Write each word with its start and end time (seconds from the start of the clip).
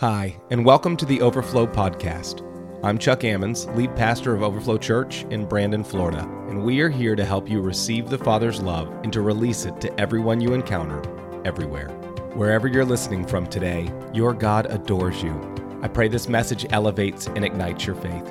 Hi, 0.00 0.36
and 0.50 0.62
welcome 0.62 0.94
to 0.98 1.06
the 1.06 1.22
Overflow 1.22 1.66
Podcast. 1.68 2.42
I'm 2.84 2.98
Chuck 2.98 3.20
Ammons, 3.20 3.74
lead 3.74 3.96
pastor 3.96 4.34
of 4.34 4.42
Overflow 4.42 4.76
Church 4.76 5.24
in 5.30 5.46
Brandon, 5.46 5.82
Florida, 5.82 6.20
and 6.50 6.62
we 6.62 6.80
are 6.80 6.90
here 6.90 7.16
to 7.16 7.24
help 7.24 7.48
you 7.48 7.62
receive 7.62 8.10
the 8.10 8.18
Father's 8.18 8.60
love 8.60 8.88
and 9.04 9.12
to 9.14 9.22
release 9.22 9.64
it 9.64 9.80
to 9.80 9.98
everyone 9.98 10.38
you 10.38 10.52
encounter, 10.52 11.00
everywhere. 11.46 11.88
Wherever 12.34 12.68
you're 12.68 12.84
listening 12.84 13.26
from 13.26 13.46
today, 13.46 13.90
your 14.12 14.34
God 14.34 14.66
adores 14.66 15.22
you. 15.22 15.32
I 15.80 15.88
pray 15.88 16.08
this 16.08 16.28
message 16.28 16.66
elevates 16.68 17.28
and 17.28 17.42
ignites 17.42 17.86
your 17.86 17.96
faith. 17.96 18.30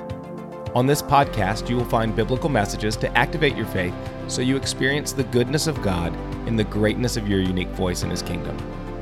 On 0.76 0.86
this 0.86 1.02
podcast, 1.02 1.68
you 1.68 1.74
will 1.74 1.84
find 1.84 2.14
biblical 2.14 2.48
messages 2.48 2.94
to 2.98 3.18
activate 3.18 3.56
your 3.56 3.66
faith 3.66 3.94
so 4.28 4.40
you 4.40 4.56
experience 4.56 5.10
the 5.10 5.24
goodness 5.24 5.66
of 5.66 5.82
God 5.82 6.14
and 6.46 6.56
the 6.56 6.62
greatness 6.62 7.16
of 7.16 7.26
your 7.26 7.40
unique 7.40 7.70
voice 7.70 8.04
in 8.04 8.10
His 8.10 8.22
kingdom. 8.22 8.56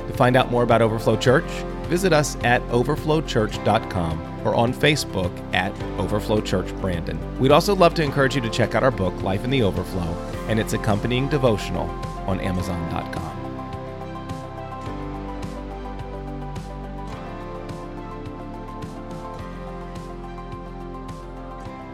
To 0.07 0.13
find 0.13 0.35
out 0.35 0.49
more 0.49 0.63
about 0.63 0.81
Overflow 0.81 1.17
Church, 1.17 1.45
visit 1.85 2.13
us 2.13 2.35
at 2.43 2.61
overflowchurch.com 2.69 4.41
or 4.45 4.55
on 4.55 4.73
Facebook 4.73 5.31
at 5.53 5.71
Overflow 5.99 6.41
Church 6.41 6.73
Brandon. 6.81 7.19
We'd 7.39 7.51
also 7.51 7.75
love 7.75 7.93
to 7.95 8.03
encourage 8.03 8.35
you 8.35 8.41
to 8.41 8.49
check 8.49 8.75
out 8.75 8.83
our 8.83 8.91
book, 8.91 9.19
Life 9.21 9.43
in 9.43 9.49
the 9.49 9.63
Overflow, 9.63 10.13
and 10.47 10.59
its 10.59 10.73
accompanying 10.73 11.27
devotional 11.29 11.89
on 12.27 12.39
Amazon.com. 12.39 13.45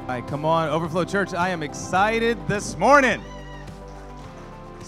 All 0.02 0.18
right, 0.18 0.28
come 0.28 0.44
on, 0.44 0.68
Overflow 0.70 1.06
Church. 1.06 1.34
I 1.34 1.50
am 1.50 1.64
excited 1.64 2.38
this 2.48 2.78
morning. 2.78 3.24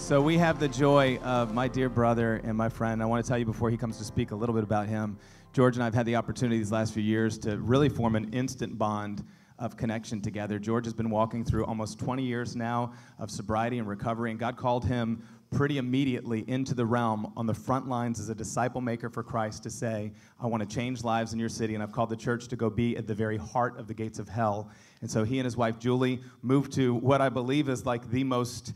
So, 0.04 0.20
we 0.20 0.36
have 0.36 0.60
the 0.60 0.68
joy 0.68 1.16
of 1.24 1.54
my 1.54 1.66
dear 1.66 1.88
brother 1.88 2.38
and 2.44 2.58
my 2.58 2.68
friend. 2.68 3.02
I 3.02 3.06
want 3.06 3.24
to 3.24 3.26
tell 3.28 3.38
you 3.38 3.46
before 3.46 3.70
he 3.70 3.78
comes 3.78 3.96
to 3.96 4.04
speak 4.04 4.32
a 4.32 4.34
little 4.34 4.54
bit 4.54 4.62
about 4.62 4.86
him. 4.86 5.16
George 5.54 5.76
and 5.76 5.82
I 5.82 5.86
have 5.86 5.94
had 5.94 6.04
the 6.04 6.16
opportunity 6.16 6.58
these 6.58 6.70
last 6.70 6.92
few 6.92 7.02
years 7.02 7.38
to 7.38 7.56
really 7.56 7.88
form 7.88 8.14
an 8.14 8.30
instant 8.34 8.76
bond 8.76 9.24
of 9.58 9.78
connection 9.78 10.20
together. 10.20 10.58
George 10.58 10.84
has 10.84 10.92
been 10.92 11.08
walking 11.08 11.42
through 11.42 11.64
almost 11.64 11.98
20 11.98 12.22
years 12.22 12.54
now 12.54 12.92
of 13.18 13.30
sobriety 13.30 13.78
and 13.78 13.88
recovery, 13.88 14.30
and 14.30 14.38
God 14.38 14.58
called 14.58 14.84
him 14.84 15.26
pretty 15.50 15.78
immediately 15.78 16.44
into 16.48 16.74
the 16.74 16.84
realm 16.84 17.32
on 17.34 17.46
the 17.46 17.54
front 17.54 17.88
lines 17.88 18.20
as 18.20 18.28
a 18.28 18.34
disciple 18.34 18.82
maker 18.82 19.08
for 19.08 19.22
Christ 19.22 19.62
to 19.62 19.70
say, 19.70 20.12
I 20.38 20.46
want 20.48 20.68
to 20.68 20.68
change 20.68 21.02
lives 21.02 21.32
in 21.32 21.38
your 21.38 21.48
city, 21.48 21.72
and 21.72 21.82
I've 21.82 21.92
called 21.92 22.10
the 22.10 22.16
church 22.16 22.48
to 22.48 22.56
go 22.56 22.68
be 22.68 22.94
at 22.98 23.06
the 23.06 23.14
very 23.14 23.38
heart 23.38 23.78
of 23.78 23.86
the 23.86 23.94
gates 23.94 24.18
of 24.18 24.28
hell. 24.28 24.68
And 25.00 25.10
so 25.10 25.24
he 25.24 25.38
and 25.38 25.46
his 25.46 25.56
wife 25.56 25.78
Julie 25.78 26.20
moved 26.42 26.72
to 26.72 26.94
what 26.94 27.22
I 27.22 27.30
believe 27.30 27.70
is 27.70 27.86
like 27.86 28.10
the 28.10 28.22
most 28.22 28.74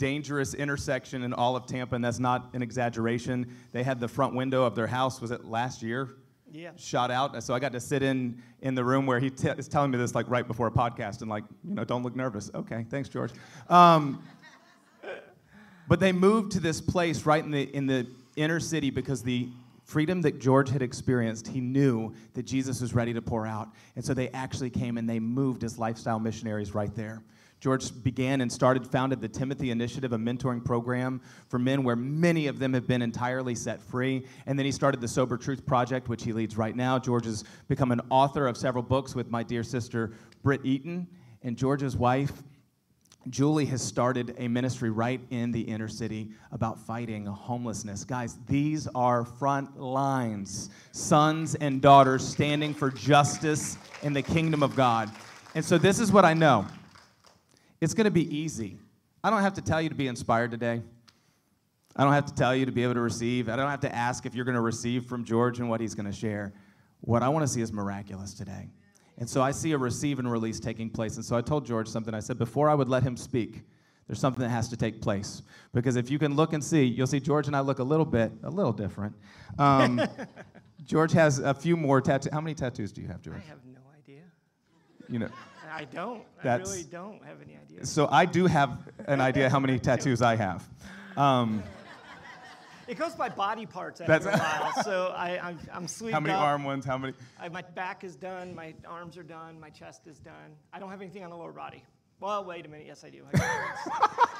dangerous 0.00 0.54
intersection 0.54 1.22
in 1.22 1.32
all 1.32 1.54
of 1.54 1.66
Tampa, 1.66 1.94
and 1.94 2.04
that's 2.04 2.18
not 2.18 2.48
an 2.54 2.62
exaggeration. 2.62 3.46
They 3.70 3.84
had 3.84 4.00
the 4.00 4.08
front 4.08 4.34
window 4.34 4.64
of 4.64 4.74
their 4.74 4.86
house, 4.86 5.20
was 5.20 5.30
it 5.30 5.44
last 5.44 5.82
year? 5.82 6.08
Yeah. 6.50 6.70
Shot 6.76 7.10
out. 7.12 7.40
So 7.44 7.54
I 7.54 7.60
got 7.60 7.72
to 7.72 7.80
sit 7.80 8.02
in 8.02 8.42
in 8.62 8.74
the 8.74 8.82
room 8.82 9.06
where 9.06 9.20
he 9.20 9.30
t- 9.30 9.48
is 9.50 9.68
telling 9.68 9.92
me 9.92 9.98
this 9.98 10.14
like 10.14 10.28
right 10.28 10.46
before 10.46 10.66
a 10.66 10.70
podcast, 10.72 11.20
and 11.20 11.30
like, 11.30 11.44
you 11.62 11.74
know, 11.74 11.84
don't 11.84 12.02
look 12.02 12.16
nervous. 12.16 12.50
Okay, 12.52 12.84
thanks, 12.90 13.08
George. 13.08 13.30
Um, 13.68 14.20
but 15.86 16.00
they 16.00 16.12
moved 16.12 16.52
to 16.52 16.60
this 16.60 16.80
place 16.80 17.24
right 17.24 17.44
in 17.44 17.52
the 17.52 17.62
in 17.76 17.86
the 17.86 18.08
inner 18.34 18.58
city 18.58 18.90
because 18.90 19.22
the 19.22 19.48
freedom 19.84 20.22
that 20.22 20.40
George 20.40 20.70
had 20.70 20.82
experienced, 20.82 21.46
he 21.48 21.60
knew 21.60 22.14
that 22.34 22.44
Jesus 22.44 22.80
was 22.80 22.94
ready 22.94 23.12
to 23.12 23.20
pour 23.20 23.46
out. 23.46 23.68
And 23.96 24.04
so 24.04 24.14
they 24.14 24.28
actually 24.30 24.70
came 24.70 24.98
and 24.98 25.08
they 25.08 25.18
moved 25.18 25.62
as 25.62 25.78
lifestyle 25.78 26.20
missionaries 26.20 26.74
right 26.74 26.94
there. 26.94 27.22
George 27.60 28.02
began 28.02 28.40
and 28.40 28.50
started, 28.50 28.86
founded 28.86 29.20
the 29.20 29.28
Timothy 29.28 29.70
Initiative, 29.70 30.14
a 30.14 30.18
mentoring 30.18 30.64
program 30.64 31.20
for 31.48 31.58
men 31.58 31.84
where 31.84 31.96
many 31.96 32.46
of 32.46 32.58
them 32.58 32.72
have 32.72 32.86
been 32.86 33.02
entirely 33.02 33.54
set 33.54 33.82
free. 33.82 34.24
And 34.46 34.58
then 34.58 34.64
he 34.64 34.72
started 34.72 35.02
the 35.02 35.08
Sober 35.08 35.36
Truth 35.36 35.66
Project, 35.66 36.08
which 36.08 36.24
he 36.24 36.32
leads 36.32 36.56
right 36.56 36.74
now. 36.74 36.98
George 36.98 37.26
has 37.26 37.44
become 37.68 37.92
an 37.92 38.00
author 38.08 38.46
of 38.46 38.56
several 38.56 38.82
books 38.82 39.14
with 39.14 39.30
my 39.30 39.42
dear 39.42 39.62
sister, 39.62 40.12
Britt 40.42 40.64
Eaton. 40.64 41.06
And 41.42 41.54
George's 41.54 41.96
wife, 41.96 42.32
Julie 43.28 43.66
has 43.66 43.82
started 43.82 44.34
a 44.38 44.48
ministry 44.48 44.88
right 44.88 45.20
in 45.28 45.52
the 45.52 45.60
inner 45.60 45.88
city 45.88 46.30
about 46.52 46.78
fighting 46.78 47.26
homelessness. 47.26 48.04
Guys, 48.04 48.38
these 48.46 48.88
are 48.94 49.26
front 49.26 49.78
lines, 49.78 50.70
sons 50.92 51.54
and 51.56 51.82
daughters 51.82 52.26
standing 52.26 52.72
for 52.72 52.90
justice 52.90 53.76
in 54.02 54.14
the 54.14 54.22
kingdom 54.22 54.62
of 54.62 54.74
God. 54.74 55.10
And 55.54 55.62
so, 55.62 55.76
this 55.76 56.00
is 56.00 56.10
what 56.10 56.24
I 56.24 56.32
know 56.32 56.66
it's 57.80 57.94
going 57.94 58.04
to 58.04 58.10
be 58.10 58.34
easy. 58.36 58.78
I 59.22 59.30
don't 59.30 59.42
have 59.42 59.54
to 59.54 59.62
tell 59.62 59.80
you 59.80 59.88
to 59.88 59.94
be 59.94 60.08
inspired 60.08 60.50
today. 60.50 60.82
I 61.96 62.04
don't 62.04 62.12
have 62.12 62.26
to 62.26 62.34
tell 62.34 62.54
you 62.54 62.66
to 62.66 62.72
be 62.72 62.82
able 62.82 62.94
to 62.94 63.00
receive. 63.00 63.48
I 63.48 63.56
don't 63.56 63.68
have 63.68 63.80
to 63.80 63.94
ask 63.94 64.24
if 64.24 64.34
you're 64.34 64.44
going 64.44 64.54
to 64.54 64.60
receive 64.60 65.06
from 65.06 65.24
George 65.24 65.58
and 65.58 65.68
what 65.68 65.80
he's 65.80 65.94
going 65.94 66.06
to 66.06 66.12
share. 66.12 66.52
What 67.00 67.22
I 67.22 67.28
want 67.28 67.42
to 67.42 67.48
see 67.48 67.60
is 67.60 67.72
miraculous 67.72 68.34
today. 68.34 68.70
And 69.18 69.28
so 69.28 69.42
I 69.42 69.50
see 69.50 69.72
a 69.72 69.78
receive 69.78 70.18
and 70.18 70.30
release 70.30 70.60
taking 70.60 70.88
place. 70.88 71.16
And 71.16 71.24
so 71.24 71.36
I 71.36 71.42
told 71.42 71.66
George 71.66 71.88
something. 71.88 72.14
I 72.14 72.20
said, 72.20 72.38
before 72.38 72.70
I 72.70 72.74
would 72.74 72.88
let 72.88 73.02
him 73.02 73.16
speak, 73.16 73.62
there's 74.06 74.18
something 74.18 74.42
that 74.42 74.50
has 74.50 74.68
to 74.68 74.76
take 74.76 75.00
place. 75.00 75.42
Because 75.74 75.96
if 75.96 76.10
you 76.10 76.18
can 76.18 76.36
look 76.36 76.52
and 76.52 76.62
see, 76.64 76.84
you'll 76.84 77.06
see 77.06 77.20
George 77.20 77.46
and 77.46 77.54
I 77.54 77.60
look 77.60 77.80
a 77.80 77.84
little 77.84 78.06
bit, 78.06 78.32
a 78.42 78.50
little 78.50 78.72
different. 78.72 79.14
Um, 79.58 80.00
George 80.84 81.12
has 81.12 81.38
a 81.38 81.52
few 81.52 81.76
more 81.76 82.00
tattoos. 82.00 82.32
How 82.32 82.40
many 82.40 82.54
tattoos 82.54 82.92
do 82.92 83.02
you 83.02 83.08
have, 83.08 83.20
George? 83.20 83.36
I 83.36 83.48
have 83.48 83.64
no 83.66 83.80
idea. 83.96 84.22
You 85.08 85.20
know. 85.20 85.28
I 85.70 85.84
don't. 85.84 86.22
That's- 86.42 86.68
I 86.68 86.70
really 86.72 86.84
don't 86.84 87.24
have 87.24 87.40
any 87.42 87.56
idea. 87.56 87.86
So 87.86 88.08
I 88.10 88.24
do 88.26 88.46
have 88.46 88.78
an 89.06 89.20
idea 89.20 89.48
how 89.48 89.60
many 89.60 89.78
tattoos 89.78 90.20
I 90.22 90.36
have. 90.36 90.68
Um, 91.16 91.62
It 92.88 92.98
goes 92.98 93.14
by 93.14 93.28
body 93.28 93.66
parts 93.66 94.00
after 94.00 94.30
a 94.30 94.36
while. 94.36 94.82
So 94.82 95.14
I, 95.16 95.38
I'm, 95.38 95.58
I'm 95.72 95.86
sleeved 95.86 96.12
how 96.14 96.18
many 96.20 96.34
up. 96.34 96.40
arm 96.40 96.64
ones? 96.64 96.84
How 96.84 96.98
many? 96.98 97.12
I, 97.38 97.48
my 97.48 97.62
back 97.62 98.02
is 98.02 98.16
done. 98.16 98.52
My 98.52 98.74
arms 98.84 99.16
are 99.16 99.22
done. 99.22 99.60
My 99.60 99.70
chest 99.70 100.08
is 100.08 100.18
done. 100.18 100.56
I 100.72 100.80
don't 100.80 100.90
have 100.90 101.00
anything 101.00 101.22
on 101.22 101.30
the 101.30 101.36
lower 101.36 101.52
body. 101.52 101.84
Well, 102.18 102.44
wait 102.44 102.66
a 102.66 102.68
minute. 102.68 102.86
Yes, 102.88 103.04
I 103.04 103.10
do. 103.10 103.22
I 103.32 103.38
got 103.38 104.30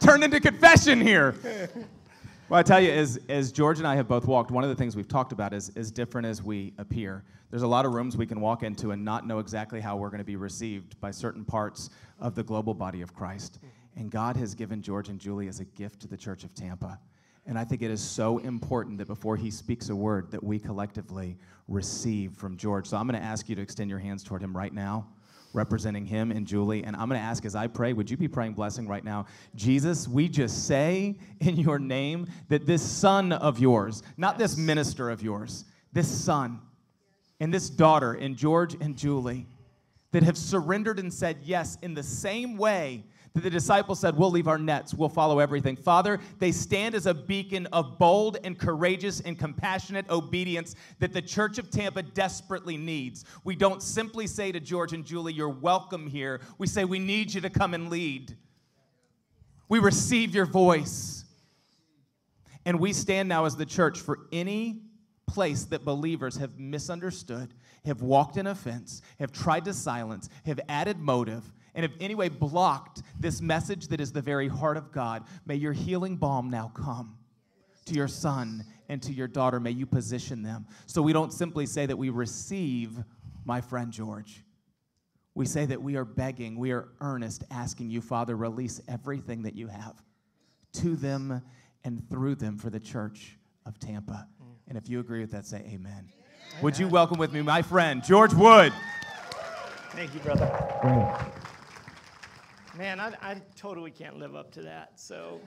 Turn 0.00 0.22
into 0.22 0.40
confession 0.40 1.00
here. 1.02 1.34
Well, 2.52 2.58
I 2.58 2.62
tell 2.62 2.82
you, 2.82 2.90
as, 2.90 3.18
as 3.30 3.50
George 3.50 3.78
and 3.78 3.88
I 3.88 3.96
have 3.96 4.06
both 4.06 4.26
walked, 4.26 4.50
one 4.50 4.62
of 4.62 4.68
the 4.68 4.76
things 4.76 4.94
we've 4.94 5.08
talked 5.08 5.32
about 5.32 5.54
is 5.54 5.72
as 5.74 5.90
different 5.90 6.26
as 6.26 6.42
we 6.42 6.74
appear. 6.76 7.24
There's 7.48 7.62
a 7.62 7.66
lot 7.66 7.86
of 7.86 7.94
rooms 7.94 8.14
we 8.14 8.26
can 8.26 8.42
walk 8.42 8.62
into 8.62 8.90
and 8.90 9.02
not 9.02 9.26
know 9.26 9.38
exactly 9.38 9.80
how 9.80 9.96
we're 9.96 10.10
going 10.10 10.18
to 10.18 10.24
be 10.24 10.36
received 10.36 11.00
by 11.00 11.12
certain 11.12 11.46
parts 11.46 11.88
of 12.20 12.34
the 12.34 12.42
global 12.42 12.74
body 12.74 13.00
of 13.00 13.14
Christ. 13.14 13.58
And 13.96 14.10
God 14.10 14.36
has 14.36 14.54
given 14.54 14.82
George 14.82 15.08
and 15.08 15.18
Julie 15.18 15.48
as 15.48 15.60
a 15.60 15.64
gift 15.64 16.00
to 16.00 16.08
the 16.08 16.16
Church 16.18 16.44
of 16.44 16.54
Tampa. 16.54 17.00
And 17.46 17.58
I 17.58 17.64
think 17.64 17.80
it 17.80 17.90
is 17.90 18.02
so 18.02 18.36
important 18.36 18.98
that 18.98 19.06
before 19.06 19.38
he 19.38 19.50
speaks 19.50 19.88
a 19.88 19.96
word, 19.96 20.30
that 20.30 20.44
we 20.44 20.58
collectively 20.58 21.38
receive 21.68 22.34
from 22.34 22.58
George. 22.58 22.86
So 22.86 22.98
I'm 22.98 23.08
going 23.08 23.18
to 23.18 23.26
ask 23.26 23.48
you 23.48 23.56
to 23.56 23.62
extend 23.62 23.88
your 23.88 23.98
hands 23.98 24.22
toward 24.22 24.42
him 24.42 24.54
right 24.54 24.74
now 24.74 25.06
representing 25.52 26.06
him 26.06 26.30
and 26.30 26.46
Julie. 26.46 26.84
And 26.84 26.96
I'm 26.96 27.08
going 27.08 27.20
to 27.20 27.24
ask 27.24 27.44
as 27.44 27.54
I 27.54 27.66
pray, 27.66 27.92
would 27.92 28.10
you 28.10 28.16
be 28.16 28.28
praying 28.28 28.54
blessing 28.54 28.86
right 28.86 29.04
now? 29.04 29.26
Jesus, 29.54 30.08
we 30.08 30.28
just 30.28 30.66
say 30.66 31.18
in 31.40 31.56
your 31.56 31.78
name 31.78 32.28
that 32.48 32.66
this 32.66 32.82
son 32.82 33.32
of 33.32 33.58
yours, 33.58 34.02
not 34.16 34.38
this 34.38 34.56
minister 34.56 35.10
of 35.10 35.22
yours, 35.22 35.64
this 35.92 36.08
son 36.08 36.60
and 37.40 37.52
this 37.52 37.68
daughter 37.68 38.12
and 38.12 38.36
George 38.36 38.74
and 38.80 38.96
Julie 38.96 39.46
that 40.12 40.22
have 40.22 40.36
surrendered 40.36 40.98
and 40.98 41.12
said 41.12 41.38
yes 41.42 41.76
in 41.82 41.94
the 41.94 42.02
same 42.02 42.56
way 42.56 43.04
that 43.34 43.42
the 43.42 43.50
disciples 43.50 44.00
said, 44.00 44.16
We'll 44.16 44.30
leave 44.30 44.48
our 44.48 44.58
nets, 44.58 44.94
we'll 44.94 45.08
follow 45.08 45.38
everything. 45.38 45.76
Father, 45.76 46.20
they 46.38 46.52
stand 46.52 46.94
as 46.94 47.06
a 47.06 47.14
beacon 47.14 47.66
of 47.66 47.98
bold 47.98 48.38
and 48.44 48.58
courageous 48.58 49.20
and 49.20 49.38
compassionate 49.38 50.08
obedience 50.10 50.74
that 50.98 51.12
the 51.12 51.22
church 51.22 51.58
of 51.58 51.70
Tampa 51.70 52.02
desperately 52.02 52.76
needs. 52.76 53.24
We 53.44 53.56
don't 53.56 53.82
simply 53.82 54.26
say 54.26 54.52
to 54.52 54.60
George 54.60 54.92
and 54.92 55.04
Julie, 55.04 55.32
You're 55.32 55.48
welcome 55.48 56.06
here. 56.06 56.40
We 56.58 56.66
say, 56.66 56.84
We 56.84 56.98
need 56.98 57.32
you 57.32 57.40
to 57.40 57.50
come 57.50 57.74
and 57.74 57.90
lead. 57.90 58.36
We 59.68 59.78
receive 59.78 60.34
your 60.34 60.46
voice. 60.46 61.24
And 62.64 62.78
we 62.78 62.92
stand 62.92 63.28
now 63.28 63.44
as 63.44 63.56
the 63.56 63.66
church 63.66 63.98
for 63.98 64.20
any 64.30 64.82
place 65.26 65.64
that 65.64 65.84
believers 65.84 66.36
have 66.36 66.58
misunderstood, 66.58 67.54
have 67.84 68.02
walked 68.02 68.36
in 68.36 68.46
offense, 68.46 69.02
have 69.18 69.32
tried 69.32 69.64
to 69.64 69.72
silence, 69.72 70.28
have 70.44 70.60
added 70.68 70.98
motive, 70.98 71.52
and 71.74 71.84
have 71.84 71.92
anyway 72.00 72.28
blocked 72.28 73.02
this 73.18 73.40
message 73.40 73.88
that 73.88 74.00
is 74.00 74.12
the 74.12 74.22
very 74.22 74.48
heart 74.48 74.76
of 74.76 74.92
God. 74.92 75.24
May 75.46 75.56
your 75.56 75.72
healing 75.72 76.16
balm 76.16 76.50
now 76.50 76.70
come 76.74 77.16
to 77.86 77.94
your 77.94 78.08
son 78.08 78.64
and 78.88 79.02
to 79.02 79.12
your 79.12 79.28
daughter. 79.28 79.58
May 79.58 79.70
you 79.70 79.86
position 79.86 80.42
them. 80.42 80.66
So 80.86 81.02
we 81.02 81.12
don't 81.12 81.32
simply 81.32 81.66
say 81.66 81.86
that 81.86 81.96
we 81.96 82.10
receive 82.10 82.98
my 83.44 83.60
friend 83.60 83.92
George. 83.92 84.44
We 85.34 85.46
say 85.46 85.64
that 85.66 85.80
we 85.80 85.96
are 85.96 86.04
begging, 86.04 86.58
we 86.58 86.72
are 86.72 86.88
earnest, 87.00 87.44
asking 87.50 87.88
you, 87.88 88.02
Father, 88.02 88.36
release 88.36 88.82
everything 88.86 89.42
that 89.42 89.54
you 89.54 89.66
have 89.68 89.94
to 90.74 90.94
them 90.94 91.42
and 91.84 92.08
through 92.10 92.34
them 92.34 92.58
for 92.58 92.68
the 92.68 92.80
church 92.80 93.38
of 93.64 93.78
Tampa. 93.78 94.28
And 94.68 94.76
if 94.76 94.88
you 94.88 95.00
agree 95.00 95.20
with 95.20 95.30
that, 95.32 95.46
say 95.46 95.64
amen. 95.72 96.10
Would 96.60 96.78
you 96.78 96.86
welcome 96.86 97.18
with 97.18 97.32
me 97.32 97.40
my 97.42 97.62
friend, 97.62 98.04
George 98.04 98.34
Wood? 98.34 98.72
Thank 99.90 100.14
you, 100.14 100.20
brother. 100.20 101.41
Man, 102.78 103.00
I, 103.00 103.12
I 103.20 103.36
totally 103.54 103.90
can't 103.90 104.18
live 104.18 104.34
up 104.34 104.50
to 104.52 104.62
that. 104.62 104.92
So 104.98 105.38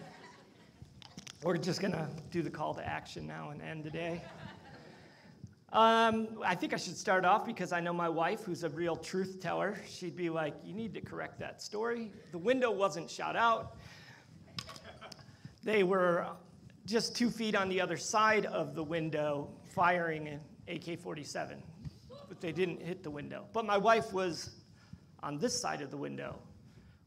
we're 1.42 1.58
just 1.58 1.82
going 1.82 1.94
to 1.94 2.08
do 2.30 2.44
the 2.44 2.52
call 2.52 2.76
to 2.76 2.88
action 2.88 3.26
now 3.26 3.50
and 3.50 3.64
end 3.64 3.84
today. 3.84 4.22
Um, 5.74 6.28
I 6.46 6.54
think 6.54 6.72
I 6.72 6.78
should 6.78 6.96
start 6.96 7.26
off 7.26 7.44
because 7.44 7.72
I 7.72 7.80
know 7.80 7.94
my 7.94 8.08
wife, 8.08 8.44
who's 8.44 8.64
a 8.64 8.70
real 8.70 8.96
truth 8.96 9.40
teller. 9.42 9.76
She'd 9.90 10.16
be 10.16 10.30
like, 10.30 10.54
You 10.64 10.76
need 10.76 10.94
to 10.94 11.02
correct 11.02 11.40
that 11.40 11.64
story. 11.64 12.12
The 12.32 12.38
window 12.38 12.70
wasn't 12.70 13.10
shot 13.10 13.36
out, 13.36 13.76
they 15.64 15.82
were 15.82 16.28
just 16.86 17.16
two 17.16 17.32
feet 17.32 17.56
on 17.56 17.70
the 17.70 17.82
other 17.82 17.98
side 17.98 18.46
of 18.46 18.76
the 18.76 18.84
window 18.84 19.50
firing 19.74 20.28
an 20.28 20.40
AK 20.68 21.00
47, 21.00 21.62
but 22.30 22.40
they 22.40 22.52
didn't 22.52 22.84
hit 22.84 23.02
the 23.02 23.10
window. 23.10 23.46
But 23.52 23.66
my 23.66 23.78
wife 23.78 24.14
was 24.14 24.52
on 25.24 25.40
this 25.40 25.60
side 25.60 25.82
of 25.82 25.90
the 25.90 25.98
window 25.98 26.38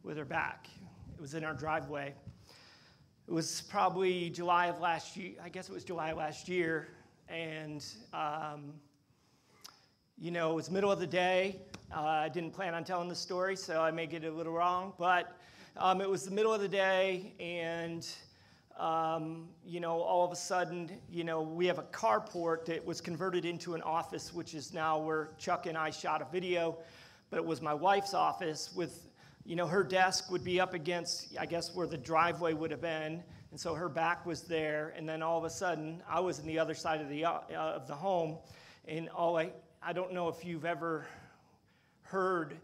with 0.03 0.17
her 0.17 0.25
back. 0.25 0.69
It 1.15 1.21
was 1.21 1.35
in 1.35 1.45
our 1.45 1.55
driveway. 1.55 2.15
It 3.27 3.33
was 3.33 3.62
probably 3.69 4.31
July 4.31 4.67
of 4.67 4.81
last 4.81 5.17
year. 5.17 5.33
I 5.43 5.49
guess 5.49 5.69
it 5.69 5.73
was 5.73 5.85
July 5.85 6.12
last 6.12 6.49
year. 6.49 6.89
And, 7.29 7.85
um, 8.15 8.73
you 10.17 10.31
know, 10.31 10.53
it 10.53 10.55
was 10.55 10.71
middle 10.71 10.91
of 10.91 10.99
the 10.99 11.06
day. 11.06 11.56
Uh, 11.95 12.00
I 12.00 12.29
didn't 12.29 12.53
plan 12.53 12.75
on 12.75 12.85
telling 12.85 13.09
the 13.09 13.15
story, 13.15 13.56
so 13.56 13.83
I 13.83 13.91
may 13.91 14.06
get 14.06 14.25
it 14.25 14.29
a 14.29 14.37
little 14.37 14.53
wrong. 14.53 14.95
But 14.99 15.37
um, 15.77 16.01
it 16.01 16.09
was 16.09 16.25
the 16.25 16.31
middle 16.31 16.53
of 16.53 16.61
the 16.61 16.69
day, 16.69 17.35
and 17.39 18.06
um, 18.79 19.49
you 19.67 19.81
know, 19.81 20.01
all 20.01 20.25
of 20.25 20.31
a 20.31 20.37
sudden, 20.37 20.91
you 21.11 21.25
know, 21.25 21.43
we 21.43 21.67
have 21.67 21.79
a 21.79 21.83
carport 21.85 22.65
that 22.67 22.85
was 22.85 23.01
converted 23.01 23.44
into 23.44 23.75
an 23.75 23.83
office, 23.83 24.33
which 24.33 24.55
is 24.55 24.73
now 24.73 24.99
where 24.99 25.31
Chuck 25.37 25.67
and 25.67 25.77
I 25.77 25.91
shot 25.91 26.23
a 26.23 26.27
video. 26.31 26.79
But 27.31 27.39
it 27.39 27.44
was 27.44 27.61
my 27.61 27.75
wife's 27.75 28.15
office 28.15 28.71
with, 28.75 29.07
you 29.49 29.56
know, 29.56 29.67
her 29.67 29.83
desk 29.83 30.31
would 30.31 30.45
be 30.45 30.61
up 30.61 30.75
against, 30.75 31.35
I 31.41 31.47
guess, 31.47 31.75
where 31.75 31.87
the 31.87 31.97
driveway 31.97 32.53
would 32.53 32.71
have 32.71 32.83
been. 32.83 33.23
And 33.50 33.59
so 33.59 33.73
her 33.73 33.89
back 33.89 34.27
was 34.27 34.43
there. 34.43 34.93
And 34.95 35.09
then 35.09 35.23
all 35.23 35.39
of 35.39 35.45
a 35.45 35.50
sudden, 35.50 36.03
I 36.06 36.21
was 36.21 36.39
on 36.39 36.45
the 36.45 36.59
other 36.59 36.75
side 36.75 37.00
of 37.00 37.09
the, 37.09 37.25
uh, 37.25 37.41
of 37.49 37.87
the 37.89 37.95
home. 37.95 38.37
And 38.87 39.09
all 39.09 39.39
I, 39.39 39.53
I 39.83 39.95
don't 39.95 40.12
know 40.12 40.29
if 40.29 40.45
you've 40.45 40.67
ever 40.67 41.06
heard, 42.03 42.59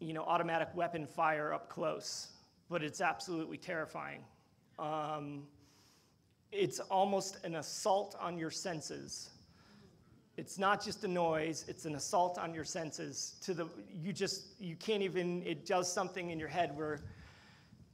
you 0.00 0.14
know, 0.14 0.22
automatic 0.22 0.68
weapon 0.74 1.06
fire 1.06 1.52
up 1.52 1.68
close, 1.68 2.28
but 2.70 2.82
it's 2.82 3.02
absolutely 3.02 3.58
terrifying. 3.58 4.22
Um, 4.78 5.42
it's 6.52 6.80
almost 6.80 7.36
an 7.44 7.56
assault 7.56 8.16
on 8.18 8.38
your 8.38 8.50
senses. 8.50 9.28
It's 10.38 10.56
not 10.56 10.84
just 10.84 11.02
a 11.02 11.08
noise, 11.08 11.64
it's 11.66 11.84
an 11.84 11.96
assault 11.96 12.38
on 12.38 12.54
your 12.54 12.62
senses 12.62 13.34
to 13.42 13.52
the 13.52 13.66
you 13.92 14.12
just 14.12 14.44
you 14.60 14.76
can't 14.76 15.02
even 15.02 15.42
it 15.44 15.66
does 15.66 15.92
something 15.92 16.30
in 16.30 16.38
your 16.38 16.46
head 16.46 16.76
where 16.76 17.00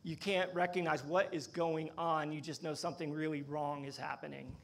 you 0.03 0.15
can't 0.15 0.53
recognize 0.53 1.03
what 1.05 1.33
is 1.33 1.47
going 1.47 1.89
on. 1.97 2.33
You 2.33 2.43
just 2.43 2.63
know 2.63 2.75
something 2.75 3.15
really 3.15 3.41
wrong 3.49 3.87
is 3.87 3.97
happening. 3.97 4.55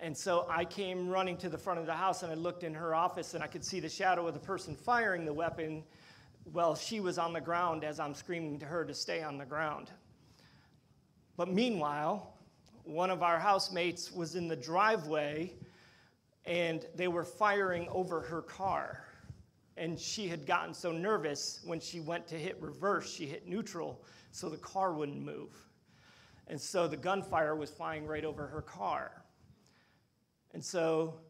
And 0.00 0.16
so 0.16 0.46
I 0.48 0.64
came 0.64 1.06
running 1.06 1.36
to 1.38 1.50
the 1.50 1.58
front 1.58 1.78
of 1.78 1.84
the 1.84 1.92
house 1.92 2.22
and 2.22 2.32
I 2.32 2.34
looked 2.34 2.64
in 2.64 2.72
her 2.72 2.94
office 2.94 3.34
and 3.34 3.44
I 3.44 3.46
could 3.46 3.62
see 3.62 3.78
the 3.78 3.90
shadow 3.90 4.26
of 4.26 4.32
the 4.32 4.40
person 4.40 4.74
firing 4.74 5.26
the 5.26 5.34
weapon. 5.34 5.84
Well, 6.54 6.76
she 6.76 6.98
was 6.98 7.18
on 7.18 7.34
the 7.34 7.42
ground 7.42 7.84
as 7.84 8.00
I'm 8.00 8.14
screaming 8.14 8.58
to 8.60 8.64
her 8.64 8.86
to 8.86 8.94
stay 8.94 9.22
on 9.22 9.36
the 9.36 9.44
ground. 9.44 9.90
But 11.36 11.52
meanwhile, 11.52 12.32
one 12.84 13.10
of 13.10 13.22
our 13.22 13.38
housemates 13.38 14.10
was 14.10 14.34
in 14.34 14.48
the 14.48 14.56
driveway 14.56 15.52
and 16.48 16.86
they 16.96 17.08
were 17.08 17.24
firing 17.24 17.86
over 17.90 18.22
her 18.22 18.40
car. 18.40 19.04
And 19.76 20.00
she 20.00 20.26
had 20.26 20.46
gotten 20.46 20.72
so 20.74 20.90
nervous 20.90 21.60
when 21.64 21.78
she 21.78 22.00
went 22.00 22.26
to 22.28 22.34
hit 22.36 22.60
reverse, 22.60 23.12
she 23.12 23.26
hit 23.26 23.46
neutral 23.46 24.02
so 24.32 24.48
the 24.48 24.56
car 24.56 24.92
wouldn't 24.92 25.22
move. 25.22 25.52
And 26.48 26.58
so 26.58 26.88
the 26.88 26.96
gunfire 26.96 27.54
was 27.54 27.70
flying 27.70 28.06
right 28.06 28.24
over 28.24 28.46
her 28.46 28.62
car. 28.62 29.22
And 30.54 30.64
so 30.64 31.20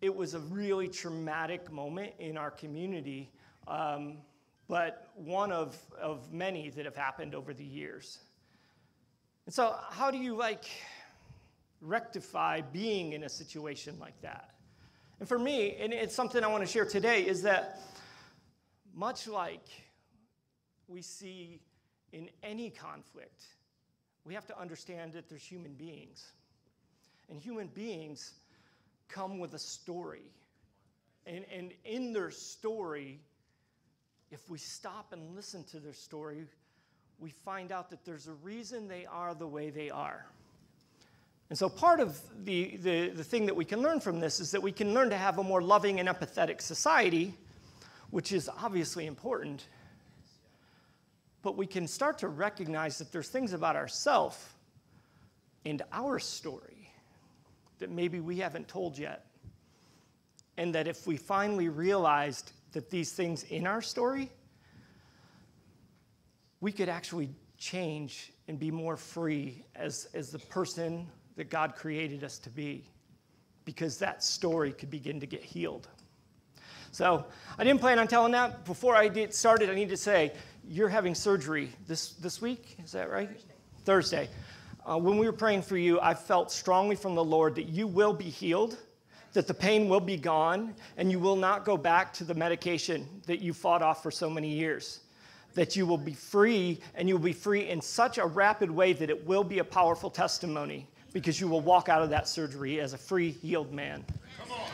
it 0.00 0.14
was 0.14 0.34
a 0.34 0.38
really 0.38 0.88
traumatic 0.88 1.70
moment 1.70 2.12
in 2.20 2.38
our 2.38 2.50
community, 2.50 3.32
um, 3.66 4.18
but 4.68 5.10
one 5.16 5.50
of, 5.50 5.76
of 6.00 6.32
many 6.32 6.70
that 6.70 6.84
have 6.84 6.96
happened 6.96 7.34
over 7.34 7.52
the 7.52 7.64
years. 7.64 8.20
And 9.46 9.54
so, 9.54 9.76
how 9.90 10.12
do 10.12 10.18
you 10.18 10.36
like 10.36 10.64
rectify 11.80 12.60
being 12.60 13.12
in 13.12 13.24
a 13.24 13.28
situation 13.28 13.98
like 14.00 14.20
that? 14.22 14.51
And 15.22 15.28
for 15.28 15.38
me, 15.38 15.76
and 15.78 15.92
it's 15.92 16.16
something 16.16 16.42
I 16.42 16.48
want 16.48 16.66
to 16.66 16.68
share 16.68 16.84
today, 16.84 17.24
is 17.24 17.42
that 17.42 17.78
much 18.92 19.28
like 19.28 19.64
we 20.88 21.00
see 21.00 21.60
in 22.12 22.28
any 22.42 22.70
conflict, 22.70 23.44
we 24.24 24.34
have 24.34 24.48
to 24.48 24.60
understand 24.60 25.12
that 25.12 25.28
there's 25.28 25.44
human 25.44 25.74
beings. 25.74 26.32
And 27.30 27.38
human 27.38 27.68
beings 27.68 28.32
come 29.06 29.38
with 29.38 29.54
a 29.54 29.60
story. 29.60 30.32
And, 31.24 31.44
and 31.56 31.72
in 31.84 32.12
their 32.12 32.32
story, 32.32 33.20
if 34.32 34.50
we 34.50 34.58
stop 34.58 35.12
and 35.12 35.36
listen 35.36 35.62
to 35.70 35.78
their 35.78 35.94
story, 35.94 36.46
we 37.20 37.30
find 37.30 37.70
out 37.70 37.90
that 37.90 38.04
there's 38.04 38.26
a 38.26 38.34
reason 38.42 38.88
they 38.88 39.06
are 39.06 39.36
the 39.36 39.46
way 39.46 39.70
they 39.70 39.88
are. 39.88 40.26
And 41.52 41.58
so, 41.58 41.68
part 41.68 42.00
of 42.00 42.18
the, 42.46 42.78
the, 42.78 43.10
the 43.10 43.22
thing 43.22 43.44
that 43.44 43.54
we 43.54 43.66
can 43.66 43.82
learn 43.82 44.00
from 44.00 44.20
this 44.20 44.40
is 44.40 44.52
that 44.52 44.62
we 44.62 44.72
can 44.72 44.94
learn 44.94 45.10
to 45.10 45.18
have 45.18 45.36
a 45.36 45.42
more 45.42 45.60
loving 45.60 46.00
and 46.00 46.08
empathetic 46.08 46.62
society, 46.62 47.34
which 48.08 48.32
is 48.32 48.48
obviously 48.48 49.04
important. 49.04 49.66
But 51.42 51.58
we 51.58 51.66
can 51.66 51.86
start 51.86 52.20
to 52.20 52.28
recognize 52.28 52.96
that 52.96 53.12
there's 53.12 53.28
things 53.28 53.52
about 53.52 53.76
ourselves 53.76 54.42
and 55.66 55.82
our 55.92 56.18
story 56.18 56.90
that 57.80 57.90
maybe 57.90 58.18
we 58.18 58.38
haven't 58.38 58.66
told 58.66 58.96
yet. 58.96 59.26
And 60.56 60.74
that 60.74 60.88
if 60.88 61.06
we 61.06 61.18
finally 61.18 61.68
realized 61.68 62.52
that 62.72 62.88
these 62.88 63.12
things 63.12 63.42
in 63.42 63.66
our 63.66 63.82
story 63.82 64.30
we 66.62 66.72
could 66.72 66.88
actually 66.88 67.28
change 67.58 68.32
and 68.48 68.58
be 68.58 68.70
more 68.70 68.96
free 68.96 69.66
as, 69.74 70.08
as 70.14 70.30
the 70.30 70.38
person 70.38 71.08
that 71.36 71.50
God 71.50 71.74
created 71.74 72.24
us 72.24 72.38
to 72.38 72.50
be 72.50 72.84
because 73.64 73.98
that 73.98 74.22
story 74.22 74.72
could 74.72 74.90
begin 74.90 75.20
to 75.20 75.26
get 75.26 75.42
healed. 75.42 75.88
So 76.90 77.24
I 77.58 77.64
didn't 77.64 77.80
plan 77.80 77.98
on 77.98 78.06
telling 78.06 78.32
that. 78.32 78.64
Before 78.64 78.94
I 78.94 79.08
get 79.08 79.34
started, 79.34 79.70
I 79.70 79.74
need 79.74 79.88
to 79.88 79.96
say 79.96 80.32
you're 80.68 80.88
having 80.88 81.14
surgery 81.14 81.70
this, 81.86 82.10
this 82.14 82.42
week. 82.42 82.76
Is 82.84 82.92
that 82.92 83.10
right? 83.10 83.28
Thursday. 83.28 84.26
Thursday. 84.26 84.28
Uh, 84.84 84.98
when 84.98 85.16
we 85.16 85.26
were 85.26 85.32
praying 85.32 85.62
for 85.62 85.76
you, 85.76 86.00
I 86.00 86.12
felt 86.12 86.50
strongly 86.50 86.96
from 86.96 87.14
the 87.14 87.24
Lord 87.24 87.54
that 87.54 87.68
you 87.68 87.86
will 87.86 88.12
be 88.12 88.28
healed, 88.28 88.76
that 89.32 89.46
the 89.46 89.54
pain 89.54 89.88
will 89.88 90.00
be 90.00 90.16
gone, 90.16 90.74
and 90.96 91.10
you 91.10 91.18
will 91.18 91.36
not 91.36 91.64
go 91.64 91.76
back 91.76 92.12
to 92.14 92.24
the 92.24 92.34
medication 92.34 93.06
that 93.26 93.40
you 93.40 93.54
fought 93.54 93.80
off 93.80 94.02
for 94.02 94.10
so 94.10 94.28
many 94.28 94.48
years 94.48 95.00
that 95.54 95.76
you 95.76 95.86
will 95.86 95.98
be 95.98 96.14
free, 96.14 96.80
and 96.94 97.08
you 97.08 97.16
will 97.16 97.24
be 97.24 97.32
free 97.32 97.68
in 97.68 97.80
such 97.80 98.18
a 98.18 98.24
rapid 98.24 98.70
way 98.70 98.92
that 98.94 99.10
it 99.10 99.26
will 99.26 99.44
be 99.44 99.58
a 99.58 99.64
powerful 99.64 100.10
testimony 100.10 100.88
because 101.12 101.40
you 101.40 101.48
will 101.48 101.60
walk 101.60 101.88
out 101.88 102.02
of 102.02 102.10
that 102.10 102.28
surgery 102.28 102.80
as 102.80 102.92
a 102.92 102.98
free, 102.98 103.30
healed 103.30 103.72
man. 103.72 104.04
Come 104.38 104.52
on. 104.52 104.68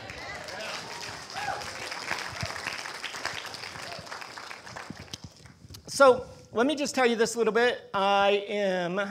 So, 5.87 6.25
let 6.53 6.65
me 6.65 6.75
just 6.75 6.95
tell 6.95 7.05
you 7.05 7.15
this 7.15 7.35
a 7.35 7.37
little 7.37 7.53
bit. 7.53 7.89
I 7.93 8.43
am 8.47 9.01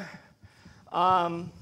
um, 0.92 1.52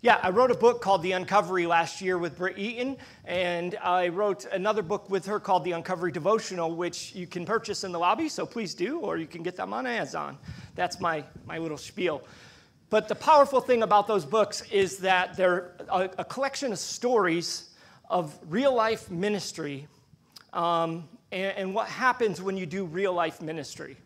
yeah, 0.00 0.20
I 0.22 0.30
wrote 0.30 0.52
a 0.52 0.54
book 0.54 0.80
called 0.80 1.02
The 1.02 1.10
Uncovery 1.10 1.66
last 1.66 2.00
year 2.00 2.18
with 2.18 2.38
Britt 2.38 2.56
Eaton, 2.56 2.96
and 3.24 3.76
I 3.82 4.06
wrote 4.08 4.44
another 4.44 4.80
book 4.80 5.10
with 5.10 5.26
her 5.26 5.40
called 5.40 5.64
The 5.64 5.72
Uncovery 5.72 6.12
Devotional, 6.12 6.76
which 6.76 7.16
you 7.16 7.26
can 7.26 7.44
purchase 7.44 7.82
in 7.82 7.90
the 7.90 7.98
lobby, 7.98 8.28
so 8.28 8.46
please 8.46 8.74
do, 8.74 9.00
or 9.00 9.16
you 9.16 9.26
can 9.26 9.42
get 9.42 9.56
them 9.56 9.72
on 9.72 9.88
Amazon. 9.88 10.38
That's 10.76 11.00
my, 11.00 11.24
my 11.46 11.58
little 11.58 11.76
spiel. 11.76 12.22
But 12.90 13.08
the 13.08 13.14
powerful 13.14 13.60
thing 13.60 13.82
about 13.82 14.06
those 14.06 14.24
books 14.24 14.62
is 14.70 14.98
that 14.98 15.36
they're 15.36 15.72
a, 15.88 16.10
a 16.18 16.24
collection 16.24 16.72
of 16.72 16.78
stories 16.78 17.70
of 18.08 18.36
real 18.48 18.74
life 18.74 19.10
ministry 19.10 19.86
um, 20.54 21.08
and, 21.30 21.56
and 21.56 21.74
what 21.74 21.88
happens 21.88 22.40
when 22.40 22.56
you 22.56 22.64
do 22.64 22.84
real 22.84 23.12
life 23.12 23.42
ministry. 23.42 23.96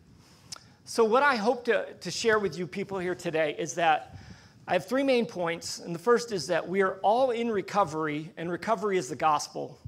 So, 0.85 1.05
what 1.05 1.23
I 1.23 1.35
hope 1.37 1.63
to, 1.65 1.93
to 1.93 2.11
share 2.11 2.39
with 2.39 2.57
you 2.57 2.67
people 2.67 2.99
here 2.99 3.15
today 3.15 3.55
is 3.57 3.75
that 3.75 4.17
I 4.67 4.73
have 4.73 4.85
three 4.85 5.03
main 5.03 5.25
points, 5.25 5.79
and 5.79 5.95
the 5.95 5.99
first 5.99 6.33
is 6.33 6.47
that 6.47 6.67
we 6.67 6.81
are 6.81 6.95
all 7.03 7.31
in 7.31 7.49
recovery, 7.49 8.31
and 8.35 8.51
recovery 8.51 8.97
is 8.97 9.07
the 9.07 9.15
gospel. 9.15 9.79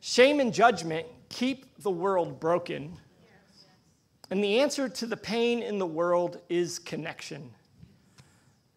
Shame 0.00 0.38
and 0.38 0.54
judgment 0.54 1.06
keep 1.28 1.66
the 1.82 1.90
world 1.90 2.38
broken. 2.38 2.96
And 4.30 4.42
the 4.42 4.60
answer 4.60 4.88
to 4.88 5.06
the 5.06 5.16
pain 5.16 5.62
in 5.62 5.78
the 5.78 5.86
world 5.86 6.40
is 6.48 6.78
connection. 6.78 7.50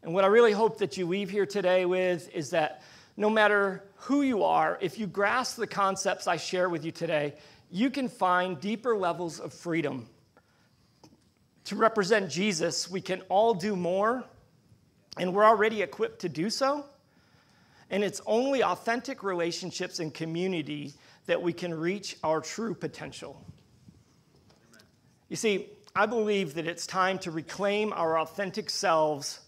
And 0.03 0.13
what 0.13 0.23
I 0.23 0.27
really 0.27 0.51
hope 0.51 0.77
that 0.79 0.97
you 0.97 1.07
leave 1.07 1.29
here 1.29 1.45
today 1.45 1.85
with 1.85 2.33
is 2.33 2.51
that 2.51 2.83
no 3.17 3.29
matter 3.29 3.83
who 3.95 4.21
you 4.21 4.43
are, 4.43 4.77
if 4.81 4.97
you 4.97 5.07
grasp 5.07 5.57
the 5.57 5.67
concepts 5.67 6.27
I 6.27 6.37
share 6.37 6.69
with 6.69 6.85
you 6.85 6.91
today, 6.91 7.35
you 7.69 7.89
can 7.89 8.07
find 8.07 8.59
deeper 8.59 8.95
levels 8.95 9.39
of 9.39 9.53
freedom 9.53 10.07
to 11.69 11.75
represent 11.75 12.31
Jesus, 12.31 12.89
we 12.89 12.99
can 12.99 13.21
all 13.29 13.53
do 13.53 13.75
more, 13.75 14.23
and 15.19 15.35
we're 15.35 15.45
already 15.45 15.83
equipped 15.83 16.17
to 16.21 16.27
do 16.27 16.49
so. 16.49 16.83
And 17.91 18.03
it's 18.03 18.21
only 18.25 18.63
authentic 18.63 19.21
relationships 19.21 19.99
and 19.99 20.11
community 20.11 20.93
that 21.27 21.39
we 21.39 21.53
can 21.53 21.71
reach 21.71 22.17
our 22.23 22.41
true 22.41 22.73
potential. 22.73 23.39
You 25.29 25.35
see, 25.35 25.69
I 25.95 26.05
believe 26.05 26.55
that 26.55 26.67
it's 26.67 26.85
time 26.85 27.17
to 27.19 27.31
reclaim 27.31 27.93
our 27.93 28.19
authentic 28.19 28.69
selves 28.69 29.41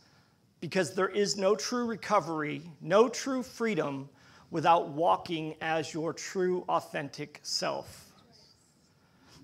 because 0.59 0.93
there 0.93 1.09
is 1.09 1.38
no 1.38 1.55
true 1.55 1.85
recovery, 1.85 2.61
no 2.81 3.09
true 3.09 3.41
freedom 3.43 4.07
without 4.51 4.89
walking 4.89 5.55
as 5.61 5.93
your 5.93 6.13
true, 6.13 6.63
authentic 6.69 7.39
self. 7.41 8.11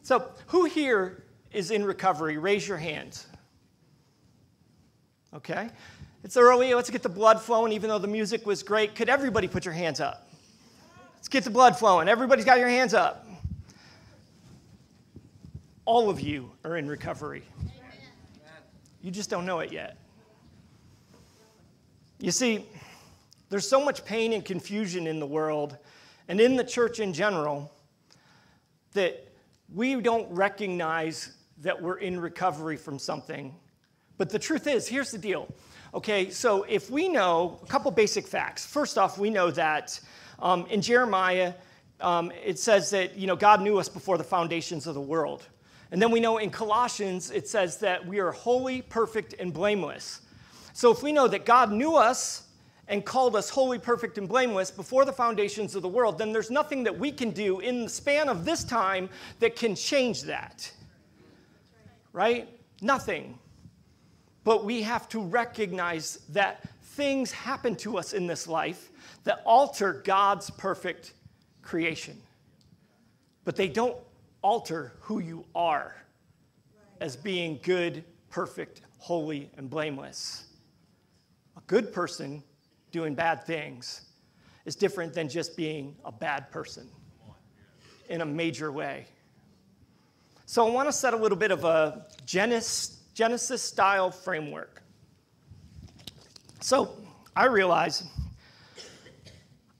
So, 0.04 0.30
who 0.48 0.66
here 0.66 1.24
is 1.52 1.72
in 1.72 1.84
recovery? 1.84 2.38
Raise 2.38 2.68
your 2.68 2.78
hand. 2.78 3.26
Okay. 5.34 5.70
It's 6.24 6.38
early. 6.38 6.74
Let's 6.74 6.90
get 6.90 7.04
the 7.04 7.10
blood 7.10 7.42
flowing, 7.42 7.72
even 7.72 7.90
though 7.90 8.00
the 8.00 8.08
music 8.08 8.46
was 8.46 8.64
great. 8.64 8.96
Could 8.96 9.10
everybody 9.10 9.48
put 9.48 9.66
your 9.66 9.74
hands 9.74 10.00
up? 10.00 10.28
Let's 11.16 11.28
get 11.28 11.44
the 11.44 11.50
blood 11.50 11.78
flowing. 11.78 12.08
Everybody's 12.08 12.46
got 12.46 12.60
your 12.60 12.70
hands 12.70 12.94
up. 12.94 13.27
All 15.88 16.10
of 16.10 16.20
you 16.20 16.52
are 16.66 16.76
in 16.76 16.90
recovery. 16.90 17.44
You 19.02 19.10
just 19.10 19.30
don't 19.30 19.46
know 19.46 19.60
it 19.60 19.72
yet. 19.72 19.96
You 22.20 22.32
see, 22.32 22.66
there's 23.48 23.66
so 23.66 23.82
much 23.82 24.04
pain 24.04 24.34
and 24.34 24.44
confusion 24.44 25.08
in 25.08 25.22
the 25.22 25.26
world 25.26 25.78
and 26.28 26.42
in 26.42 26.58
the 26.58 26.64
church 26.66 27.00
in 27.00 27.14
general 27.14 27.72
that 28.96 29.32
we 29.74 29.96
don't 30.02 30.30
recognize 30.30 31.32
that 31.60 31.82
we're 31.82 32.00
in 32.00 32.20
recovery 32.20 32.76
from 32.76 33.00
something. 33.00 33.56
But 34.18 34.30
the 34.30 34.40
truth 34.40 34.68
is, 34.68 34.90
here's 34.90 35.12
the 35.12 35.18
deal. 35.18 35.48
Okay, 35.94 36.32
so 36.32 36.64
if 36.64 36.90
we 36.90 37.08
know 37.08 37.62
a 37.64 37.66
couple 37.66 37.92
basic 37.92 38.28
facts. 38.28 38.66
First 38.66 38.98
off, 38.98 39.18
we 39.18 39.30
know 39.30 39.52
that 39.52 39.98
um, 40.40 40.66
in 40.66 40.82
Jeremiah, 40.82 41.54
um, 42.02 42.34
it 42.44 42.60
says 42.60 42.90
that 42.90 43.16
you 43.16 43.26
know 43.26 43.38
God 43.38 43.62
knew 43.62 43.78
us 43.78 43.88
before 43.88 44.18
the 44.18 44.26
foundations 44.26 44.86
of 44.86 44.94
the 44.94 45.00
world. 45.00 45.48
And 45.92 46.02
then 46.02 46.12
we 46.12 46.20
know 46.20 46.38
in 46.38 46.50
Colossians, 46.50 47.32
it 47.32 47.48
says 47.48 47.78
that 47.78 48.06
we 48.06 48.20
are 48.20 48.32
holy, 48.32 48.82
perfect, 48.82 49.34
and 49.40 49.54
blameless. 49.54 50.22
So 50.74 50.92
if 50.92 51.02
we 51.02 51.12
know 51.12 51.28
that 51.28 51.46
God 51.46 51.72
knew 51.72 51.96
us 51.96 52.44
and 52.88 53.06
called 53.06 53.36
us 53.36 53.50
holy, 53.50 53.80
perfect, 53.80 54.18
and 54.18 54.28
blameless 54.28 54.70
before 54.70 55.06
the 55.06 55.14
foundations 55.14 55.76
of 55.76 55.82
the 55.82 55.88
world, 55.88 56.18
then 56.18 56.32
there's 56.32 56.52
nothing 56.52 56.84
that 56.84 56.98
we 56.98 57.12
can 57.12 57.32
do 57.32 57.60
in 57.60 57.84
the 57.84 57.90
span 57.90 58.30
of 58.30 58.46
this 58.46 58.64
time 58.64 59.10
that 59.40 59.56
can 59.56 59.76
change 59.76 60.24
that. 60.24 60.72
Right? 62.14 62.50
Nothing. 62.82 63.38
But 64.44 64.66
we 64.66 64.82
have 64.84 65.10
to 65.10 65.22
recognize 65.22 66.20
that 66.30 66.68
things 66.82 67.32
happen 67.32 67.76
to 67.78 67.98
us 67.98 68.14
in 68.14 68.28
this 68.28 68.48
life 68.48 68.92
that 69.24 69.42
alter 69.46 70.02
God's 70.06 70.50
perfect 70.50 71.14
creation. 71.62 72.22
But 73.44 73.56
they 73.56 73.68
don't 73.68 73.98
alter 74.42 74.94
who 75.00 75.20
you 75.20 75.46
are 75.56 75.96
as 77.02 77.16
being 77.16 77.60
good, 77.64 78.04
perfect, 78.30 78.82
holy, 78.98 79.50
and 79.58 79.70
blameless. 79.70 80.46
A 81.56 81.62
good 81.68 81.92
person 81.94 82.44
doing 82.92 83.14
bad 83.14 83.46
things 83.46 84.02
is 84.66 84.76
different 84.76 85.14
than 85.14 85.30
just 85.30 85.56
being 85.56 85.96
a 86.06 86.12
bad 86.12 86.52
person 86.52 86.90
in 88.10 88.22
a 88.22 88.26
major 88.26 88.72
way. 88.72 89.06
So 90.46 90.66
I 90.66 90.70
want 90.72 90.88
to 90.88 90.94
set 90.94 91.14
a 91.14 91.18
little 91.18 91.38
bit 91.38 91.52
of 91.52 91.66
a 91.66 92.06
Genesis 92.26 93.62
style 93.62 94.12
framework. 94.12 94.82
So 96.62 96.96
I 97.36 97.46
realize 97.46 98.04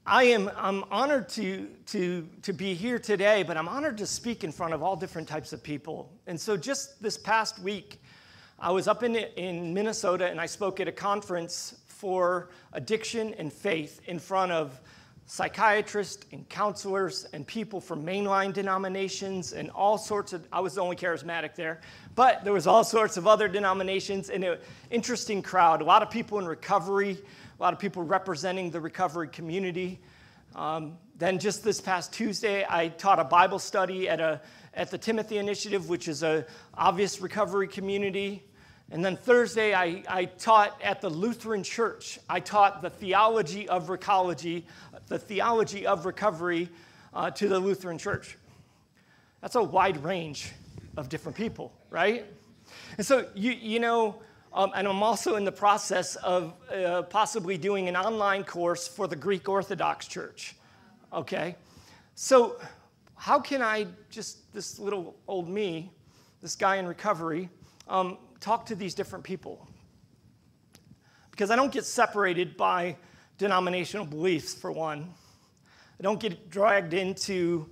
I 0.10 0.24
am 0.24 0.50
I'm 0.56 0.86
honored 0.90 1.28
to, 1.32 1.68
to, 1.88 2.26
to 2.44 2.54
be 2.54 2.74
here 2.74 2.98
today, 2.98 3.44
but 3.44 3.58
I'm 3.58 3.68
honored 3.68 3.98
to 3.98 4.06
speak 4.06 4.46
in 4.46 4.54
front 4.54 4.74
of 4.74 4.82
all 4.82 4.96
different 4.96 5.28
types 5.28 5.52
of 5.52 5.62
people. 5.62 6.10
And 6.28 6.40
so 6.40 6.56
just 6.56 7.04
this 7.04 7.18
past 7.18 7.60
week, 7.60 8.02
I 8.58 8.72
was 8.72 8.88
up 8.88 9.04
in, 9.04 9.18
in 9.18 9.74
Minnesota 9.74 10.30
and 10.30 10.40
I 10.40 10.46
spoke 10.46 10.80
at 10.80 10.88
a 10.88 10.94
conference 10.94 11.82
for 11.88 12.52
addiction 12.72 13.34
and 13.34 13.52
faith 13.52 14.00
in 14.08 14.18
front 14.18 14.54
of 14.54 14.80
psychiatrists 15.30 16.26
and 16.32 16.48
counselors 16.48 17.26
and 17.34 17.46
people 17.46 17.82
from 17.82 18.02
mainline 18.02 18.54
denominations 18.54 19.52
and 19.52 19.70
all 19.72 19.98
sorts 19.98 20.32
of 20.32 20.48
i 20.54 20.60
was 20.62 20.76
the 20.76 20.82
only 20.82 20.96
charismatic 20.96 21.54
there 21.54 21.82
but 22.16 22.46
there 22.46 22.54
was 22.54 22.66
all 22.66 22.82
sorts 22.82 23.18
of 23.18 23.28
other 23.28 23.50
denominations 23.50 24.30
and 24.30 24.46
an 24.46 24.58
interesting 24.90 25.42
crowd 25.42 25.82
a 25.82 25.84
lot 25.84 26.02
of 26.02 26.10
people 26.10 26.40
in 26.40 26.46
recovery 26.46 27.18
a 27.60 27.62
lot 27.62 27.74
of 27.74 27.80
people 27.80 28.04
representing 28.04 28.72
the 28.72 28.80
recovery 28.80 29.28
community 29.28 30.00
um, 30.56 30.98
then 31.18 31.38
just 31.38 31.62
this 31.62 31.82
past 31.82 32.14
tuesday 32.14 32.66
i 32.70 32.88
taught 32.88 33.20
a 33.20 33.26
bible 33.26 33.60
study 33.60 34.08
at, 34.08 34.22
a, 34.22 34.40
at 34.76 34.90
the 34.90 34.98
timothy 34.98 35.40
initiative 35.40 35.90
which 35.90 36.08
is 36.08 36.24
a 36.24 36.46
obvious 36.74 37.20
recovery 37.20 37.68
community 37.68 38.42
and 38.90 39.04
then 39.04 39.18
Thursday, 39.18 39.74
I, 39.74 40.04
I 40.08 40.26
taught 40.26 40.82
at 40.82 41.02
the 41.02 41.10
Lutheran 41.10 41.62
Church. 41.62 42.20
I 42.30 42.40
taught 42.40 42.82
the 42.82 42.90
theology 42.90 43.68
of 43.68 43.88
recology, 43.88 44.64
the 45.08 45.18
theology 45.18 45.86
of 45.86 46.06
recovery 46.06 46.70
uh, 47.14 47.32
to 47.32 47.48
the 47.48 47.60
Lutheran 47.60 47.98
Church. 47.98 48.38
That's 49.42 49.56
a 49.56 49.64
wide 49.64 50.04
range 50.04 50.52
of 50.98 51.10
different 51.10 51.38
people, 51.38 51.72
right? 51.90 52.26
And 52.98 53.06
so, 53.06 53.28
you, 53.34 53.52
you 53.52 53.80
know, 53.80 54.22
um, 54.54 54.72
and 54.76 54.88
I'm 54.88 55.04
also 55.04 55.36
in 55.36 55.46
the 55.46 55.52
process 55.52 56.16
of 56.18 56.54
uh, 56.72 57.04
possibly 57.04 57.58
doing 57.58 57.88
an 57.88 57.96
online 57.96 58.44
course 58.44 58.88
for 58.88 59.08
the 59.08 59.16
Greek 59.16 59.48
Orthodox 59.48 60.08
Church, 60.08 60.56
okay? 61.14 61.56
So, 62.16 62.60
how 63.16 63.40
can 63.40 63.62
I 63.62 63.88
just, 64.10 64.54
this 64.54 64.78
little 64.78 65.16
old 65.28 65.50
me, 65.50 65.92
this 66.42 66.56
guy 66.56 66.78
in 66.78 66.88
recovery, 66.88 67.50
um, 67.88 68.18
talk 68.40 68.66
to 68.68 68.76
these 68.76 68.94
different 68.94 69.24
people. 69.24 69.68
Because 71.32 71.52
I 71.52 71.56
don't 71.56 71.72
get 71.72 71.86
separated 71.86 72.58
by 72.58 72.96
denominational 73.38 74.06
beliefs, 74.06 74.54
for 74.54 74.72
one. 74.72 75.14
I 76.00 76.04
don't 76.04 76.20
get 76.20 76.50
dragged 76.50 76.94
into 76.94 77.68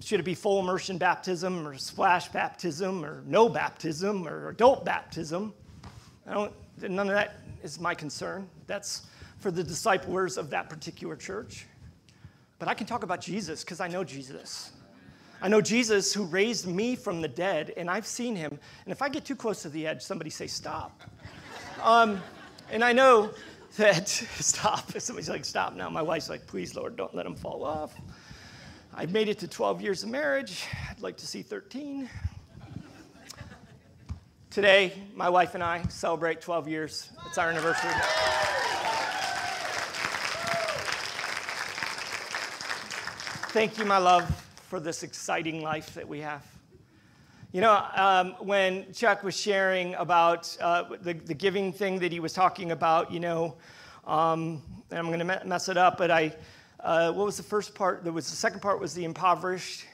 should 0.00 0.18
it 0.18 0.24
be 0.24 0.34
full 0.34 0.58
immersion 0.60 0.98
baptism 0.98 1.66
or 1.66 1.78
splash 1.78 2.28
baptism 2.28 3.04
or 3.04 3.22
no 3.26 3.48
baptism 3.48 4.26
or 4.26 4.48
adult 4.48 4.84
baptism. 4.84 5.54
I 6.26 6.34
don't, 6.34 6.52
none 6.80 7.08
of 7.08 7.14
that 7.14 7.36
is 7.62 7.78
my 7.78 7.94
concern. 7.94 8.48
That's 8.66 9.02
for 9.38 9.50
the 9.50 9.62
disciplers 9.62 10.38
of 10.38 10.50
that 10.50 10.68
particular 10.68 11.14
church. 11.14 11.66
But 12.58 12.68
I 12.68 12.74
can 12.74 12.86
talk 12.86 13.02
about 13.02 13.20
Jesus 13.20 13.62
because 13.62 13.80
I 13.80 13.88
know 13.88 14.02
Jesus. 14.04 14.72
I 15.40 15.48
know 15.48 15.60
Jesus 15.60 16.14
who 16.14 16.24
raised 16.24 16.66
me 16.66 16.94
from 16.94 17.20
the 17.20 17.28
dead, 17.28 17.72
and 17.76 17.90
I've 17.90 18.06
seen 18.06 18.36
him. 18.36 18.58
And 18.84 18.92
if 18.92 19.02
I 19.02 19.08
get 19.08 19.24
too 19.24 19.34
close 19.34 19.62
to 19.62 19.68
the 19.68 19.86
edge, 19.86 20.00
somebody 20.00 20.30
say, 20.30 20.46
Stop. 20.46 21.02
Um, 21.82 22.22
and 22.70 22.84
I 22.84 22.92
know 22.92 23.30
that, 23.76 24.08
stop. 24.08 24.92
Somebody's 24.98 25.28
like, 25.28 25.44
Stop 25.44 25.74
now. 25.74 25.88
My 25.90 26.02
wife's 26.02 26.28
like, 26.28 26.46
Please, 26.46 26.74
Lord, 26.74 26.96
don't 26.96 27.14
let 27.14 27.26
him 27.26 27.34
fall 27.34 27.64
off. 27.64 27.94
I 28.94 29.06
made 29.06 29.28
it 29.28 29.38
to 29.38 29.48
12 29.48 29.80
years 29.80 30.02
of 30.02 30.10
marriage. 30.10 30.64
I'd 30.90 31.00
like 31.00 31.16
to 31.18 31.26
see 31.26 31.42
13. 31.42 32.08
Today, 34.50 34.92
my 35.14 35.30
wife 35.30 35.54
and 35.54 35.64
I 35.64 35.82
celebrate 35.88 36.42
12 36.42 36.68
years. 36.68 37.08
It's 37.26 37.38
our 37.38 37.48
anniversary. 37.48 37.90
Thank 43.52 43.78
you, 43.78 43.86
my 43.86 43.98
love 43.98 44.28
for 44.68 44.78
this 44.78 45.02
exciting 45.02 45.62
life 45.62 45.94
that 45.94 46.06
we 46.06 46.20
have. 46.20 46.51
You 47.52 47.60
know, 47.60 47.84
um, 47.94 48.34
when 48.40 48.90
Chuck 48.94 49.22
was 49.22 49.38
sharing 49.38 49.94
about 49.96 50.56
uh, 50.58 50.84
the, 51.02 51.12
the, 51.12 51.34
giving 51.34 51.70
thing 51.70 51.98
that 51.98 52.10
he 52.10 52.18
was 52.18 52.32
talking 52.32 52.70
about, 52.70 53.12
you 53.12 53.20
know, 53.20 53.56
um, 54.06 54.62
and 54.88 54.98
I'm 54.98 55.08
going 55.08 55.18
to 55.18 55.42
mess 55.44 55.68
it 55.68 55.76
up, 55.76 55.98
but 55.98 56.10
I, 56.10 56.34
uh, 56.80 57.12
what 57.12 57.26
was 57.26 57.36
the 57.36 57.42
first 57.42 57.74
part? 57.74 58.04
There 58.04 58.12
was 58.14 58.30
the 58.30 58.36
second 58.36 58.60
part 58.60 58.80
was 58.80 58.94
the 58.94 59.04
impoverished, 59.04 59.84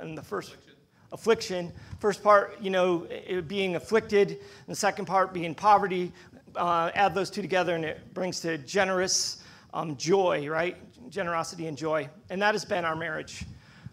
and 0.00 0.16
the 0.16 0.22
first 0.22 0.54
affliction. 0.54 0.74
affliction. 1.12 1.72
First 1.98 2.22
part, 2.22 2.56
you 2.62 2.70
know, 2.70 3.06
being 3.46 3.76
afflicted, 3.76 4.30
and 4.30 4.68
the 4.68 4.74
second 4.74 5.04
part 5.04 5.34
being 5.34 5.54
poverty. 5.54 6.14
Uh, 6.56 6.90
add 6.94 7.14
those 7.14 7.28
two 7.28 7.42
together, 7.42 7.74
and 7.74 7.84
it 7.84 8.14
brings 8.14 8.40
to 8.40 8.56
generous 8.56 9.42
um, 9.74 9.98
joy, 9.98 10.48
right? 10.48 10.78
Generosity 11.10 11.66
and 11.66 11.76
joy, 11.76 12.08
and 12.30 12.40
that 12.40 12.54
has 12.54 12.64
been 12.64 12.86
our 12.86 12.96
marriage. 12.96 13.44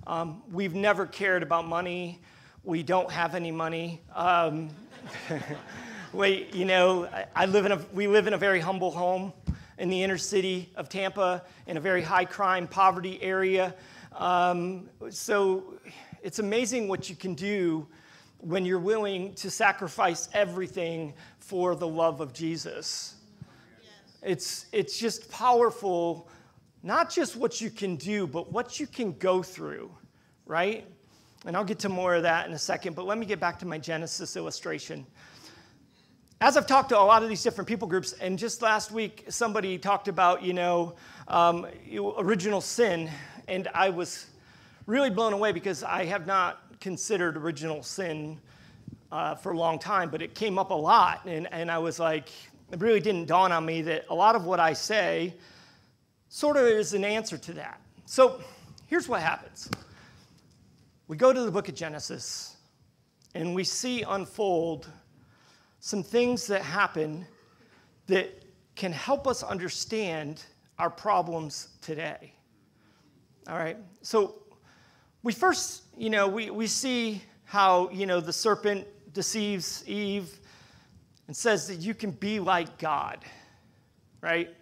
Um, 0.07 0.41
we've 0.49 0.73
never 0.73 1.05
cared 1.05 1.43
about 1.43 1.67
money. 1.67 2.21
We 2.63 2.83
don't 2.83 3.09
have 3.09 3.35
any 3.35 3.51
money. 3.51 4.01
Um, 4.13 4.69
we, 6.13 6.47
you 6.51 6.65
know, 6.65 7.05
I, 7.05 7.25
I 7.35 7.45
live 7.45 7.65
in 7.65 7.71
a, 7.71 7.77
we 7.93 8.07
live 8.07 8.27
in 8.27 8.33
a 8.33 8.37
very 8.37 8.59
humble 8.59 8.91
home 8.91 9.31
in 9.77 9.89
the 9.89 10.03
inner 10.03 10.17
city 10.17 10.69
of 10.75 10.89
Tampa, 10.89 11.43
in 11.67 11.77
a 11.77 11.79
very 11.79 12.01
high 12.01 12.25
crime, 12.25 12.67
poverty 12.67 13.17
area. 13.23 13.73
Um, 14.13 14.89
so 15.09 15.75
it's 16.21 16.39
amazing 16.39 16.89
what 16.89 17.09
you 17.09 17.15
can 17.15 17.33
do 17.33 17.87
when 18.39 18.65
you're 18.65 18.77
willing 18.77 19.33
to 19.35 19.49
sacrifice 19.49 20.27
everything 20.33 21.13
for 21.37 21.75
the 21.75 21.87
love 21.87 22.19
of 22.19 22.33
Jesus. 22.33 23.15
It's, 24.21 24.65
it's 24.73 24.99
just 24.99 25.31
powerful, 25.31 26.27
not 26.83 27.09
just 27.09 27.37
what 27.37 27.61
you 27.61 27.69
can 27.69 27.95
do, 27.95 28.27
but 28.27 28.51
what 28.51 28.81
you 28.81 28.87
can 28.87 29.13
go 29.13 29.41
through, 29.41 29.89
right? 30.45 30.85
And 31.46 31.55
I'll 31.55 31.63
get 31.63 31.79
to 31.79 31.89
more 31.89 32.15
of 32.15 32.24
that 32.24 32.48
in 32.48 32.53
a 32.53 32.60
second, 32.60 32.96
but 32.96 33.05
let 33.05 33.17
me 33.17 33.25
get 33.25 33.39
back 33.39 33.60
to 33.60 33.65
my 33.65 33.77
Genesis 33.77 34.36
illustration. 34.36 35.05
As 36.41 36.58
I've 36.58 36.67
talked 36.67 36.89
to 36.89 37.00
a 37.00 37.01
lot 37.01 37.24
of 37.24 37.29
these 37.29 37.43
different 37.43 37.67
people 37.67 37.88
groups, 37.88 38.13
and 38.13 38.38
just 38.38 38.62
last 38.62 38.91
week 38.91 39.25
somebody 39.29 39.77
talked 39.77 40.08
about, 40.08 40.43
you 40.43 40.53
know, 40.53 40.96
um, 41.27 41.65
original 42.17 42.62
sin, 42.62 43.10
and 43.48 43.67
I 43.74 43.89
was 43.89 44.25
really 44.86 45.10
blown 45.10 45.34
away 45.34 45.51
because 45.51 45.84
I 45.84 46.05
have 46.05 46.27
not 46.27 46.62
considered 46.79 47.38
original 47.38 47.84
sin 47.84 48.39
uh, 49.12 49.36
for 49.36 49.51
a 49.51 49.58
long 49.58 49.79
time, 49.79 50.10
but 50.10 50.22
it 50.22 50.36
came 50.36 50.58
up 50.58 50.72
a 50.72 50.75
lot. 50.75 51.25
And, 51.25 51.48
and 51.51 51.72
I 51.72 51.77
was 51.77 52.00
like, 52.00 52.29
it 52.72 52.79
really 52.79 53.00
didn't 53.00 53.25
dawn 53.25 53.51
on 53.51 53.65
me 53.65 53.81
that 53.84 54.05
a 54.10 54.15
lot 54.15 54.36
of 54.36 54.46
what 54.46 54.60
I 54.60 54.74
say 54.74 55.36
sort 56.29 56.58
of 56.58 56.63
is 56.63 56.93
an 56.93 57.03
answer 57.03 57.38
to 57.38 57.53
that. 57.53 57.81
So 58.05 58.41
here's 58.88 59.08
what 59.08 59.22
happens 59.22 59.69
we 61.09 61.17
go 61.17 61.33
to 61.33 61.41
the 61.41 61.49
book 61.49 61.67
of 61.67 61.73
Genesis 61.73 62.55
and 63.33 63.55
we 63.55 63.63
see 63.63 64.03
unfold 64.03 64.87
some 65.79 66.03
things 66.03 66.45
that 66.45 66.61
happen 66.61 67.25
that 68.05 68.43
can 68.75 68.91
help 68.91 69.27
us 69.27 69.41
understand 69.41 70.43
our 70.77 70.91
problems 70.91 71.69
today. 71.81 72.31
All 73.47 73.57
right, 73.57 73.77
so 74.03 74.35
we 75.23 75.33
first, 75.33 75.81
you 75.97 76.11
know, 76.11 76.27
we, 76.27 76.51
we 76.51 76.67
see 76.67 77.23
how, 77.43 77.89
you 77.89 78.05
know, 78.05 78.21
the 78.21 78.31
serpent 78.31 78.85
deceives 79.11 79.83
Eve 79.87 80.39
and 81.25 81.35
says 81.35 81.67
that 81.69 81.79
you 81.79 81.95
can 81.95 82.11
be 82.11 82.39
like 82.39 82.77
God, 82.77 83.25
right? 84.21 84.55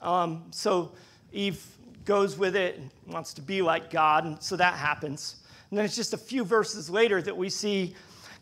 Um, 0.00 0.46
so 0.50 0.90
Eve 1.32 1.64
goes 2.04 2.36
with 2.36 2.56
it 2.56 2.78
and 2.78 2.90
wants 3.06 3.32
to 3.34 3.42
be 3.42 3.62
like 3.62 3.92
God, 3.92 4.24
and 4.24 4.42
so 4.42 4.56
that 4.56 4.74
happens. 4.74 5.36
And 5.72 5.78
then 5.78 5.86
it's 5.86 5.96
just 5.96 6.12
a 6.12 6.18
few 6.18 6.44
verses 6.44 6.90
later 6.90 7.22
that 7.22 7.34
we 7.34 7.48
see 7.48 7.94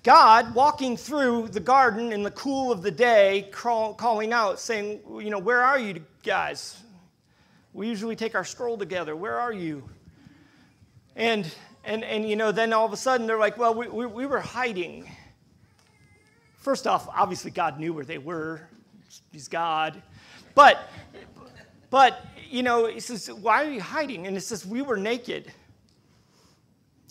God 0.03 0.53
walking 0.53 0.97
through 0.97 1.47
the 1.53 1.61
garden 1.61 2.13
in 2.13 2.25
the 2.25 2.33
cool 2.33 2.73
of 2.73 2.83
the 2.83 2.91
day, 2.91 3.49
calling 3.53 4.33
out, 4.33 4.59
saying, 4.59 4.99
You 5.09 5.31
know, 5.31 5.39
where 5.39 5.63
are 5.63 5.79
you 5.79 6.05
guys? 6.25 6.83
We 7.73 7.87
usually 7.87 8.17
take 8.17 8.35
our 8.35 8.43
stroll 8.43 8.77
together. 8.77 9.15
Where 9.15 9.39
are 9.39 9.53
you? 9.53 9.89
And, 11.15 11.49
and, 11.85 12.03
and 12.03 12.29
you 12.29 12.35
know, 12.35 12.51
then 12.51 12.73
all 12.73 12.85
of 12.85 12.93
a 12.93 12.97
sudden 12.97 13.29
they're 13.29 13.39
like, 13.39 13.57
well, 13.57 13.75
we, 13.75 13.87
we, 13.87 14.07
we 14.07 14.27
were 14.27 14.41
hiding. 14.41 15.09
First 16.57 16.89
off, 16.89 17.09
obviously 17.15 17.53
God 17.53 17.79
knew 17.79 17.93
where 17.93 18.05
they 18.05 18.19
were. 18.19 18.69
He's 19.31 19.47
God. 19.47 20.03
But, 20.57 20.91
but, 21.91 22.27
you 22.51 22.65
know, 22.65 22.87
he 22.87 22.99
says, 22.99 23.31
why 23.33 23.63
are 23.63 23.71
you 23.71 23.81
hiding? 23.81 24.27
And 24.27 24.37
it 24.37 24.41
says, 24.41 24.67
we 24.67 24.83
were 24.83 24.97
naked. 24.97 25.53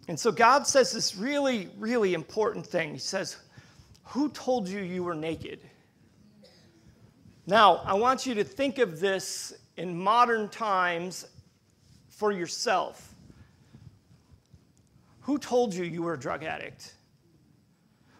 And 0.09 0.19
so 0.19 0.31
God 0.31 0.65
says 0.65 0.91
this 0.91 1.15
really, 1.15 1.69
really 1.77 2.15
important 2.15 2.65
thing. 2.65 2.93
He 2.93 2.97
says, 2.97 3.37
who 4.05 4.29
told 4.29 4.67
you 4.67 4.79
you 4.79 5.03
were 5.03 5.13
naked? 5.13 5.59
Now, 7.45 7.83
I 7.85 7.93
want 7.93 8.25
you 8.25 8.33
to 8.33 8.43
think 8.43 8.79
of 8.79 8.99
this 8.99 9.53
in 9.77 9.95
modern 9.95 10.49
times 10.49 11.27
for 12.07 12.31
yourself. 12.31 13.13
Who 15.21 15.37
told 15.37 15.75
you 15.75 15.83
you 15.83 16.01
were 16.01 16.15
a 16.15 16.19
drug 16.19 16.43
addict? 16.43 16.95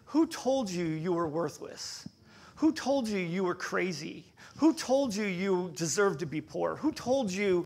Who 0.04 0.28
told 0.28 0.70
you 0.70 0.84
you 0.84 1.12
were 1.12 1.26
worthless? 1.26 2.08
Who 2.54 2.72
told 2.72 3.08
you 3.08 3.18
you 3.18 3.42
were 3.42 3.56
crazy? 3.56 4.26
Who 4.58 4.74
told 4.74 5.12
you 5.12 5.24
you 5.24 5.72
deserved 5.74 6.20
to 6.20 6.26
be 6.26 6.40
poor? 6.40 6.76
Who 6.76 6.92
told 6.92 7.32
you 7.32 7.64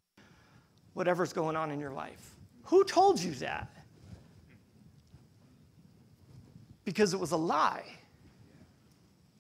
whatever's 0.95 1.35
going 1.35 1.57
on 1.57 1.71
in 1.71 1.79
your 1.79 1.93
life? 1.93 2.35
Who 2.63 2.85
told 2.85 3.21
you 3.21 3.33
that? 3.33 3.69
Because 6.85 7.15
it 7.15 7.21
was 7.21 7.33
a 7.33 7.37
lie. 7.37 7.85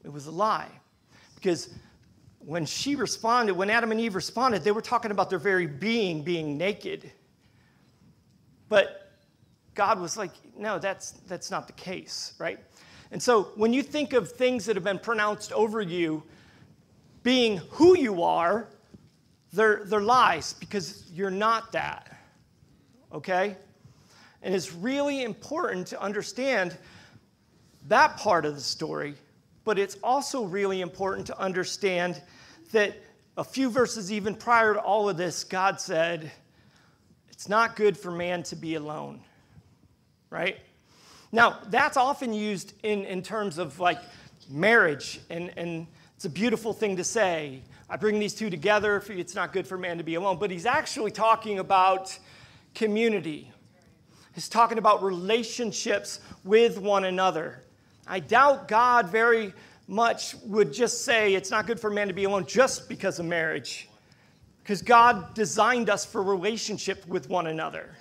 It 0.04 0.12
was 0.12 0.26
a 0.26 0.30
lie. 0.30 0.70
Because 1.34 1.70
when 2.38 2.66
she 2.66 2.94
responded, 2.94 3.54
when 3.54 3.70
Adam 3.70 3.90
and 3.90 4.00
Eve 4.00 4.14
responded, 4.14 4.64
they 4.64 4.72
were 4.72 4.82
talking 4.82 5.10
about 5.10 5.30
their 5.30 5.38
very 5.38 5.66
being 5.66 6.22
being 6.22 6.56
naked. 6.56 7.10
But 8.68 9.12
God 9.74 10.00
was 10.00 10.16
like, 10.16 10.30
no, 10.56 10.78
that's, 10.78 11.12
that's 11.26 11.50
not 11.50 11.66
the 11.66 11.72
case, 11.72 12.34
right? 12.38 12.58
And 13.10 13.22
so 13.22 13.44
when 13.56 13.72
you 13.72 13.82
think 13.82 14.12
of 14.12 14.30
things 14.30 14.66
that 14.66 14.76
have 14.76 14.84
been 14.84 14.98
pronounced 14.98 15.52
over 15.52 15.80
you 15.80 16.22
being 17.22 17.58
who 17.70 17.96
you 17.96 18.22
are, 18.22 18.68
they're, 19.52 19.84
they're 19.84 20.00
lies 20.00 20.52
because 20.54 21.10
you're 21.12 21.30
not 21.30 21.72
that, 21.72 22.16
okay? 23.12 23.56
And 24.42 24.54
it's 24.54 24.72
really 24.72 25.22
important 25.22 25.86
to 25.88 26.00
understand 26.00 26.76
that 27.88 28.16
part 28.16 28.44
of 28.44 28.54
the 28.54 28.60
story, 28.60 29.14
but 29.64 29.78
it's 29.78 29.96
also 30.02 30.44
really 30.44 30.80
important 30.80 31.26
to 31.28 31.38
understand 31.38 32.20
that 32.72 32.96
a 33.36 33.44
few 33.44 33.70
verses 33.70 34.12
even 34.12 34.34
prior 34.34 34.74
to 34.74 34.80
all 34.80 35.08
of 35.08 35.16
this, 35.16 35.44
God 35.44 35.80
said, 35.80 36.30
It's 37.30 37.48
not 37.48 37.76
good 37.76 37.96
for 37.96 38.10
man 38.10 38.42
to 38.44 38.56
be 38.56 38.74
alone 38.74 39.20
right? 40.34 40.58
Now, 41.30 41.60
that's 41.68 41.96
often 41.96 42.32
used 42.32 42.74
in, 42.82 43.04
in 43.04 43.22
terms 43.22 43.56
of 43.56 43.78
like 43.78 44.00
marriage, 44.50 45.20
and, 45.30 45.52
and 45.56 45.86
it's 46.16 46.24
a 46.24 46.30
beautiful 46.30 46.72
thing 46.72 46.96
to 46.96 47.04
say. 47.04 47.62
I 47.88 47.96
bring 47.96 48.18
these 48.18 48.34
two 48.34 48.50
together, 48.50 49.02
it's 49.08 49.36
not 49.36 49.52
good 49.52 49.66
for 49.66 49.78
man 49.78 49.98
to 49.98 50.04
be 50.04 50.16
alone. 50.16 50.38
But 50.40 50.50
he's 50.50 50.66
actually 50.66 51.12
talking 51.12 51.60
about 51.60 52.18
community. 52.74 53.52
He's 54.34 54.48
talking 54.48 54.78
about 54.78 55.04
relationships 55.04 56.18
with 56.42 56.78
one 56.78 57.04
another. 57.04 57.62
I 58.06 58.20
doubt 58.20 58.68
God 58.68 59.08
very 59.08 59.52
much 59.86 60.34
would 60.44 60.72
just 60.72 61.04
say 61.04 61.34
it's 61.34 61.50
not 61.50 61.66
good 61.66 61.78
for 61.78 61.90
man 61.90 62.08
to 62.08 62.14
be 62.14 62.24
alone 62.24 62.46
just 62.46 62.88
because 62.88 63.18
of 63.18 63.26
marriage. 63.26 63.88
Because 64.62 64.80
God 64.82 65.34
designed 65.34 65.90
us 65.90 66.04
for 66.04 66.22
relationship 66.22 67.06
with 67.06 67.28
one 67.28 67.48
another. 67.48 67.94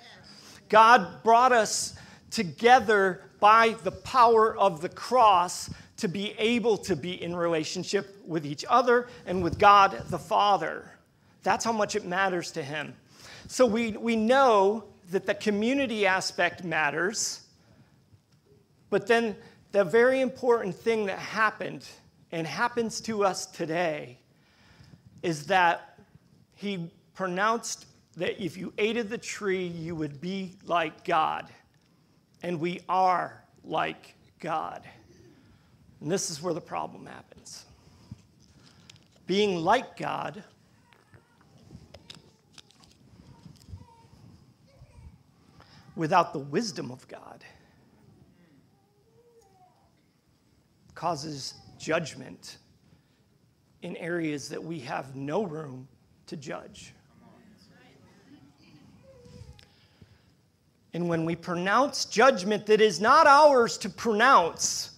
God 0.68 1.22
brought 1.22 1.52
us 1.52 1.94
together 2.30 3.22
by 3.38 3.76
the 3.82 3.92
power 3.92 4.56
of 4.56 4.80
the 4.80 4.88
cross 4.88 5.70
to 5.98 6.08
be 6.08 6.34
able 6.38 6.76
to 6.78 6.96
be 6.96 7.22
in 7.22 7.36
relationship 7.36 8.16
with 8.26 8.46
each 8.46 8.64
other 8.68 9.08
and 9.26 9.42
with 9.42 9.58
God 9.58 10.02
the 10.08 10.18
Father. 10.18 10.90
That's 11.42 11.64
how 11.64 11.72
much 11.72 11.94
it 11.94 12.04
matters 12.06 12.50
to 12.52 12.62
him. 12.62 12.94
So 13.46 13.66
we, 13.66 13.92
we 13.92 14.16
know 14.16 14.84
that 15.10 15.26
the 15.26 15.34
community 15.34 16.06
aspect 16.06 16.64
matters, 16.64 17.42
but 18.88 19.06
then 19.06 19.36
the 19.74 19.82
very 19.82 20.20
important 20.20 20.72
thing 20.72 21.06
that 21.06 21.18
happened 21.18 21.84
and 22.30 22.46
happens 22.46 23.00
to 23.00 23.24
us 23.24 23.44
today 23.44 24.16
is 25.24 25.46
that 25.46 25.98
he 26.54 26.88
pronounced 27.12 27.86
that 28.16 28.40
if 28.40 28.56
you 28.56 28.72
ate 28.78 28.96
of 28.96 29.10
the 29.10 29.18
tree, 29.18 29.66
you 29.66 29.96
would 29.96 30.20
be 30.20 30.52
like 30.64 31.04
God 31.04 31.48
and 32.44 32.60
we 32.60 32.82
are 32.88 33.42
like 33.64 34.14
God. 34.38 34.84
And 36.00 36.08
this 36.08 36.30
is 36.30 36.40
where 36.40 36.54
the 36.54 36.60
problem 36.60 37.06
happens. 37.06 37.66
Being 39.26 39.56
like 39.56 39.96
God 39.96 40.44
without 45.96 46.32
the 46.32 46.38
wisdom 46.38 46.92
of 46.92 47.08
God 47.08 47.44
causes 50.94 51.54
judgment 51.78 52.58
in 53.82 53.96
areas 53.96 54.48
that 54.48 54.62
we 54.62 54.80
have 54.80 55.14
no 55.14 55.42
room 55.44 55.86
to 56.26 56.36
judge. 56.36 56.94
And 60.94 61.08
when 61.08 61.24
we 61.24 61.34
pronounce 61.34 62.04
judgment 62.04 62.66
that 62.66 62.80
is 62.80 63.00
not 63.00 63.26
ours 63.26 63.76
to 63.78 63.90
pronounce, 63.90 64.92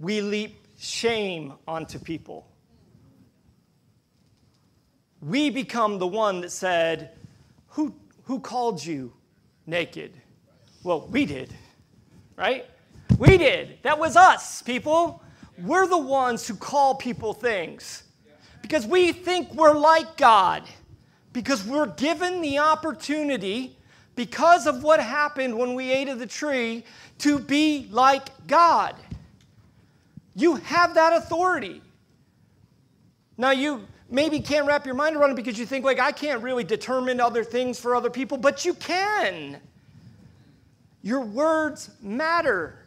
we 0.00 0.20
leap 0.20 0.66
shame 0.78 1.52
onto 1.68 1.98
people. 1.98 2.48
We 5.22 5.50
become 5.50 5.98
the 5.98 6.06
one 6.06 6.40
that 6.40 6.50
said, 6.50 7.10
Who, 7.68 7.94
who 8.24 8.40
called 8.40 8.84
you 8.84 9.12
naked? 9.66 10.12
Well, 10.82 11.06
we 11.08 11.26
did, 11.26 11.54
right? 12.36 12.64
We 13.18 13.36
did. 13.36 13.78
That 13.82 13.98
was 13.98 14.16
us, 14.16 14.62
people. 14.62 15.22
We're 15.58 15.86
the 15.86 15.98
ones 15.98 16.46
who 16.46 16.54
call 16.54 16.94
people 16.94 17.34
things 17.34 18.04
because 18.62 18.86
we 18.86 19.12
think 19.12 19.52
we're 19.54 19.76
like 19.76 20.16
God 20.16 20.64
because 21.32 21.64
we're 21.64 21.86
given 21.86 22.40
the 22.40 22.58
opportunity, 22.58 23.76
because 24.16 24.66
of 24.66 24.82
what 24.82 25.00
happened 25.00 25.56
when 25.56 25.74
we 25.74 25.90
ate 25.90 26.08
of 26.08 26.18
the 26.18 26.26
tree, 26.26 26.84
to 27.18 27.38
be 27.38 27.88
like 27.90 28.28
God. 28.46 28.94
You 30.34 30.56
have 30.56 30.94
that 30.94 31.12
authority. 31.12 31.82
Now, 33.36 33.50
you 33.50 33.86
maybe 34.10 34.40
can't 34.40 34.66
wrap 34.66 34.86
your 34.86 34.94
mind 34.94 35.16
around 35.16 35.30
it 35.30 35.36
because 35.36 35.58
you 35.58 35.66
think, 35.66 35.84
like, 35.84 36.00
I 36.00 36.12
can't 36.12 36.42
really 36.42 36.64
determine 36.64 37.20
other 37.20 37.44
things 37.44 37.78
for 37.78 37.94
other 37.94 38.10
people, 38.10 38.36
but 38.36 38.64
you 38.64 38.74
can. 38.74 39.58
Your 41.02 41.20
words 41.20 41.90
matter. 42.02 42.79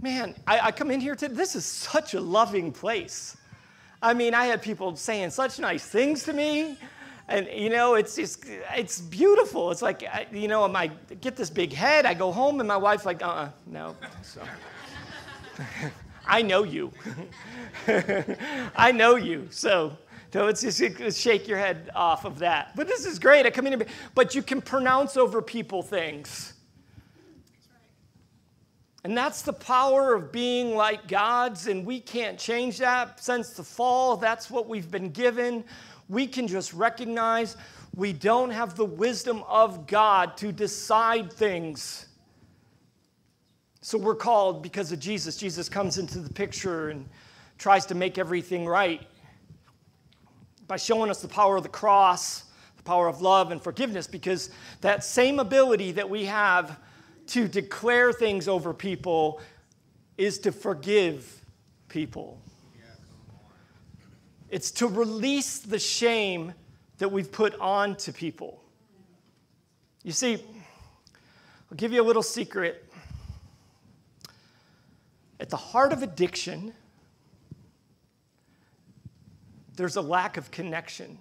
Man, 0.00 0.34
I, 0.46 0.60
I 0.60 0.72
come 0.72 0.90
in 0.90 1.00
here 1.00 1.14
today, 1.14 1.34
this 1.34 1.56
is 1.56 1.64
such 1.64 2.14
a 2.14 2.20
loving 2.20 2.70
place. 2.70 3.36
I 4.02 4.12
mean, 4.12 4.34
I 4.34 4.44
had 4.44 4.60
people 4.60 4.94
saying 4.94 5.30
such 5.30 5.58
nice 5.58 5.86
things 5.86 6.22
to 6.24 6.32
me. 6.32 6.76
And, 7.28 7.48
you 7.52 7.70
know, 7.70 7.94
it's 7.94 8.14
just, 8.14 8.44
it's 8.76 9.00
beautiful. 9.00 9.70
It's 9.72 9.82
like, 9.82 10.04
you 10.30 10.48
know, 10.48 10.64
I 10.64 10.88
get 11.20 11.34
this 11.34 11.50
big 11.50 11.72
head, 11.72 12.06
I 12.06 12.14
go 12.14 12.30
home, 12.30 12.60
and 12.60 12.68
my 12.68 12.76
wife's 12.76 13.04
like, 13.04 13.22
uh 13.22 13.26
uh 13.26 13.50
no. 13.66 13.96
So. 14.22 14.42
I 16.28 16.42
know 16.42 16.62
you. 16.62 16.92
I 18.76 18.92
know 18.92 19.16
you. 19.16 19.48
So, 19.50 19.96
so 20.32 20.48
it's 20.48 20.60
just 20.60 21.18
shake 21.18 21.48
your 21.48 21.58
head 21.58 21.90
off 21.94 22.24
of 22.24 22.38
that. 22.40 22.76
But 22.76 22.86
this 22.86 23.06
is 23.06 23.18
great. 23.18 23.46
I 23.46 23.50
come 23.50 23.66
in, 23.66 23.80
here, 23.80 23.88
but 24.14 24.34
you 24.34 24.42
can 24.42 24.60
pronounce 24.60 25.16
over 25.16 25.40
people 25.40 25.82
things. 25.82 26.52
And 29.06 29.16
that's 29.16 29.42
the 29.42 29.52
power 29.52 30.14
of 30.14 30.32
being 30.32 30.74
like 30.74 31.06
God's, 31.06 31.68
and 31.68 31.86
we 31.86 32.00
can't 32.00 32.36
change 32.36 32.78
that 32.78 33.22
since 33.22 33.50
the 33.50 33.62
fall. 33.62 34.16
That's 34.16 34.50
what 34.50 34.68
we've 34.68 34.90
been 34.90 35.10
given. 35.10 35.62
We 36.08 36.26
can 36.26 36.48
just 36.48 36.72
recognize 36.72 37.56
we 37.94 38.12
don't 38.12 38.50
have 38.50 38.74
the 38.74 38.84
wisdom 38.84 39.44
of 39.46 39.86
God 39.86 40.36
to 40.38 40.50
decide 40.50 41.32
things. 41.32 42.08
So 43.80 43.96
we're 43.96 44.16
called 44.16 44.60
because 44.60 44.90
of 44.90 44.98
Jesus. 44.98 45.36
Jesus 45.36 45.68
comes 45.68 45.98
into 45.98 46.18
the 46.18 46.34
picture 46.34 46.88
and 46.88 47.08
tries 47.58 47.86
to 47.86 47.94
make 47.94 48.18
everything 48.18 48.66
right 48.66 49.06
by 50.66 50.78
showing 50.78 51.10
us 51.10 51.22
the 51.22 51.28
power 51.28 51.56
of 51.56 51.62
the 51.62 51.68
cross, 51.68 52.42
the 52.76 52.82
power 52.82 53.06
of 53.06 53.22
love 53.22 53.52
and 53.52 53.62
forgiveness, 53.62 54.08
because 54.08 54.50
that 54.80 55.04
same 55.04 55.38
ability 55.38 55.92
that 55.92 56.10
we 56.10 56.24
have 56.24 56.80
to 57.28 57.48
declare 57.48 58.12
things 58.12 58.48
over 58.48 58.72
people 58.72 59.40
is 60.16 60.38
to 60.40 60.52
forgive 60.52 61.44
people. 61.88 62.40
It's 64.48 64.70
to 64.72 64.86
release 64.86 65.58
the 65.58 65.78
shame 65.78 66.54
that 66.98 67.10
we've 67.10 67.30
put 67.30 67.58
on 67.60 67.96
to 67.96 68.12
people. 68.12 68.62
You 70.02 70.12
see, 70.12 70.34
I'll 70.34 71.76
give 71.76 71.92
you 71.92 72.00
a 72.00 72.04
little 72.04 72.22
secret. 72.22 72.84
At 75.40 75.50
the 75.50 75.56
heart 75.56 75.92
of 75.92 76.02
addiction, 76.02 76.72
there's 79.74 79.96
a 79.96 80.00
lack 80.00 80.36
of 80.36 80.50
connection. 80.50 81.18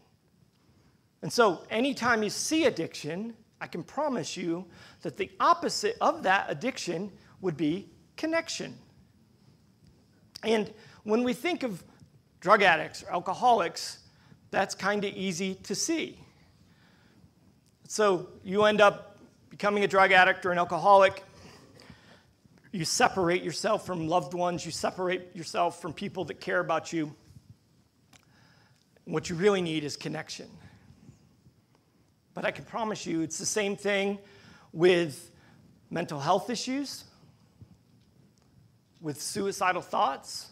And 1.22 1.34
so, 1.34 1.64
anytime 1.70 2.24
you 2.24 2.30
see 2.30 2.66
addiction, 2.66 3.34
I 3.66 3.68
can 3.68 3.82
promise 3.82 4.38
you 4.38 4.64
that 5.02 5.18
the 5.18 5.32
opposite 5.40 5.98
of 6.00 6.22
that 6.22 6.46
addiction 6.50 7.12
would 7.42 7.58
be 7.58 7.90
connection. 8.16 8.78
And 10.44 10.72
when 11.02 11.24
we 11.24 11.34
think 11.34 11.64
of 11.64 11.84
drug 12.42 12.62
addicts 12.62 13.02
or 13.02 13.12
alcoholics, 13.12 14.04
that's 14.52 14.76
kind 14.76 15.04
of 15.04 15.16
easy 15.16 15.56
to 15.64 15.74
see. 15.74 16.20
So 17.88 18.30
you 18.44 18.66
end 18.66 18.82
up 18.82 19.18
becoming 19.50 19.84
a 19.84 19.88
drug 19.88 20.12
addict 20.12 20.46
or 20.46 20.52
an 20.52 20.60
alcoholic. 20.60 21.24
You 22.72 22.86
separate 22.86 23.42
yourself 23.42 23.84
from 23.84 24.08
loved 24.08 24.36
ones, 24.36 24.64
you 24.64 24.72
separate 24.72 25.36
yourself 25.36 25.82
from 25.82 25.92
people 25.92 26.24
that 26.26 26.40
care 26.40 26.60
about 26.60 26.94
you. 26.94 27.16
What 29.06 29.28
you 29.28 29.36
really 29.36 29.64
need 29.64 29.84
is 29.84 29.98
connection. 29.98 30.52
But 32.36 32.46
I 32.46 32.52
can 32.52 32.66
promise 32.66 33.08
you 33.08 33.22
it's 33.22 33.40
the 33.40 33.46
same 33.46 33.76
thing 33.76 34.20
with 34.74 35.32
mental 35.90 36.20
health 36.20 36.50
issues, 36.52 37.06
with 39.02 39.20
suicidal 39.22 39.82
thoughts, 39.82 40.52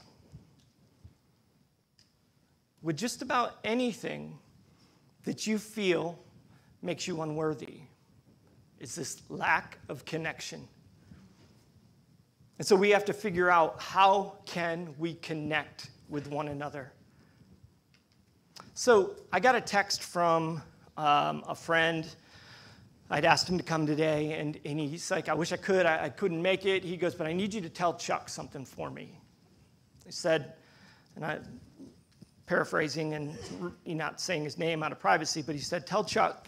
with 2.82 2.98
just 2.98 3.22
about 3.22 3.58
anything 3.64 4.40
that 5.26 5.46
you 5.46 5.58
feel 5.58 6.18
makes 6.82 7.08
you 7.08 7.22
unworthy. 7.22 7.82
It's 8.80 8.96
this 8.96 9.22
lack 9.30 9.78
of 9.90 10.06
connection. 10.06 10.68
And 12.60 12.68
so 12.68 12.76
we 12.76 12.92
have 12.92 13.06
to 13.06 13.14
figure 13.14 13.50
out 13.50 13.82
how 13.82 14.36
can 14.46 14.94
we 14.98 15.16
connect 15.16 15.90
with 16.08 16.28
one 16.28 16.48
another. 16.48 16.94
So 18.74 19.16
I 19.32 19.40
got 19.40 19.56
a 19.56 19.62
text 19.62 20.04
from 20.04 20.62
um, 20.98 21.44
a 21.48 21.56
friend. 21.56 22.08
I'd 23.10 23.26
asked 23.26 23.48
him 23.48 23.58
to 23.58 23.64
come 23.64 23.86
today, 23.86 24.34
and, 24.34 24.60
and 24.66 24.80
he's 24.80 25.12
like, 25.12 25.30
I 25.30 25.34
wish 25.34 25.52
I 25.52 25.58
could. 25.58 25.86
I, 25.86 26.06
I 26.06 26.10
couldn't 26.10 26.42
make 26.42 26.66
it. 26.66 26.84
He 26.84 26.98
goes, 26.98 27.16
But 27.16 27.28
I 27.28 27.34
need 27.34 27.54
you 27.54 27.62
to 27.62 27.70
tell 27.70 27.94
Chuck 27.94 28.30
something 28.30 28.66
for 28.66 28.90
me. 28.90 29.20
He 30.06 30.12
said, 30.12 30.54
and 31.16 31.26
I 31.26 31.40
paraphrasing 32.46 33.14
and 33.14 33.38
not 33.86 34.20
saying 34.20 34.44
his 34.44 34.58
name 34.58 34.84
out 34.84 34.92
of 34.92 35.00
privacy, 35.00 35.42
but 35.42 35.56
he 35.56 35.62
said, 35.62 35.86
Tell 35.88 36.04
Chuck 36.04 36.48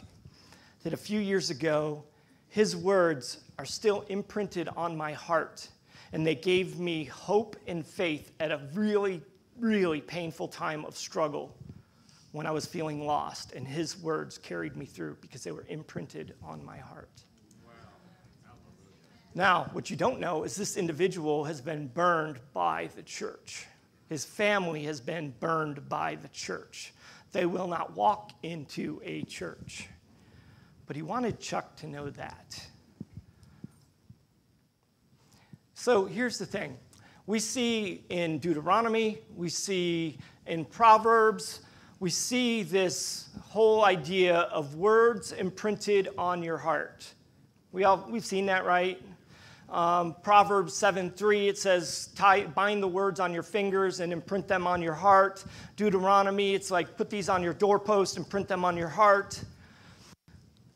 that 0.83 0.93
a 0.93 0.97
few 0.97 1.19
years 1.19 1.49
ago, 1.49 2.03
his 2.49 2.75
words 2.75 3.39
are 3.57 3.65
still 3.65 4.05
imprinted 4.09 4.69
on 4.75 4.95
my 4.95 5.13
heart, 5.13 5.67
and 6.13 6.25
they 6.25 6.35
gave 6.35 6.79
me 6.79 7.05
hope 7.05 7.55
and 7.67 7.85
faith 7.85 8.31
at 8.39 8.51
a 8.51 8.61
really, 8.73 9.21
really 9.59 10.01
painful 10.01 10.47
time 10.47 10.85
of 10.85 10.95
struggle 10.97 11.55
when 12.35 12.45
I 12.45 12.51
was 12.51 12.65
feeling 12.65 13.07
lost, 13.07 13.53
and 13.53 13.65
his 13.65 13.97
words 13.97 14.37
carried 14.37 14.75
me 14.75 14.85
through 14.85 15.15
because 15.21 15.41
they 15.45 15.53
were 15.53 15.63
imprinted 15.69 16.33
on 16.43 16.65
my 16.65 16.75
heart. 16.75 17.23
Now, 19.33 19.69
what 19.71 19.89
you 19.89 19.95
don't 19.95 20.19
know 20.19 20.43
is 20.43 20.53
this 20.57 20.75
individual 20.75 21.45
has 21.45 21.61
been 21.61 21.87
burned 21.87 22.41
by 22.53 22.89
the 22.93 23.03
church. 23.03 23.65
His 24.09 24.25
family 24.25 24.83
has 24.83 24.99
been 24.99 25.33
burned 25.39 25.87
by 25.87 26.15
the 26.15 26.27
church. 26.27 26.93
They 27.31 27.45
will 27.45 27.67
not 27.67 27.95
walk 27.95 28.31
into 28.43 29.01
a 29.05 29.21
church. 29.21 29.87
But 30.87 30.97
he 30.97 31.03
wanted 31.03 31.39
Chuck 31.39 31.77
to 31.77 31.87
know 31.87 32.09
that. 32.09 32.61
So 35.73 36.03
here's 36.03 36.37
the 36.37 36.45
thing 36.45 36.77
we 37.27 37.39
see 37.39 38.03
in 38.09 38.39
Deuteronomy, 38.39 39.19
we 39.37 39.47
see 39.47 40.19
in 40.45 40.65
Proverbs, 40.65 41.61
we 41.99 42.09
see 42.09 42.63
this 42.63 43.29
whole 43.41 43.85
idea 43.85 44.35
of 44.35 44.75
words 44.75 45.31
imprinted 45.31 46.09
on 46.17 46.43
your 46.43 46.57
heart. 46.57 47.13
We 47.71 47.85
all, 47.85 48.05
we've 48.09 48.25
seen 48.25 48.47
that, 48.47 48.65
right? 48.65 49.01
Um, 49.69 50.15
Proverbs 50.21 50.73
7 50.73 51.09
3, 51.11 51.47
it 51.47 51.57
says, 51.57 52.09
bind 52.53 52.83
the 52.83 52.87
words 52.87 53.19
on 53.19 53.33
your 53.33 53.43
fingers 53.43 54.01
and 54.01 54.11
imprint 54.11 54.47
them 54.47 54.67
on 54.67 54.81
your 54.81 54.93
heart. 54.93 55.43
Deuteronomy, 55.75 56.53
it's 56.53 56.69
like, 56.69 56.97
put 56.97 57.09
these 57.09 57.29
on 57.29 57.41
your 57.41 57.53
doorpost 57.53 58.17
and 58.17 58.29
print 58.29 58.47
them 58.47 58.65
on 58.65 58.75
your 58.77 58.89
heart. 58.89 59.41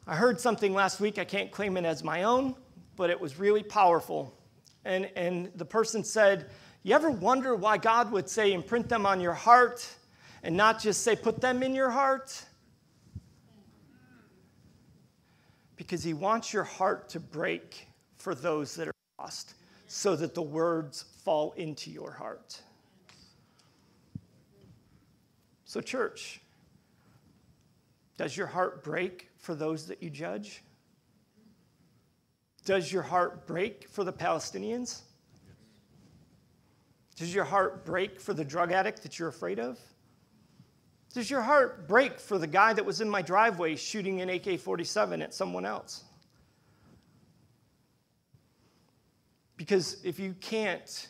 I 0.08 0.15
heard 0.15 0.39
something 0.39 0.73
last 0.73 0.99
week, 0.99 1.19
I 1.19 1.25
can't 1.25 1.51
claim 1.51 1.77
it 1.77 1.86
as 1.86 2.03
my 2.03 2.23
own, 2.23 2.55
but 2.95 3.10
it 3.10 3.19
was 3.19 3.38
really 3.38 3.62
powerful. 3.62 4.34
And, 4.86 5.10
and 5.15 5.51
the 5.55 5.65
person 5.65 6.03
said, 6.03 6.49
You 6.84 6.95
ever 6.95 7.12
wonder 7.12 7.55
why 7.55 7.77
God 7.77 8.12
would 8.12 8.29
say, 8.29 8.53
imprint 8.53 8.89
them 8.89 9.05
on 9.05 9.19
your 9.19 9.34
heart? 9.34 9.88
And 10.43 10.56
not 10.56 10.80
just 10.80 11.04
say, 11.04 11.15
put 11.15 11.41
them 11.41 11.63
in 11.63 11.73
your 11.73 11.89
heart. 11.89 12.45
Because 15.75 16.04
he 16.04 16.13
wants 16.13 16.54
your 16.54 16.63
heart 16.63 17.10
to 17.10 17.19
break 17.19 17.88
for 18.17 18.36
those 18.36 18.75
that 18.75 18.88
are 18.88 18.95
lost 19.19 19.56
so 19.88 20.15
that 20.15 20.36
the 20.36 20.41
words 20.41 21.06
fall 21.23 21.54
into 21.54 21.89
your 21.89 22.12
heart. 22.12 22.62
So, 25.65 25.82
church, 25.82 26.41
does 28.17 28.36
your 28.36 28.47
heart 28.47 28.84
break 28.84 29.30
for 29.38 29.56
those 29.56 29.88
that 29.88 30.04
you 30.04 30.10
judge? 30.10 30.63
Does 32.65 32.91
your 32.91 33.02
heart 33.02 33.47
break 33.47 33.88
for 33.88 34.04
the 34.04 34.13
Palestinians? 34.13 35.02
Does 37.15 37.34
your 37.34 37.45
heart 37.45 37.86
break 37.86 38.19
for 38.19 38.34
the 38.34 38.45
drug 38.45 38.71
addict 38.71 39.04
that 39.04 39.17
you're 39.17 39.30
afraid 39.30 39.60
of? 39.60 39.80
Does 41.13 41.30
your 41.30 41.41
heart 41.41 41.88
break 41.88 42.19
for 42.19 42.38
the 42.38 42.48
guy 42.48 42.74
that 42.74 42.86
was 42.86 43.02
in 43.02 43.10
my 43.10 43.22
driveway 43.22 43.76
shooting 43.76 44.22
an 44.22 44.30
AK 44.30 44.60
47 44.60 45.22
at 45.22 45.34
someone 45.34 45.65
else? 45.65 46.04
Because 49.58 49.98
if 50.06 50.19
you 50.19 50.36
can't 50.39 51.10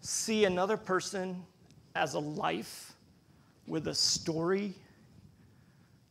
see 0.00 0.44
another 0.44 0.76
person 0.76 1.44
as 1.94 2.14
a 2.14 2.18
life 2.18 2.94
with 3.66 3.88
a 3.88 3.94
story, 3.94 4.74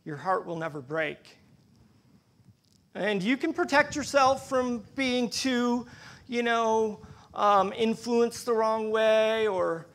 your 0.04 0.16
heart 0.16 0.46
will 0.46 0.56
never 0.56 0.80
break. 0.80 1.18
And 2.94 3.22
you 3.22 3.36
can 3.36 3.52
protect 3.52 3.94
yourself 3.94 4.48
from 4.48 4.84
being 4.94 5.28
too, 5.28 5.86
you 6.28 6.42
know, 6.42 7.00
um, 7.34 7.72
influenced 7.76 8.46
the 8.46 8.52
wrong 8.52 8.90
way 8.90 9.46
or, 9.46 9.86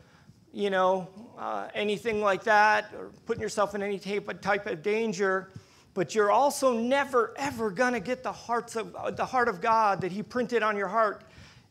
you 0.54 0.70
know, 0.70 1.10
uh, 1.38 1.68
anything 1.74 2.22
like 2.22 2.44
that, 2.44 2.94
or 2.98 3.12
putting 3.26 3.42
yourself 3.42 3.76
in 3.76 3.84
any 3.84 4.00
type 4.00 4.68
of, 4.68 4.82
danger. 4.82 5.52
But 5.94 6.14
you're 6.14 6.32
also 6.32 6.74
never, 6.74 7.34
ever 7.38 7.72
going 7.72 7.94
to 7.94 8.00
get 8.00 8.24
the, 8.24 8.32
hearts 8.32 8.76
of, 8.76 8.96
uh, 8.96 9.12
the 9.12 9.26
heart 9.26 9.48
of 9.48 9.62
God 9.62 10.02
that 10.02 10.12
He 10.12 10.24
printed 10.24 10.64
on 10.64 10.76
your 10.76 10.88
heart 10.88 11.24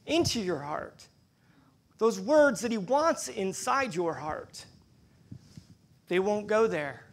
into 0.07 0.41
your 0.41 0.59
heart. 0.59 1.07
Those 1.99 2.21
words 2.21 2.61
that 2.61 2.71
He 2.71 2.79
wants 2.79 3.29
inside 3.29 3.95
your 3.95 4.15
heart, 4.15 4.65
they 6.09 6.19
won't 6.19 6.47
go 6.47 6.67
there 6.67 7.05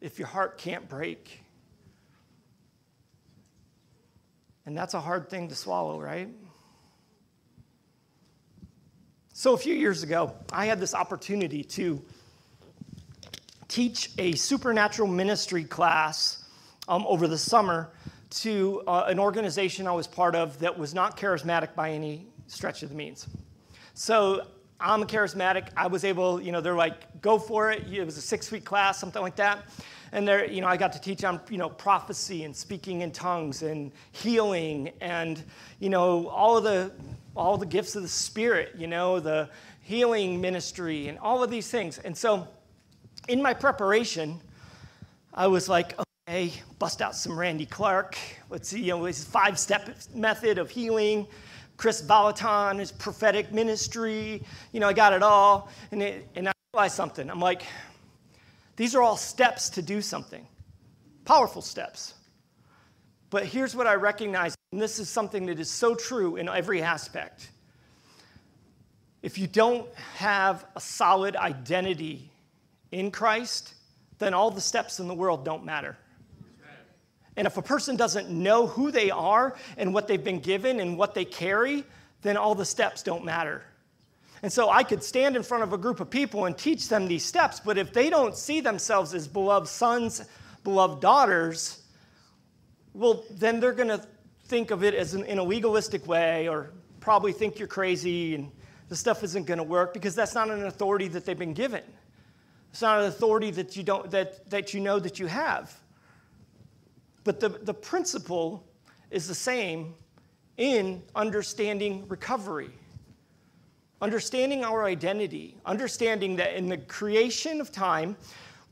if 0.00 0.18
your 0.18 0.28
heart 0.28 0.58
can't 0.58 0.88
break. 0.88 1.42
And 4.66 4.76
that's 4.76 4.94
a 4.94 5.00
hard 5.00 5.30
thing 5.30 5.48
to 5.48 5.54
swallow, 5.54 6.00
right? 6.00 6.28
So, 9.38 9.54
a 9.54 9.56
few 9.56 9.72
years 9.72 10.02
ago, 10.02 10.34
I 10.52 10.66
had 10.66 10.80
this 10.80 10.94
opportunity 10.96 11.62
to 11.62 12.02
teach 13.68 14.10
a 14.18 14.32
supernatural 14.32 15.06
ministry 15.06 15.62
class 15.62 16.42
um, 16.88 17.06
over 17.06 17.28
the 17.28 17.38
summer 17.38 17.92
to 18.30 18.82
uh, 18.88 19.04
an 19.06 19.20
organization 19.20 19.86
I 19.86 19.92
was 19.92 20.08
part 20.08 20.34
of 20.34 20.58
that 20.58 20.76
was 20.76 20.92
not 20.92 21.16
charismatic 21.16 21.76
by 21.76 21.92
any 21.92 22.26
stretch 22.48 22.82
of 22.82 22.88
the 22.88 22.96
means. 22.96 23.28
So, 23.94 24.44
I'm 24.80 25.04
charismatic. 25.04 25.68
I 25.76 25.86
was 25.86 26.02
able, 26.02 26.40
you 26.40 26.50
know, 26.50 26.60
they're 26.60 26.74
like, 26.74 27.22
go 27.22 27.38
for 27.38 27.70
it. 27.70 27.86
It 27.88 28.04
was 28.04 28.16
a 28.16 28.20
six 28.20 28.50
week 28.50 28.64
class, 28.64 28.98
something 28.98 29.22
like 29.22 29.36
that. 29.36 29.68
And 30.10 30.26
there, 30.26 30.50
you 30.50 30.62
know, 30.62 30.66
I 30.66 30.76
got 30.76 30.92
to 30.94 31.00
teach 31.00 31.22
on, 31.22 31.40
you 31.48 31.58
know, 31.58 31.68
prophecy 31.68 32.42
and 32.42 32.56
speaking 32.56 33.02
in 33.02 33.12
tongues 33.12 33.62
and 33.62 33.92
healing 34.10 34.90
and, 35.00 35.44
you 35.78 35.90
know, 35.90 36.26
all 36.26 36.56
of 36.56 36.64
the 36.64 36.90
all 37.38 37.56
the 37.56 37.66
gifts 37.66 37.96
of 37.96 38.02
the 38.02 38.08
Spirit, 38.08 38.74
you 38.76 38.86
know, 38.86 39.20
the 39.20 39.48
healing 39.82 40.40
ministry, 40.40 41.08
and 41.08 41.18
all 41.18 41.42
of 41.42 41.50
these 41.50 41.70
things. 41.70 41.98
And 41.98 42.16
so, 42.16 42.46
in 43.28 43.40
my 43.40 43.54
preparation, 43.54 44.40
I 45.32 45.46
was 45.46 45.68
like, 45.68 45.94
okay, 46.28 46.52
bust 46.78 47.00
out 47.00 47.14
some 47.14 47.38
Randy 47.38 47.64
Clark. 47.64 48.18
Let's 48.50 48.68
see, 48.68 48.80
you 48.80 48.88
know, 48.88 49.04
his 49.04 49.24
five 49.24 49.58
step 49.58 49.88
method 50.14 50.58
of 50.58 50.68
healing. 50.68 51.26
Kris 51.76 52.02
Vallotton, 52.02 52.80
his 52.80 52.90
prophetic 52.90 53.52
ministry. 53.52 54.42
You 54.72 54.80
know, 54.80 54.88
I 54.88 54.92
got 54.92 55.12
it 55.12 55.22
all. 55.22 55.70
And, 55.92 56.02
it, 56.02 56.28
and 56.34 56.48
I 56.48 56.52
realized 56.74 56.96
something. 56.96 57.30
I'm 57.30 57.40
like, 57.40 57.62
these 58.74 58.96
are 58.96 59.02
all 59.02 59.16
steps 59.16 59.70
to 59.70 59.82
do 59.82 60.02
something, 60.02 60.46
powerful 61.24 61.62
steps. 61.62 62.14
But 63.30 63.44
here's 63.44 63.76
what 63.76 63.86
I 63.86 63.94
recognize, 63.94 64.54
and 64.72 64.80
this 64.80 64.98
is 64.98 65.08
something 65.08 65.46
that 65.46 65.60
is 65.60 65.70
so 65.70 65.94
true 65.94 66.36
in 66.36 66.48
every 66.48 66.82
aspect. 66.82 67.50
If 69.22 69.36
you 69.38 69.46
don't 69.46 69.92
have 70.16 70.64
a 70.76 70.80
solid 70.80 71.36
identity 71.36 72.30
in 72.90 73.10
Christ, 73.10 73.74
then 74.18 74.32
all 74.32 74.50
the 74.50 74.60
steps 74.60 75.00
in 75.00 75.08
the 75.08 75.14
world 75.14 75.44
don't 75.44 75.64
matter. 75.64 75.96
And 77.36 77.46
if 77.46 77.56
a 77.56 77.62
person 77.62 77.96
doesn't 77.96 78.30
know 78.30 78.66
who 78.66 78.90
they 78.90 79.10
are 79.10 79.56
and 79.76 79.94
what 79.94 80.08
they've 80.08 80.22
been 80.22 80.40
given 80.40 80.80
and 80.80 80.98
what 80.98 81.14
they 81.14 81.24
carry, 81.24 81.84
then 82.22 82.36
all 82.36 82.54
the 82.54 82.64
steps 82.64 83.02
don't 83.02 83.24
matter. 83.24 83.62
And 84.42 84.52
so 84.52 84.70
I 84.70 84.82
could 84.82 85.02
stand 85.02 85.36
in 85.36 85.42
front 85.42 85.62
of 85.62 85.72
a 85.72 85.78
group 85.78 86.00
of 86.00 86.10
people 86.10 86.46
and 86.46 86.56
teach 86.56 86.88
them 86.88 87.06
these 87.06 87.24
steps, 87.24 87.60
but 87.60 87.76
if 87.76 87.92
they 87.92 88.08
don't 88.10 88.36
see 88.36 88.60
themselves 88.60 89.14
as 89.14 89.28
beloved 89.28 89.68
sons, 89.68 90.24
beloved 90.64 91.00
daughters, 91.00 91.82
well, 92.98 93.24
then 93.30 93.60
they're 93.60 93.72
going 93.72 93.88
to 93.88 94.04
think 94.46 94.72
of 94.72 94.82
it 94.82 94.92
as 94.92 95.14
an, 95.14 95.24
in 95.26 95.38
a 95.38 95.42
legalistic 95.42 96.06
way 96.08 96.48
or 96.48 96.72
probably 96.98 97.32
think 97.32 97.58
you're 97.58 97.68
crazy 97.68 98.34
and 98.34 98.50
the 98.88 98.96
stuff 98.96 99.22
isn't 99.22 99.46
going 99.46 99.58
to 99.58 99.64
work 99.64 99.94
because 99.94 100.16
that's 100.16 100.34
not 100.34 100.50
an 100.50 100.64
authority 100.64 101.06
that 101.06 101.24
they've 101.24 101.38
been 101.38 101.54
given. 101.54 101.82
It's 102.72 102.82
not 102.82 103.00
an 103.00 103.06
authority 103.06 103.52
that 103.52 103.76
you, 103.76 103.84
don't, 103.84 104.10
that, 104.10 104.50
that 104.50 104.74
you 104.74 104.80
know 104.80 104.98
that 104.98 105.20
you 105.20 105.26
have. 105.26 105.72
But 107.22 107.38
the, 107.38 107.50
the 107.50 107.74
principle 107.74 108.66
is 109.12 109.28
the 109.28 109.34
same 109.34 109.94
in 110.56 111.00
understanding 111.14 112.04
recovery. 112.08 112.70
Understanding 114.02 114.64
our 114.64 114.84
identity, 114.84 115.56
understanding 115.64 116.34
that 116.36 116.54
in 116.54 116.68
the 116.68 116.78
creation 116.78 117.60
of 117.60 117.70
time, 117.70 118.16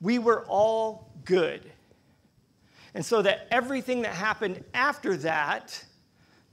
we 0.01 0.19
were 0.19 0.45
all 0.47 1.13
good. 1.25 1.71
And 2.97 3.05
so 3.05 3.21
that 3.21 3.47
everything 3.51 4.01
that 4.03 4.15
happened 4.15 4.65
after 4.73 5.19
that, 5.19 5.85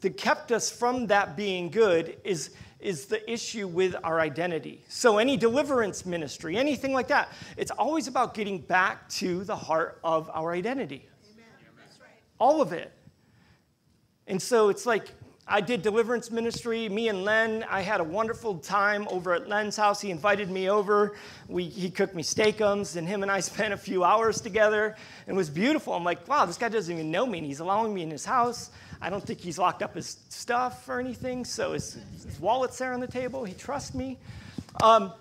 that 0.02 0.18
kept 0.18 0.52
us 0.52 0.70
from 0.70 1.08
that 1.08 1.38
being 1.38 1.70
good, 1.70 2.18
is, 2.26 2.54
is 2.82 3.06
the 3.06 3.32
issue 3.32 3.66
with 3.66 3.96
our 4.04 4.20
identity. 4.20 4.84
So, 4.90 5.20
any 5.20 5.38
deliverance 5.38 6.06
ministry, 6.06 6.58
anything 6.58 6.92
like 6.92 7.08
that, 7.08 7.30
it's 7.56 7.72
always 7.72 8.10
about 8.10 8.34
getting 8.34 8.60
back 8.60 9.08
to 9.12 9.46
the 9.46 9.56
heart 9.56 10.02
of 10.04 10.30
our 10.34 10.52
identity. 10.52 11.08
Amen. 11.32 11.46
Right. 12.02 12.10
All 12.40 12.62
of 12.62 12.74
it. 12.74 12.92
And 14.28 14.42
so 14.42 14.68
it's 14.68 14.86
like 14.86 15.12
I 15.48 15.60
did 15.60 15.82
deliverance 15.82 16.32
ministry. 16.32 16.88
Me 16.88 17.10
and 17.10 17.26
Len, 17.26 17.66
I 17.70 17.82
had 17.82 18.00
a 18.00 18.04
wonderful 18.04 18.58
time 18.60 19.06
over 19.10 19.34
at 19.34 19.50
Len's 19.50 19.76
house. 19.76 20.00
He 20.00 20.10
invited 20.10 20.50
me 20.50 20.70
over. 20.70 21.16
We, 21.50 21.66
he 21.66 21.90
cooked 21.90 22.16
me 22.16 22.24
steakums, 22.24 22.96
and 22.96 23.06
him 23.06 23.24
and 23.24 23.32
I 23.32 23.40
spent 23.42 23.74
a 23.74 23.78
few 23.78 24.06
hours 24.06 24.40
together. 24.40 24.96
It 25.28 25.34
was 25.34 25.50
beautiful. 25.50 25.94
I'm 25.94 26.06
like, 26.06 26.26
wow, 26.30 26.46
this 26.46 26.58
guy 26.58 26.70
doesn't 26.70 26.94
even 26.94 27.12
know 27.12 27.26
me, 27.26 27.40
and 27.40 27.48
he's 27.48 27.60
allowing 27.60 27.94
me 27.94 28.04
in 28.04 28.10
his 28.10 28.24
house. 28.24 28.72
I 29.02 29.10
don't 29.10 29.26
think 29.26 29.42
he's 29.42 29.60
locked 29.60 29.84
up 29.84 29.96
his 29.96 30.18
stuff 30.30 30.88
or 30.88 31.02
anything, 31.02 31.44
so 31.44 31.74
his, 31.74 31.98
his 32.26 32.40
wallet's 32.40 32.78
there 32.78 32.94
on 32.94 33.02
the 33.02 33.08
table. 33.08 33.44
He 33.44 33.54
trusts 33.54 33.94
me. 33.94 34.18
Um, 34.82 35.12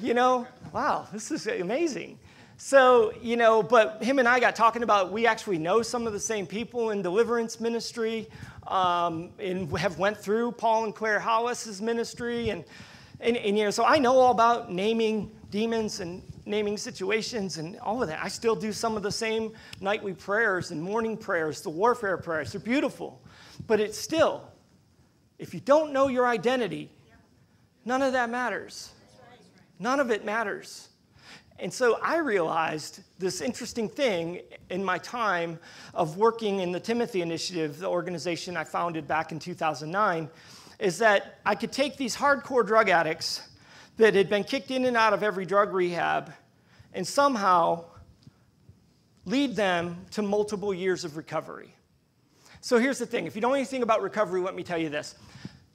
you 0.00 0.14
know, 0.14 0.46
wow, 0.72 1.06
this 1.12 1.30
is 1.30 1.46
amazing. 1.46 2.18
So, 2.60 3.12
you 3.22 3.36
know, 3.36 3.62
but 3.62 4.02
him 4.02 4.18
and 4.18 4.26
I 4.26 4.40
got 4.40 4.56
talking 4.56 4.82
about 4.82 5.12
we 5.12 5.26
actually 5.26 5.58
know 5.58 5.80
some 5.80 6.08
of 6.08 6.12
the 6.12 6.18
same 6.18 6.44
people 6.44 6.90
in 6.90 7.02
deliverance 7.02 7.60
ministry 7.60 8.26
um, 8.68 9.30
and 9.38 9.76
have 9.78 9.98
went 9.98 10.16
through 10.16 10.52
Paul 10.52 10.84
and 10.84 10.94
Claire 10.94 11.18
Hollis's 11.18 11.80
ministry. 11.82 12.50
And, 12.50 12.64
and, 13.20 13.36
and, 13.36 13.58
you 13.58 13.64
know, 13.64 13.70
so 13.70 13.84
I 13.84 13.98
know 13.98 14.18
all 14.18 14.30
about 14.30 14.70
naming 14.70 15.30
demons 15.50 16.00
and 16.00 16.22
naming 16.44 16.76
situations 16.76 17.58
and 17.58 17.78
all 17.80 18.02
of 18.02 18.08
that. 18.08 18.22
I 18.22 18.28
still 18.28 18.54
do 18.54 18.72
some 18.72 18.96
of 18.96 19.02
the 19.02 19.12
same 19.12 19.52
nightly 19.80 20.14
prayers 20.14 20.70
and 20.70 20.82
morning 20.82 21.16
prayers, 21.16 21.60
the 21.62 21.70
warfare 21.70 22.16
prayers. 22.16 22.52
They're 22.52 22.60
beautiful. 22.60 23.20
But 23.66 23.80
it's 23.80 23.98
still, 23.98 24.48
if 25.38 25.52
you 25.52 25.60
don't 25.60 25.92
know 25.92 26.08
your 26.08 26.26
identity, 26.26 26.90
none 27.84 28.02
of 28.02 28.12
that 28.12 28.30
matters. 28.30 28.92
None 29.78 30.00
of 30.00 30.10
it 30.10 30.24
matters. 30.24 30.87
And 31.60 31.72
so 31.72 31.98
I 32.00 32.18
realized 32.18 33.00
this 33.18 33.40
interesting 33.40 33.88
thing 33.88 34.42
in 34.70 34.84
my 34.84 34.98
time 34.98 35.58
of 35.92 36.16
working 36.16 36.60
in 36.60 36.70
the 36.70 36.78
Timothy 36.78 37.20
Initiative, 37.20 37.78
the 37.78 37.88
organization 37.88 38.56
I 38.56 38.64
founded 38.64 39.08
back 39.08 39.32
in 39.32 39.40
2009, 39.40 40.28
is 40.78 40.98
that 40.98 41.40
I 41.44 41.56
could 41.56 41.72
take 41.72 41.96
these 41.96 42.16
hardcore 42.16 42.64
drug 42.64 42.88
addicts 42.88 43.42
that 43.96 44.14
had 44.14 44.30
been 44.30 44.44
kicked 44.44 44.70
in 44.70 44.84
and 44.84 44.96
out 44.96 45.12
of 45.12 45.24
every 45.24 45.44
drug 45.44 45.72
rehab 45.72 46.32
and 46.94 47.06
somehow 47.06 47.84
lead 49.24 49.56
them 49.56 50.06
to 50.12 50.22
multiple 50.22 50.72
years 50.72 51.04
of 51.04 51.16
recovery. 51.16 51.74
So 52.60 52.78
here's 52.78 52.98
the 52.98 53.06
thing 53.06 53.26
if 53.26 53.34
you 53.34 53.40
know 53.40 53.52
anything 53.52 53.82
about 53.82 54.02
recovery, 54.02 54.40
let 54.40 54.54
me 54.54 54.62
tell 54.62 54.78
you 54.78 54.88
this 54.88 55.16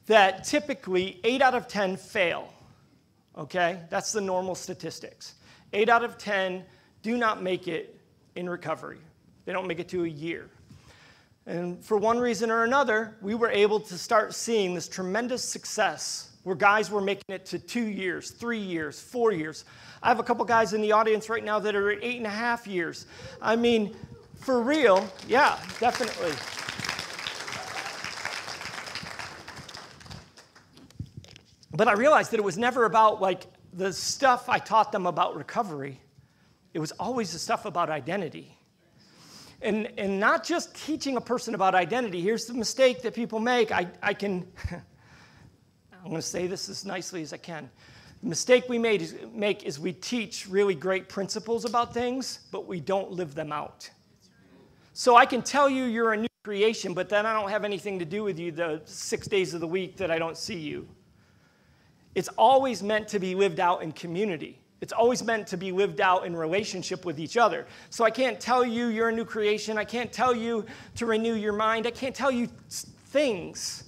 that 0.05 0.43
typically 0.43 1.19
8 1.23 1.41
out 1.41 1.53
of 1.53 1.67
10 1.67 1.97
fail. 1.97 2.53
Okay? 3.37 3.79
That's 3.89 4.11
the 4.11 4.21
normal 4.21 4.55
statistics. 4.55 5.35
Eight 5.73 5.89
out 5.89 6.03
of 6.03 6.17
10 6.17 6.63
do 7.01 7.17
not 7.17 7.41
make 7.41 7.67
it 7.67 7.99
in 8.36 8.49
recovery, 8.49 8.99
they 9.45 9.53
don't 9.53 9.67
make 9.67 9.79
it 9.79 9.89
to 9.89 10.05
a 10.05 10.07
year. 10.07 10.49
And 11.45 11.83
for 11.83 11.97
one 11.97 12.19
reason 12.19 12.49
or 12.49 12.63
another, 12.63 13.17
we 13.21 13.36
were 13.36 13.49
able 13.49 13.79
to 13.81 13.97
start 13.97 14.33
seeing 14.33 14.73
this 14.73 14.88
tremendous 14.88 15.43
success 15.43 16.29
where 16.43 16.55
guys 16.55 16.89
were 16.89 17.01
making 17.01 17.36
it 17.36 17.45
to 17.47 17.59
two 17.59 17.86
years, 17.86 18.31
three 18.31 18.59
years, 18.59 19.01
four 19.01 19.33
years. 19.33 19.65
I 20.01 20.07
have 20.07 20.19
a 20.19 20.23
couple 20.23 20.45
guys 20.45 20.73
in 20.73 20.81
the 20.81 20.93
audience 20.93 21.29
right 21.29 21.43
now 21.43 21.59
that 21.59 21.75
are 21.75 21.91
at 21.91 21.99
eight 22.01 22.17
and 22.17 22.25
a 22.25 22.29
half 22.29 22.65
years. 22.65 23.07
I 23.41 23.55
mean, 23.57 23.95
for 24.36 24.62
real, 24.62 25.09
yeah, 25.27 25.59
definitely. 25.79 26.33
But 31.75 31.88
I 31.88 31.93
realized 31.93 32.31
that 32.31 32.38
it 32.38 32.43
was 32.43 32.57
never 32.57 32.86
about 32.86 33.21
like 33.21 33.47
the 33.75 33.91
stuff 33.91 34.49
I 34.49 34.59
taught 34.59 34.91
them 34.91 35.05
about 35.05 35.36
recovery, 35.36 35.99
it 36.73 36.79
was 36.79 36.91
always 36.93 37.33
the 37.33 37.39
stuff 37.39 37.65
about 37.65 37.89
identity. 37.89 38.57
And, 39.62 39.91
and 39.97 40.19
not 40.19 40.43
just 40.43 40.75
teaching 40.75 41.15
a 41.15 41.21
person 41.21 41.55
about 41.55 41.73
identity. 41.73 42.21
Here's 42.21 42.45
the 42.45 42.53
mistake 42.53 43.01
that 43.03 43.13
people 43.13 43.39
make. 43.39 43.71
I, 43.71 43.88
I 44.01 44.13
can, 44.13 44.45
I'm 44.71 46.09
going 46.09 46.15
to 46.15 46.21
say 46.21 46.47
this 46.47 46.67
as 46.67 46.86
nicely 46.86 47.21
as 47.21 47.31
I 47.31 47.38
can. 47.38 47.69
The 48.21 48.29
mistake 48.29 48.65
we 48.67 48.77
made 48.77 49.01
is, 49.01 49.15
make 49.33 49.63
is 49.63 49.79
we 49.79 49.93
teach 49.93 50.47
really 50.47 50.75
great 50.75 51.07
principles 51.07 51.65
about 51.65 51.93
things, 51.93 52.39
but 52.51 52.67
we 52.67 52.79
don't 52.79 53.12
live 53.12 53.36
them 53.36 53.51
out. 53.51 53.89
So 54.91 55.15
I 55.15 55.25
can 55.25 55.41
tell 55.41 55.69
you 55.69 55.86
you're 55.86 56.13
a 56.13 56.17
new 56.17 56.27
creation, 56.43 56.93
but 56.93 57.07
then 57.07 57.25
I 57.25 57.33
don't 57.33 57.49
have 57.49 57.63
anything 57.63 57.99
to 57.99 58.05
do 58.05 58.23
with 58.23 58.38
you 58.38 58.51
the 58.51 58.81
six 58.86 59.27
days 59.27 59.53
of 59.53 59.62
the 59.62 59.67
week 59.67 59.97
that 59.97 60.12
I 60.12 60.19
don't 60.19 60.38
see 60.38 60.59
you. 60.59 60.88
It's 62.15 62.30
always 62.38 62.84
meant 62.84 63.08
to 63.10 63.19
be 63.19 63.36
lived 63.36 63.60
out 63.60 63.84
in 63.84 63.91
community. 63.91 64.60
It's 64.82 64.93
always 64.93 65.23
meant 65.23 65.47
to 65.47 65.58
be 65.58 65.71
lived 65.71 66.02
out 66.02 66.26
in 66.26 66.36
relationship 66.36 67.06
with 67.06 67.19
each 67.19 67.38
other. 67.38 67.65
So 67.89 68.04
I 68.04 68.12
can't 68.12 68.39
tell 68.39 68.65
you 68.65 68.88
you're 68.88 69.10
a 69.10 69.15
new 69.15 69.23
creation. 69.23 69.78
I 69.78 69.86
can't 69.86 70.12
tell 70.12 70.36
you 70.36 70.65
to 70.95 71.06
renew 71.06 71.36
your 71.36 71.54
mind. 71.54 71.88
I 71.88 71.91
can't 71.91 72.13
tell 72.13 72.32
you 72.32 72.49
things. 72.69 73.86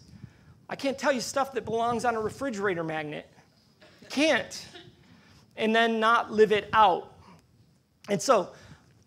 I 0.70 0.76
can't 0.76 0.98
tell 0.98 1.12
you 1.12 1.22
stuff 1.22 1.52
that 1.54 1.66
belongs 1.66 2.06
on 2.06 2.16
a 2.16 2.22
refrigerator 2.22 2.84
magnet. 2.84 3.30
I 4.04 4.06
can't. 4.10 4.66
And 5.58 5.76
then 5.76 6.00
not 6.00 6.32
live 6.32 6.52
it 6.52 6.70
out. 6.72 7.14
And 8.10 8.22
so, 8.22 8.52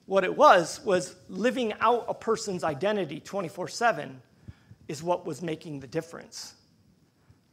what 0.07 0.25
it 0.25 0.37
was, 0.37 0.81
was 0.85 1.17
living 1.29 1.73
out 1.81 2.05
a 2.09 2.15
person's 2.15 2.65
identity 2.65 3.21
24 3.21 3.69
7 3.69 4.21
is 4.89 5.03
what 5.03 5.27
was 5.27 5.43
making 5.43 5.81
the 5.81 5.87
difference. 5.87 6.55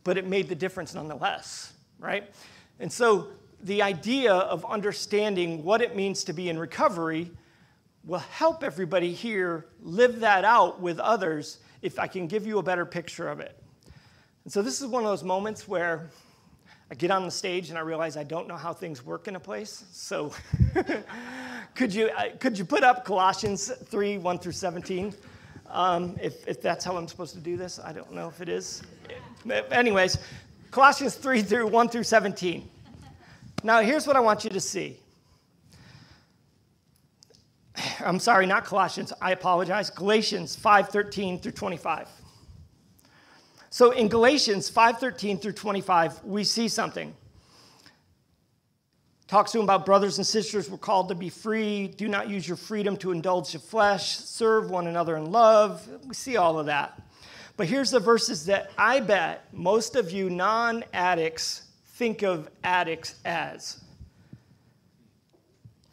But 0.06 0.18
it 0.18 0.26
made 0.26 0.48
the 0.48 0.56
difference 0.56 0.94
nonetheless, 0.94 1.74
right? 2.00 2.32
And 2.80 2.90
so, 2.90 3.28
the 3.62 3.82
idea 3.82 4.34
of 4.34 4.64
understanding 4.66 5.64
what 5.64 5.82
it 5.82 5.96
means 5.96 6.24
to 6.26 6.34
be 6.34 6.50
in 6.50 6.60
recovery 6.60 7.32
will 8.06 8.20
help 8.20 8.64
everybody 8.64 9.12
here 9.12 9.66
live 9.82 10.20
that 10.20 10.46
out 10.46 10.80
with 10.80 11.00
others 11.00 11.60
if 11.82 11.98
I 11.98 12.06
can 12.06 12.28
give 12.28 12.46
you 12.46 12.60
a 12.60 12.64
better 12.64 12.86
picture 12.86 13.28
of 13.28 13.40
it. 13.40 13.62
And 14.44 14.54
so, 14.54 14.62
this 14.62 14.80
is 14.80 14.88
one 14.88 15.04
of 15.04 15.10
those 15.10 15.24
moments 15.24 15.68
where 15.68 16.10
I 16.92 16.94
get 16.94 17.10
on 17.10 17.26
the 17.26 17.32
stage 17.32 17.70
and 17.70 17.80
I 17.80 17.82
realize 17.82 18.16
I 18.16 18.24
don't 18.24 18.48
know 18.48 18.58
how 18.58 18.72
things 18.72 19.04
work 19.04 19.28
in 19.28 19.36
a 19.36 19.40
place. 19.40 19.86
So, 19.92 20.32
could, 21.76 21.92
you, 21.92 22.10
uh, 22.10 22.26
could 22.40 22.60
you 22.60 22.64
put 22.66 22.84
up 22.84 23.06
Colossians 23.06 23.72
3 23.72 24.20
1 24.20 24.38
through 24.38 24.52
17? 24.52 25.16
Um, 25.68 26.16
if, 26.22 26.48
if 26.48 26.62
that's 26.62 26.86
how 26.86 26.96
I'm 26.96 27.08
supposed 27.08 27.34
to 27.34 27.40
do 27.40 27.58
this, 27.58 27.80
I 27.80 27.92
don't 27.92 28.14
know 28.14 28.28
if 28.28 28.40
it 28.40 28.50
is. 28.50 28.84
Anyways, 29.50 30.18
Colossians 30.72 31.16
3 31.16 31.42
through 31.42 31.68
1 31.68 31.90
through 31.90 32.04
17. 32.04 32.70
Now, 33.64 33.82
here's 33.82 34.06
what 34.08 34.16
I 34.16 34.20
want 34.20 34.44
you 34.44 34.50
to 34.52 34.60
see. 34.60 35.00
I'm 38.00 38.20
sorry, 38.20 38.46
not 38.46 38.66
Colossians, 38.66 39.12
I 39.22 39.32
apologize. 39.32 39.90
Galatians 39.90 40.56
5:13 40.56 41.40
through 41.42 41.52
25. 41.54 42.08
So 43.70 43.92
in 43.92 44.08
Galatians 44.08 44.70
5:13 44.70 45.38
through 45.42 45.54
25, 45.54 46.24
we 46.24 46.44
see 46.44 46.68
something. 46.68 47.14
Talks 49.28 49.52
to 49.52 49.58
him 49.58 49.64
about 49.64 49.86
brothers 49.86 50.18
and 50.18 50.26
sisters 50.26 50.70
were 50.70 50.78
called 50.78 51.10
to 51.10 51.16
be 51.16 51.30
free. 51.30 51.88
Do 51.88 52.08
not 52.08 52.30
use 52.30 52.48
your 52.48 52.58
freedom 52.58 52.96
to 52.98 53.12
indulge 53.12 53.52
the 53.52 53.60
flesh. 53.60 54.18
Serve 54.18 54.70
one 54.70 54.88
another 54.88 55.18
in 55.18 55.32
love. 55.32 55.88
We 56.06 56.14
see 56.14 56.38
all 56.38 56.60
of 56.60 56.68
that. 56.68 57.02
But 57.58 57.68
here's 57.68 57.92
the 57.92 58.00
verses 58.00 58.46
that 58.48 58.72
I 58.78 59.00
bet 59.00 59.54
most 59.54 59.96
of 59.96 60.12
you 60.12 60.30
non 60.30 60.84
addicts 60.94 61.64
think 61.94 62.22
of 62.22 62.50
addicts 62.64 63.16
as. 63.24 63.82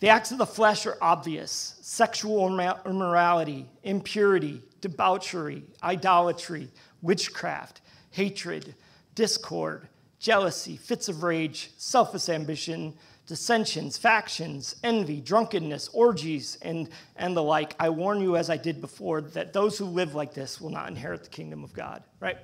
The 0.01 0.09
acts 0.09 0.33
of 0.33 0.39
the 0.39 0.47
flesh 0.47 0.85
are 0.87 0.99
obvious 1.01 1.79
sexual 1.81 2.49
immorality, 2.49 3.69
impurity, 3.85 4.61
debauchery, 4.81 5.63
idolatry, 5.81 6.69
witchcraft, 7.03 7.83
hatred, 8.11 8.75
discord, 9.15 9.87
jealousy, 10.19 10.77
fits 10.77 11.09
of 11.09 11.23
rage, 11.23 11.71
selfish 11.77 12.29
ambition, 12.29 12.95
dissensions, 13.33 13.97
factions, 13.97 14.77
envy, 14.85 15.19
drunkenness, 15.19 15.89
orgies, 15.95 16.59
and, 16.61 16.91
and 17.17 17.35
the 17.35 17.43
like. 17.43 17.75
I 17.81 17.89
warn 17.89 18.21
you, 18.21 18.37
as 18.37 18.51
I 18.51 18.59
did 18.59 18.83
before, 18.83 19.23
that 19.23 19.55
those 19.55 19.79
who 19.79 19.87
live 19.87 20.15
like 20.15 20.35
this 20.35 20.61
will 20.61 20.69
not 20.69 20.87
inherit 20.87 21.25
the 21.25 21.31
kingdom 21.31 21.65
of 21.65 21.73
God, 21.73 22.03
right? 22.21 22.37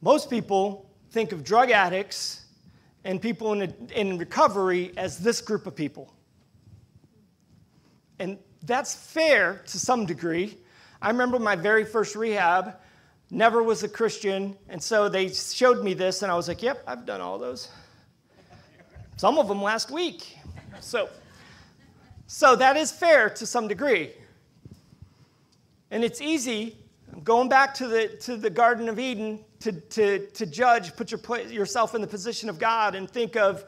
Most 0.00 0.30
people 0.30 0.90
think 1.10 1.32
of 1.32 1.44
drug 1.44 1.70
addicts 1.70 2.46
and 3.04 3.20
people 3.20 3.52
in, 3.52 3.60
a, 3.60 4.00
in 4.00 4.16
recovery 4.16 4.92
as 4.96 5.18
this 5.18 5.42
group 5.42 5.66
of 5.66 5.76
people. 5.76 6.10
And 8.18 8.38
that's 8.62 8.94
fair 8.94 9.62
to 9.66 9.78
some 9.78 10.06
degree. 10.06 10.56
I 11.02 11.10
remember 11.10 11.38
my 11.38 11.54
very 11.54 11.84
first 11.84 12.16
rehab, 12.16 12.76
never 13.30 13.62
was 13.62 13.82
a 13.82 13.90
Christian, 13.90 14.56
and 14.70 14.82
so 14.82 15.10
they 15.10 15.28
showed 15.28 15.84
me 15.84 15.92
this, 15.92 16.22
and 16.22 16.32
I 16.32 16.34
was 16.34 16.48
like, 16.48 16.62
yep, 16.62 16.82
I've 16.86 17.04
done 17.04 17.20
all 17.20 17.38
those. 17.38 17.68
Some 19.18 19.36
of 19.36 19.48
them 19.48 19.60
last 19.60 19.90
week. 19.90 20.38
So, 20.78 21.08
so 22.28 22.54
that 22.54 22.76
is 22.76 22.92
fair 22.92 23.28
to 23.30 23.46
some 23.46 23.66
degree. 23.66 24.12
And 25.90 26.04
it's 26.04 26.20
easy, 26.20 26.76
going 27.24 27.48
back 27.48 27.74
to 27.74 27.88
the, 27.88 28.06
to 28.20 28.36
the 28.36 28.48
Garden 28.48 28.88
of 28.88 29.00
Eden, 29.00 29.40
to, 29.58 29.72
to, 29.72 30.24
to 30.28 30.46
judge, 30.46 30.94
put 30.94 31.10
your, 31.10 31.40
yourself 31.50 31.96
in 31.96 32.00
the 32.00 32.06
position 32.06 32.48
of 32.48 32.60
God 32.60 32.94
and 32.94 33.10
think 33.10 33.34
of, 33.34 33.64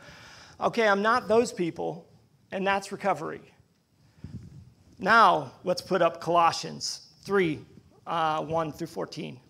okay, 0.60 0.86
I'm 0.86 1.02
not 1.02 1.26
those 1.26 1.52
people, 1.52 2.06
and 2.52 2.64
that's 2.64 2.92
recovery. 2.92 3.40
Now, 5.00 5.54
let's 5.64 5.82
put 5.82 6.00
up 6.00 6.20
Colossians 6.20 7.08
3 7.24 7.58
uh, 8.06 8.44
1 8.44 8.72
through 8.72 8.86
14. 8.86 9.40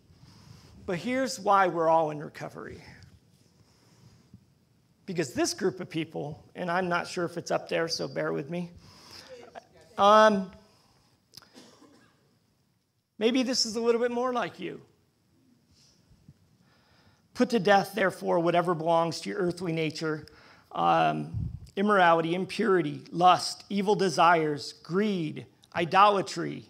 But 0.86 0.96
here's 0.96 1.38
why 1.38 1.66
we're 1.66 1.90
all 1.90 2.10
in 2.10 2.20
recovery. 2.20 2.82
Because 5.10 5.32
this 5.32 5.54
group 5.54 5.80
of 5.80 5.90
people, 5.90 6.40
and 6.54 6.70
I'm 6.70 6.88
not 6.88 7.08
sure 7.08 7.24
if 7.24 7.36
it's 7.36 7.50
up 7.50 7.68
there, 7.68 7.88
so 7.88 8.06
bear 8.06 8.32
with 8.32 8.48
me. 8.48 8.70
Um, 9.98 10.52
maybe 13.18 13.42
this 13.42 13.66
is 13.66 13.74
a 13.74 13.80
little 13.80 14.00
bit 14.00 14.12
more 14.12 14.32
like 14.32 14.60
you. 14.60 14.80
Put 17.34 17.50
to 17.50 17.58
death, 17.58 17.90
therefore, 17.92 18.38
whatever 18.38 18.72
belongs 18.72 19.20
to 19.22 19.30
your 19.30 19.40
earthly 19.40 19.72
nature 19.72 20.26
um, 20.70 21.50
immorality, 21.74 22.36
impurity, 22.36 23.00
lust, 23.10 23.64
evil 23.68 23.96
desires, 23.96 24.74
greed, 24.84 25.44
idolatry, 25.74 26.66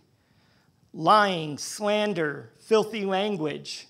lying, 0.94 1.58
slander, 1.58 2.48
filthy 2.58 3.04
language, 3.04 3.86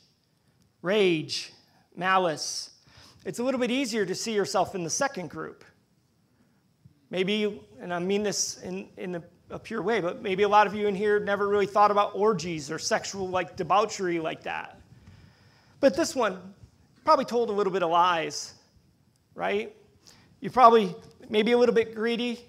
rage, 0.83 1.53
malice. 1.95 2.71
It's 3.25 3.39
a 3.39 3.45
little 3.45 3.61
bit 3.61 3.71
easier 3.71 4.07
to 4.07 4.15
see 4.15 4.33
yourself 4.33 4.75
in 4.75 4.83
the 4.83 4.91
second 4.91 5.29
group. 5.29 5.65
Maybe, 7.11 7.61
and 7.81 7.93
I 7.93 7.99
mean 7.99 8.23
this 8.23 8.59
in, 8.63 8.89
in 8.97 9.17
a, 9.17 9.23
a 9.51 9.59
pure 9.59 9.83
way, 9.83 10.01
but 10.01 10.23
maybe 10.23 10.45
a 10.45 10.49
lot 10.49 10.67
of 10.67 10.75
you 10.75 10.87
in 10.87 10.95
here 10.95 11.21
never 11.21 11.47
really 11.49 11.67
thought 11.67 11.91
about 11.91 12.15
orgies 12.15 12.71
or 12.71 12.79
sexual 12.79 13.29
like 13.29 13.57
debauchery 13.57 14.21
like 14.21 14.45
that. 14.45 14.81
But 15.81 15.97
this 15.97 16.15
one 16.15 16.39
probably 17.05 17.25
told 17.27 17.51
a 17.51 17.53
little 17.53 17.73
bit 17.73 17.83
of 17.83 17.91
lies, 17.91 18.55
right? 19.35 19.75
You 20.41 20.51
probably 20.51 20.95
maybe 21.29 21.53
a 21.53 21.59
little 21.59 21.75
bit 21.75 21.95
greedy. 21.95 22.41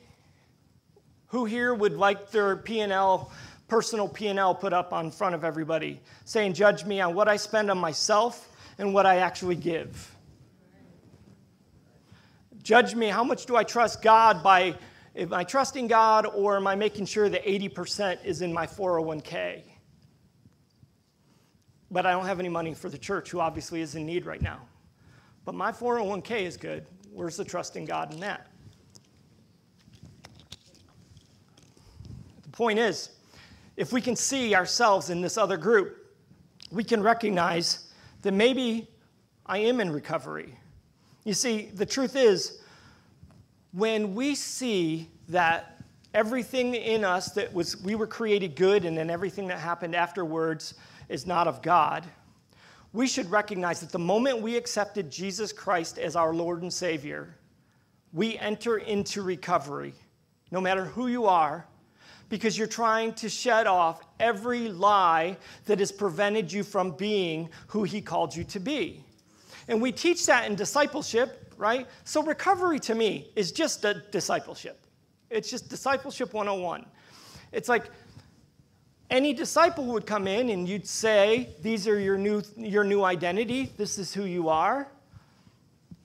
Who 1.28 1.46
here 1.46 1.74
would 1.74 1.94
like 1.94 2.32
their 2.32 2.58
P&L 2.58 3.32
personal 3.68 4.08
P&L 4.08 4.54
put 4.54 4.74
up 4.74 4.92
on 4.92 5.12
front 5.12 5.34
of 5.34 5.46
everybody, 5.46 6.02
saying, 6.26 6.54
"Judge 6.54 6.84
me 6.86 7.00
on 7.00 7.16
what 7.16 7.30
I 7.30 7.38
spend 7.38 7.72
on 7.72 7.78
myself 7.78 8.50
and 8.78 8.94
what 8.94 9.06
I 9.06 9.18
actually 9.18 9.56
give." 9.56 10.11
Judge 12.63 12.93
me, 12.95 13.08
how 13.08 13.24
much 13.24 13.45
do 13.45 13.56
I 13.56 13.63
trust 13.63 14.02
God 14.02 14.43
by 14.43 14.76
am 15.15 15.34
I 15.34 15.43
trusting 15.43 15.88
God 15.88 16.26
or 16.26 16.56
am 16.56 16.67
I 16.67 16.76
making 16.76 17.06
sure 17.06 17.28
that 17.28 17.43
80% 17.43 18.24
is 18.24 18.41
in 18.41 18.54
my 18.54 18.67
401k? 18.67 19.63
But 21.89 22.06
I 22.06 22.12
don't 22.12 22.26
have 22.26 22.39
any 22.39 22.50
money 22.50 22.74
for 22.74 22.89
the 22.89 22.97
church, 22.97 23.32
who 23.32 23.39
obviously 23.39 23.82
is 23.82 23.95
in 23.95 24.06
need 24.06 24.26
right 24.26 24.41
now. 24.41 24.62
But 25.43 25.56
my 25.56 25.71
401k 25.71 26.43
is 26.43 26.56
good. 26.56 26.86
Where's 27.12 27.36
the 27.36 27.43
trust 27.43 27.76
in 27.76 27.86
God 27.86 28.13
in 28.13 28.19
that? 28.21 28.47
The 32.43 32.50
point 32.50 32.80
is, 32.80 33.10
if 33.76 33.91
we 33.91 34.02
can 34.02 34.15
see 34.15 34.56
ourselves 34.56 35.10
in 35.10 35.19
this 35.19 35.38
other 35.38 35.58
group, 35.58 35.97
we 36.71 36.84
can 36.84 37.02
recognize 37.02 37.91
that 38.21 38.34
maybe 38.34 38.88
I 39.45 39.58
am 39.58 39.82
in 39.82 39.91
recovery. 39.91 40.57
You 41.24 41.34
see, 41.34 41.69
the 41.74 41.86
truth 41.86 42.15
is, 42.15 42.59
when 43.74 44.15
we 44.15 44.36
see 44.36 45.09
that 45.30 45.82
everything 46.13 46.76
in 46.76 47.05
us 47.05 47.32
that 47.32 47.53
was 47.53 47.82
we 47.82 47.95
were 47.95 48.07
created 48.07 48.55
good 48.55 48.86
and 48.86 48.97
then 48.97 49.09
everything 49.09 49.47
that 49.47 49.59
happened 49.59 49.95
afterwards 49.95 50.74
is 51.09 51.26
not 51.26 51.47
of 51.47 51.61
God, 51.61 52.05
we 52.93 53.07
should 53.07 53.30
recognize 53.32 53.80
that 53.80 53.91
the 53.91 53.99
moment 53.99 54.41
we 54.41 54.57
accepted 54.57 55.09
Jesus 55.09 55.53
Christ 55.53 55.97
as 55.97 56.15
our 56.15 56.34
Lord 56.34 56.63
and 56.63 56.74
Savior, 56.74 57.36
we 58.11 58.38
enter 58.38 58.78
into 58.78 59.22
recovery. 59.22 59.93
No 60.49 60.59
matter 60.59 60.84
who 60.84 61.07
you 61.07 61.28
are, 61.28 61.65
because 62.28 62.57
you're 62.57 62.67
trying 62.67 63.13
to 63.13 63.30
shed 63.30 63.67
off 63.67 64.01
every 64.19 64.67
lie 64.67 65.38
that 65.65 65.80
has 65.80 65.91
prevented 65.91 66.51
you 66.51 66.63
from 66.63 66.91
being 66.91 67.49
who 67.67 67.84
He 67.84 68.01
called 68.01 68.36
you 68.36 68.43
to 68.45 68.59
be. 68.59 69.05
And 69.72 69.82
we 69.82 69.93
teach 69.93 70.26
that 70.26 70.47
in 70.47 70.55
discipleship, 70.55 71.53
right? 71.55 71.88
So, 72.03 72.22
recovery 72.22 72.78
to 72.82 72.93
me 72.93 73.32
is 73.38 73.53
just 73.53 73.86
a 73.86 74.03
discipleship. 74.11 74.86
It's 75.30 75.49
just 75.49 75.69
discipleship 75.69 76.34
101. 76.34 76.86
It's 77.53 77.69
like 77.69 77.86
any 79.09 79.34
disciple 79.34 79.86
would 79.86 80.05
come 80.05 80.28
in 80.28 80.49
and 80.49 80.67
you'd 80.67 80.86
say, 80.86 81.55
These 81.61 81.88
are 81.88 81.97
your 81.97 82.17
new, 82.17 82.41
your 82.57 82.84
new 82.84 83.05
identity, 83.05 83.72
this 83.78 83.97
is 83.97 84.13
who 84.13 84.26
you 84.26 84.49
are. 84.49 84.91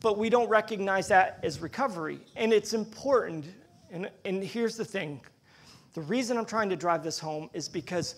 but 0.00 0.16
we 0.16 0.30
don't 0.30 0.48
recognize 0.48 1.08
that 1.08 1.40
as 1.42 1.58
recovery. 1.58 2.20
And 2.36 2.52
it's 2.52 2.72
important. 2.72 3.46
And, 3.90 4.08
and 4.24 4.44
here's 4.44 4.76
the 4.76 4.84
thing 4.84 5.20
the 5.94 6.02
reason 6.02 6.38
I'm 6.38 6.46
trying 6.46 6.68
to 6.68 6.76
drive 6.76 7.02
this 7.02 7.18
home 7.18 7.50
is 7.52 7.68
because 7.68 8.14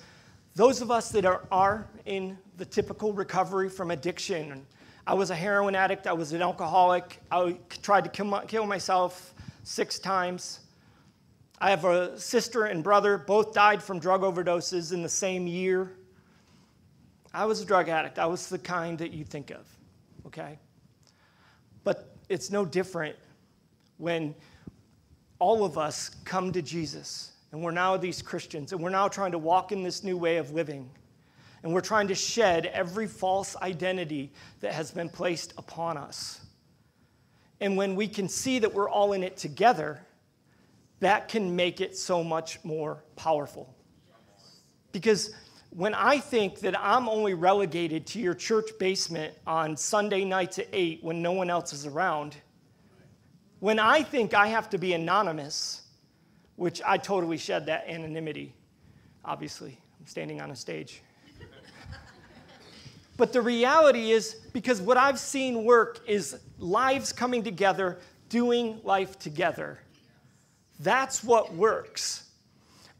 those 0.54 0.82
of 0.82 0.90
us 0.90 1.08
that 1.12 1.24
are, 1.24 1.46
are 1.50 1.88
in 2.04 2.36
the 2.58 2.66
typical 2.66 3.14
recovery 3.14 3.70
from 3.70 3.92
addiction, 3.92 4.66
I 5.08 5.14
was 5.14 5.30
a 5.30 5.34
heroin 5.34 5.74
addict, 5.74 6.06
I 6.06 6.12
was 6.12 6.34
an 6.34 6.42
alcoholic, 6.42 7.18
I 7.30 7.56
tried 7.82 8.04
to 8.04 8.10
kill, 8.10 8.38
kill 8.46 8.66
myself 8.66 9.32
six 9.62 9.98
times. 9.98 10.60
I 11.58 11.70
have 11.70 11.86
a 11.86 12.20
sister 12.20 12.66
and 12.66 12.84
brother, 12.84 13.16
both 13.16 13.54
died 13.54 13.82
from 13.82 14.00
drug 14.00 14.20
overdoses 14.20 14.92
in 14.92 15.00
the 15.00 15.08
same 15.08 15.46
year. 15.46 15.92
I 17.32 17.46
was 17.46 17.62
a 17.62 17.64
drug 17.64 17.88
addict. 17.88 18.18
I 18.18 18.26
was 18.26 18.50
the 18.50 18.58
kind 18.58 18.98
that 18.98 19.14
you 19.14 19.24
think 19.24 19.50
of, 19.50 19.66
okay? 20.26 20.58
But 21.84 22.14
it's 22.28 22.50
no 22.50 22.66
different 22.66 23.16
when 23.96 24.34
all 25.38 25.64
of 25.64 25.78
us 25.78 26.10
come 26.26 26.52
to 26.52 26.60
Jesus 26.60 27.32
and 27.52 27.62
we're 27.62 27.70
now 27.70 27.96
these 27.96 28.20
Christians 28.20 28.72
and 28.72 28.82
we're 28.82 28.90
now 28.90 29.08
trying 29.08 29.32
to 29.32 29.38
walk 29.38 29.72
in 29.72 29.82
this 29.82 30.04
new 30.04 30.18
way 30.18 30.36
of 30.36 30.52
living. 30.52 30.90
And 31.62 31.72
we're 31.72 31.80
trying 31.80 32.08
to 32.08 32.14
shed 32.14 32.66
every 32.66 33.06
false 33.06 33.56
identity 33.56 34.32
that 34.60 34.72
has 34.72 34.90
been 34.90 35.08
placed 35.08 35.54
upon 35.58 35.96
us. 35.96 36.40
And 37.60 37.76
when 37.76 37.96
we 37.96 38.06
can 38.06 38.28
see 38.28 38.60
that 38.60 38.72
we're 38.72 38.88
all 38.88 39.12
in 39.12 39.24
it 39.24 39.36
together, 39.36 40.00
that 41.00 41.28
can 41.28 41.56
make 41.56 41.80
it 41.80 41.96
so 41.96 42.22
much 42.22 42.62
more 42.64 43.02
powerful. 43.16 43.74
Because 44.92 45.34
when 45.70 45.94
I 45.94 46.18
think 46.18 46.60
that 46.60 46.78
I'm 46.78 47.08
only 47.08 47.34
relegated 47.34 48.06
to 48.08 48.20
your 48.20 48.34
church 48.34 48.70
basement 48.78 49.34
on 49.46 49.76
Sunday 49.76 50.24
nights 50.24 50.58
at 50.58 50.68
8 50.72 51.02
when 51.02 51.20
no 51.20 51.32
one 51.32 51.50
else 51.50 51.72
is 51.72 51.86
around, 51.86 52.36
when 53.60 53.78
I 53.78 54.02
think 54.02 54.34
I 54.34 54.46
have 54.48 54.70
to 54.70 54.78
be 54.78 54.92
anonymous, 54.92 55.82
which 56.56 56.80
I 56.86 56.96
totally 56.96 57.36
shed 57.36 57.66
that 57.66 57.88
anonymity, 57.88 58.54
obviously, 59.24 59.78
I'm 60.00 60.06
standing 60.06 60.40
on 60.40 60.50
a 60.50 60.56
stage. 60.56 61.02
But 63.18 63.32
the 63.32 63.42
reality 63.42 64.12
is, 64.12 64.34
because 64.52 64.80
what 64.80 64.96
I've 64.96 65.18
seen 65.18 65.64
work 65.64 66.00
is 66.06 66.38
lives 66.56 67.12
coming 67.12 67.42
together, 67.42 67.98
doing 68.28 68.80
life 68.84 69.18
together. 69.18 69.80
That's 70.78 71.24
what 71.24 71.52
works. 71.52 72.30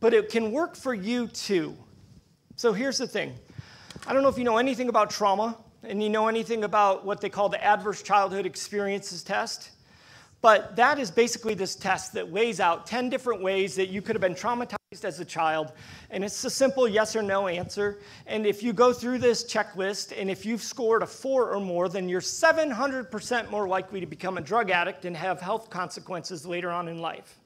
But 0.01 0.13
it 0.13 0.29
can 0.29 0.51
work 0.51 0.75
for 0.75 0.93
you 0.93 1.29
too. 1.29 1.77
So 2.57 2.73
here's 2.73 2.99
the 2.99 3.07
thing 3.07 3.33
I 4.07 4.13
don't 4.13 4.23
know 4.23 4.29
if 4.29 4.37
you 4.37 4.45
know 4.45 4.59
anything 4.59 4.89
about 4.89 5.09
trauma 5.09 5.57
and 5.85 6.03
you 6.03 6.09
know 6.09 6.27
anything 6.27 6.65
about 6.65 7.07
what 7.07 7.21
they 7.21 7.31
call 7.31 7.49
the 7.49 7.63
Adverse 7.65 8.03
Childhood 8.03 8.45
Experiences 8.45 9.23
Test. 9.23 9.71
But 10.41 10.77
that 10.77 10.99
is 10.99 11.11
basically 11.11 11.55
this 11.55 11.75
test 11.75 12.13
that 12.13 12.29
weighs 12.29 12.61
out 12.61 12.87
10 12.87 13.11
different 13.11 13.43
ways 13.43 13.75
that 13.75 13.89
you 13.89 14.01
could 14.01 14.15
have 14.15 14.21
been 14.21 14.37
traumatized 14.37 15.05
as 15.05 15.19
a 15.19 15.25
child. 15.25 15.73
And 16.11 16.25
it's 16.25 16.45
a 16.45 16.51
simple 16.51 16.87
yes 16.87 17.17
or 17.17 17.23
no 17.23 17.49
answer. 17.49 17.99
And 18.27 18.47
if 18.47 18.63
you 18.63 18.73
go 18.73 18.93
through 18.93 19.19
this 19.19 19.45
checklist 19.45 20.19
and 20.19 20.31
if 20.31 20.47
you've 20.47 20.63
scored 20.63 21.03
a 21.03 21.07
four 21.07 21.53
or 21.53 21.61
more, 21.61 21.89
then 21.89 22.09
you're 22.09 22.21
700% 22.21 23.51
more 23.51 23.67
likely 23.67 23.99
to 24.01 24.07
become 24.07 24.39
a 24.39 24.41
drug 24.41 24.71
addict 24.71 25.05
and 25.05 25.17
have 25.17 25.41
health 25.41 25.71
consequences 25.71 26.47
later 26.47 26.71
on 26.71 26.87
in 26.87 27.01
life. 27.01 27.41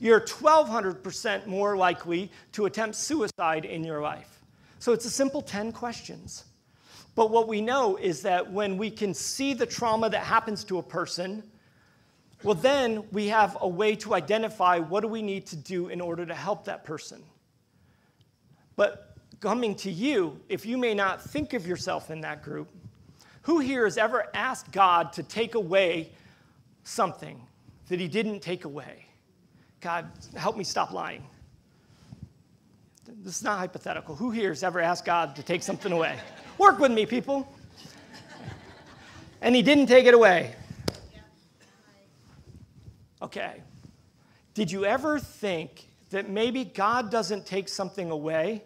You're 0.00 0.20
1,200% 0.20 1.46
more 1.46 1.76
likely 1.76 2.30
to 2.52 2.66
attempt 2.66 2.96
suicide 2.96 3.64
in 3.64 3.84
your 3.84 4.02
life. 4.02 4.42
So 4.80 4.92
it's 4.92 5.06
a 5.06 5.10
simple 5.10 5.40
10 5.40 5.72
questions. 5.72 6.44
But 7.14 7.30
what 7.30 7.48
we 7.48 7.62
know 7.62 7.96
is 7.96 8.20
that 8.22 8.52
when 8.52 8.76
we 8.76 8.90
can 8.90 9.14
see 9.14 9.54
the 9.54 9.64
trauma 9.64 10.10
that 10.10 10.24
happens 10.24 10.64
to 10.64 10.78
a 10.78 10.82
person, 10.82 11.42
well, 12.42 12.54
then 12.54 13.04
we 13.12 13.28
have 13.28 13.56
a 13.60 13.68
way 13.68 13.96
to 13.96 14.14
identify 14.14 14.78
what 14.78 15.00
do 15.00 15.08
we 15.08 15.22
need 15.22 15.46
to 15.46 15.56
do 15.56 15.88
in 15.88 16.00
order 16.00 16.26
to 16.26 16.34
help 16.34 16.64
that 16.66 16.84
person. 16.84 17.22
But 18.76 19.16
coming 19.40 19.74
to 19.76 19.90
you, 19.90 20.40
if 20.48 20.66
you 20.66 20.76
may 20.76 20.94
not 20.94 21.22
think 21.22 21.54
of 21.54 21.66
yourself 21.66 22.10
in 22.10 22.20
that 22.20 22.42
group, 22.42 22.68
who 23.42 23.60
here 23.60 23.84
has 23.84 23.96
ever 23.96 24.26
asked 24.34 24.70
God 24.72 25.12
to 25.14 25.22
take 25.22 25.54
away 25.54 26.10
something 26.84 27.40
that 27.88 28.00
He 28.00 28.08
didn't 28.08 28.40
take 28.40 28.64
away? 28.64 29.06
God, 29.80 30.10
help 30.34 30.56
me 30.56 30.64
stop 30.64 30.92
lying. 30.92 31.24
This 33.22 33.36
is 33.36 33.42
not 33.42 33.58
hypothetical. 33.58 34.16
Who 34.16 34.30
here 34.30 34.48
has 34.48 34.62
ever 34.62 34.80
asked 34.80 35.04
God 35.04 35.36
to 35.36 35.42
take 35.42 35.62
something 35.62 35.92
away? 35.92 36.18
Work 36.58 36.78
with 36.78 36.90
me, 36.90 37.06
people. 37.06 37.48
And 39.40 39.54
he 39.54 39.62
didn't 39.62 39.86
take 39.86 40.06
it 40.06 40.14
away. 40.14 40.54
Okay. 43.22 43.62
Did 44.54 44.70
you 44.70 44.84
ever 44.84 45.18
think 45.18 45.88
that 46.10 46.30
maybe 46.30 46.64
God 46.64 47.10
doesn't 47.10 47.46
take 47.46 47.68
something 47.68 48.10
away 48.10 48.62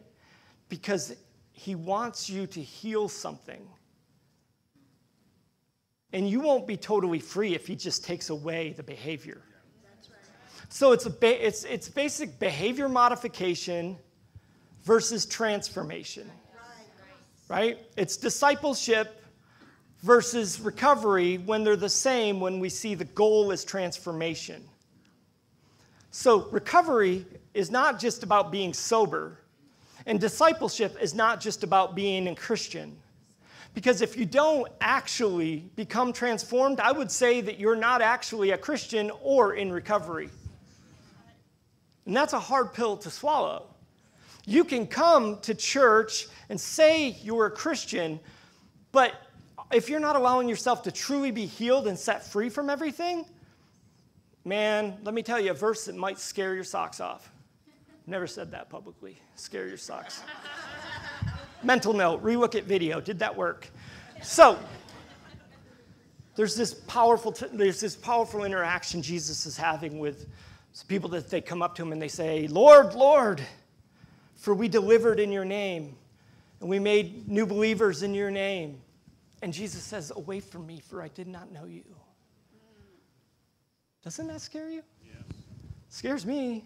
because 0.68 1.14
he 1.52 1.74
wants 1.74 2.28
you 2.28 2.46
to 2.48 2.60
heal 2.60 3.08
something? 3.08 3.66
And 6.12 6.28
you 6.28 6.40
won't 6.40 6.66
be 6.66 6.76
totally 6.76 7.20
free 7.20 7.54
if 7.54 7.66
he 7.66 7.76
just 7.76 8.04
takes 8.04 8.30
away 8.30 8.72
the 8.72 8.82
behavior. 8.82 9.42
So 10.68 10.92
it's, 10.92 11.06
a 11.06 11.10
ba- 11.10 11.46
it's, 11.46 11.64
it's 11.64 11.88
basic 11.88 12.38
behavior 12.38 12.88
modification 12.88 13.96
versus 14.84 15.26
transformation. 15.26 16.30
Right? 17.48 17.78
It's 17.96 18.16
discipleship 18.16 19.19
versus 20.02 20.60
recovery 20.60 21.38
when 21.38 21.64
they're 21.64 21.76
the 21.76 21.88
same 21.88 22.40
when 22.40 22.60
we 22.60 22.68
see 22.68 22.94
the 22.94 23.04
goal 23.04 23.50
is 23.50 23.64
transformation. 23.64 24.62
So, 26.10 26.48
recovery 26.50 27.24
is 27.54 27.70
not 27.70 28.00
just 28.00 28.22
about 28.22 28.50
being 28.50 28.72
sober, 28.72 29.38
and 30.06 30.18
discipleship 30.18 30.96
is 31.00 31.14
not 31.14 31.40
just 31.40 31.62
about 31.62 31.94
being 31.94 32.26
a 32.28 32.34
Christian. 32.34 32.96
Because 33.74 34.02
if 34.02 34.16
you 34.16 34.24
don't 34.24 34.66
actually 34.80 35.70
become 35.76 36.12
transformed, 36.12 36.80
I 36.80 36.90
would 36.90 37.10
say 37.10 37.40
that 37.42 37.60
you're 37.60 37.76
not 37.76 38.02
actually 38.02 38.50
a 38.50 38.58
Christian 38.58 39.12
or 39.22 39.54
in 39.54 39.70
recovery. 39.70 40.30
And 42.06 42.16
that's 42.16 42.32
a 42.32 42.40
hard 42.40 42.72
pill 42.74 42.96
to 42.96 43.10
swallow. 43.10 43.66
You 44.46 44.64
can 44.64 44.88
come 44.88 45.38
to 45.42 45.54
church 45.54 46.26
and 46.48 46.60
say 46.60 47.10
you're 47.22 47.46
a 47.46 47.50
Christian, 47.50 48.18
but 48.90 49.14
if 49.72 49.88
you're 49.88 50.00
not 50.00 50.16
allowing 50.16 50.48
yourself 50.48 50.82
to 50.84 50.92
truly 50.92 51.30
be 51.30 51.46
healed 51.46 51.86
and 51.86 51.98
set 51.98 52.26
free 52.26 52.48
from 52.48 52.68
everything, 52.68 53.24
man, 54.44 54.96
let 55.02 55.14
me 55.14 55.22
tell 55.22 55.40
you 55.40 55.50
a 55.50 55.54
verse 55.54 55.84
that 55.86 55.94
might 55.94 56.18
scare 56.18 56.54
your 56.54 56.64
socks 56.64 57.00
off. 57.00 57.30
Never 58.06 58.26
said 58.26 58.50
that 58.52 58.68
publicly. 58.68 59.18
Scare 59.36 59.68
your 59.68 59.76
socks. 59.76 60.22
Mental 61.62 61.92
note, 61.92 62.22
relook 62.24 62.54
at 62.54 62.64
video. 62.64 63.00
Did 63.00 63.18
that 63.20 63.36
work? 63.36 63.68
So, 64.22 64.58
there's 66.34 66.56
this 66.56 66.74
powerful 66.74 67.32
t- 67.32 67.46
there's 67.52 67.80
this 67.80 67.94
powerful 67.94 68.44
interaction 68.44 69.02
Jesus 69.02 69.46
is 69.46 69.56
having 69.56 69.98
with 69.98 70.26
people 70.88 71.10
that 71.10 71.28
they 71.28 71.40
come 71.40 71.60
up 71.60 71.74
to 71.74 71.82
him 71.82 71.92
and 71.92 72.00
they 72.00 72.08
say, 72.08 72.46
"Lord, 72.48 72.94
Lord." 72.94 73.42
For 74.36 74.54
we 74.54 74.68
delivered 74.68 75.20
in 75.20 75.30
your 75.30 75.44
name, 75.44 75.96
and 76.60 76.70
we 76.70 76.78
made 76.78 77.28
new 77.28 77.44
believers 77.44 78.02
in 78.02 78.14
your 78.14 78.30
name. 78.30 78.80
And 79.42 79.52
Jesus 79.52 79.82
says, 79.82 80.12
Away 80.14 80.40
from 80.40 80.66
me, 80.66 80.80
for 80.80 81.02
I 81.02 81.08
did 81.08 81.26
not 81.26 81.52
know 81.52 81.64
you. 81.64 81.84
Doesn't 84.02 84.26
that 84.28 84.40
scare 84.40 84.70
you? 84.70 84.82
Yes. 85.04 85.22
Scares 85.88 86.24
me. 86.24 86.64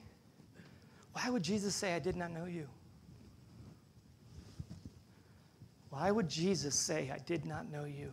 Why 1.12 1.30
would 1.30 1.42
Jesus 1.42 1.74
say, 1.74 1.94
I 1.94 1.98
did 1.98 2.16
not 2.16 2.32
know 2.32 2.44
you? 2.44 2.66
Why 5.90 6.10
would 6.10 6.28
Jesus 6.28 6.74
say, 6.74 7.10
I 7.12 7.18
did 7.18 7.44
not 7.44 7.70
know 7.70 7.84
you? 7.84 8.12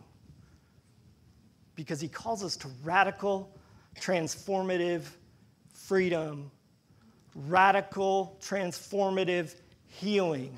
Because 1.74 2.00
he 2.00 2.08
calls 2.08 2.44
us 2.44 2.56
to 2.58 2.68
radical, 2.84 3.52
transformative 4.00 5.02
freedom 5.72 6.50
radical, 7.34 8.38
transformative 8.42 9.54
healing. 9.86 10.56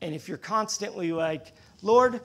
And 0.00 0.14
if 0.14 0.28
you're 0.28 0.38
constantly 0.38 1.12
like, 1.12 1.52
Lord, 1.82 2.20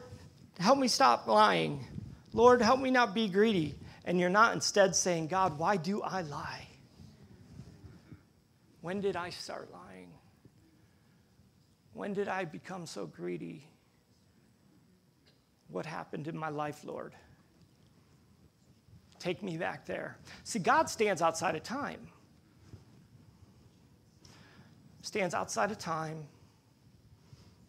help 0.59 0.77
me 0.77 0.87
stop 0.87 1.27
lying, 1.27 1.85
Lord, 2.33 2.61
help 2.61 2.79
me 2.79 2.91
not 2.91 3.13
be 3.13 3.27
greedy, 3.27 3.75
and 4.05 4.19
you're 4.19 4.29
not 4.29 4.53
instead 4.53 4.95
saying, 4.95 5.27
God, 5.27 5.57
why 5.57 5.77
do 5.77 6.01
I 6.01 6.21
lie? 6.21 6.67
When 8.81 9.01
did 9.01 9.15
I 9.15 9.29
start 9.29 9.69
lying? 9.71 10.09
When 11.93 12.13
did 12.13 12.27
I 12.27 12.45
become 12.45 12.85
so 12.85 13.05
greedy? 13.05 13.67
What 15.69 15.85
happened 15.85 16.27
in 16.27 16.37
my 16.37 16.49
life, 16.49 16.83
Lord? 16.83 17.13
Take 19.19 19.41
me 19.41 19.57
back 19.57 19.85
there. 19.85 20.17
See, 20.43 20.59
God 20.59 20.89
stands 20.89 21.21
outside 21.21 21.55
of 21.55 21.63
time 21.63 22.07
stands 25.07 25.33
outside 25.33 25.71
of 25.71 25.77
time, 25.77 26.25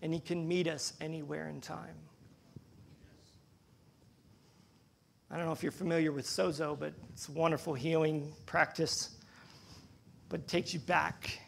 and 0.03 0.13
he 0.13 0.19
can 0.19 0.47
meet 0.47 0.67
us 0.67 0.93
anywhere 1.01 1.49
in 1.49 1.61
time. 1.61 1.95
I 5.31 5.37
don't 5.37 5.45
know 5.45 5.53
if 5.53 5.63
you're 5.63 5.73
familiar 5.73 6.11
with 6.11 6.27
Sozo, 6.27 6.79
but 6.79 6.95
it's 7.11 7.29
a 7.29 7.33
wonderful 7.33 7.75
healing 7.75 8.33
practice. 8.47 9.11
But 10.31 10.41
it 10.41 10.49
takes 10.49 10.73
you 10.73 10.81
back 10.81 11.39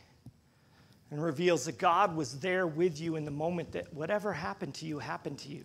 and 1.10 1.22
reveals 1.22 1.64
that 1.64 1.78
God 1.78 2.14
was 2.14 2.38
there 2.40 2.66
with 2.66 3.00
you 3.00 3.16
in 3.16 3.24
the 3.24 3.30
moment 3.30 3.72
that 3.72 3.92
whatever 3.94 4.34
happened 4.34 4.74
to 4.74 4.86
you 4.86 4.98
happened 4.98 5.38
to 5.40 5.48
you. 5.48 5.64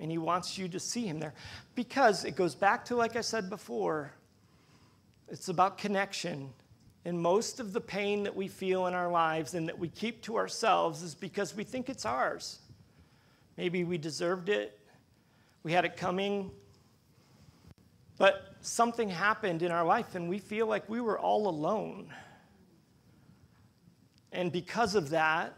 And 0.00 0.10
He 0.10 0.18
wants 0.18 0.58
you 0.58 0.68
to 0.68 0.80
see 0.80 1.06
Him 1.06 1.20
there. 1.20 1.32
Because 1.76 2.24
it 2.24 2.34
goes 2.34 2.56
back 2.56 2.84
to, 2.86 2.96
like 2.96 3.14
I 3.14 3.20
said 3.20 3.48
before, 3.48 4.12
it's 5.28 5.48
about 5.48 5.78
connection. 5.78 6.50
And 7.04 7.20
most 7.20 7.60
of 7.60 7.72
the 7.72 7.80
pain 7.80 8.24
that 8.24 8.34
we 8.34 8.48
feel 8.48 8.88
in 8.88 8.94
our 8.94 9.10
lives 9.10 9.54
and 9.54 9.68
that 9.68 9.78
we 9.78 9.88
keep 9.88 10.22
to 10.22 10.36
ourselves 10.36 11.02
is 11.04 11.14
because 11.14 11.54
we 11.54 11.62
think 11.62 11.88
it's 11.88 12.04
ours. 12.04 12.58
Maybe 13.56 13.84
we 13.84 13.96
deserved 13.96 14.48
it, 14.48 14.77
we 15.62 15.72
had 15.72 15.84
it 15.84 15.96
coming, 15.96 16.50
but 18.16 18.56
something 18.60 19.08
happened 19.08 19.62
in 19.62 19.70
our 19.70 19.84
life 19.84 20.14
and 20.14 20.28
we 20.28 20.38
feel 20.38 20.66
like 20.66 20.88
we 20.88 21.00
were 21.00 21.18
all 21.18 21.48
alone. 21.48 22.12
And 24.32 24.52
because 24.52 24.94
of 24.94 25.10
that, 25.10 25.54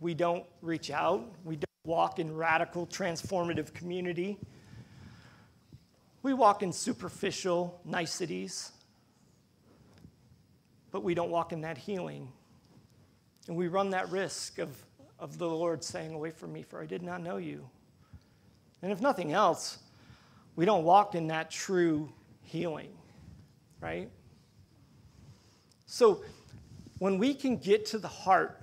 we 0.00 0.14
don't 0.14 0.44
reach 0.60 0.90
out, 0.90 1.32
we 1.44 1.56
don't 1.56 1.64
walk 1.84 2.18
in 2.18 2.34
radical, 2.34 2.86
transformative 2.86 3.72
community. 3.74 4.38
We 6.22 6.32
walk 6.32 6.62
in 6.62 6.72
superficial 6.72 7.80
niceties, 7.84 8.72
but 10.90 11.02
we 11.02 11.14
don't 11.14 11.30
walk 11.30 11.52
in 11.52 11.62
that 11.62 11.76
healing. 11.76 12.32
And 13.46 13.56
we 13.56 13.68
run 13.68 13.90
that 13.90 14.10
risk 14.10 14.58
of, 14.58 14.74
of 15.18 15.36
the 15.36 15.48
Lord 15.48 15.84
saying, 15.84 16.14
Away 16.14 16.30
from 16.30 16.52
me, 16.52 16.62
for 16.62 16.80
I 16.80 16.86
did 16.86 17.02
not 17.02 17.22
know 17.22 17.36
you. 17.36 17.68
And 18.84 18.92
if 18.92 19.00
nothing 19.00 19.32
else, 19.32 19.78
we 20.56 20.66
don't 20.66 20.84
walk 20.84 21.14
in 21.14 21.28
that 21.28 21.50
true 21.50 22.12
healing, 22.42 22.90
right? 23.80 24.10
So 25.86 26.22
when 26.98 27.16
we 27.16 27.32
can 27.32 27.56
get 27.56 27.86
to 27.86 27.98
the 27.98 28.08
heart 28.08 28.62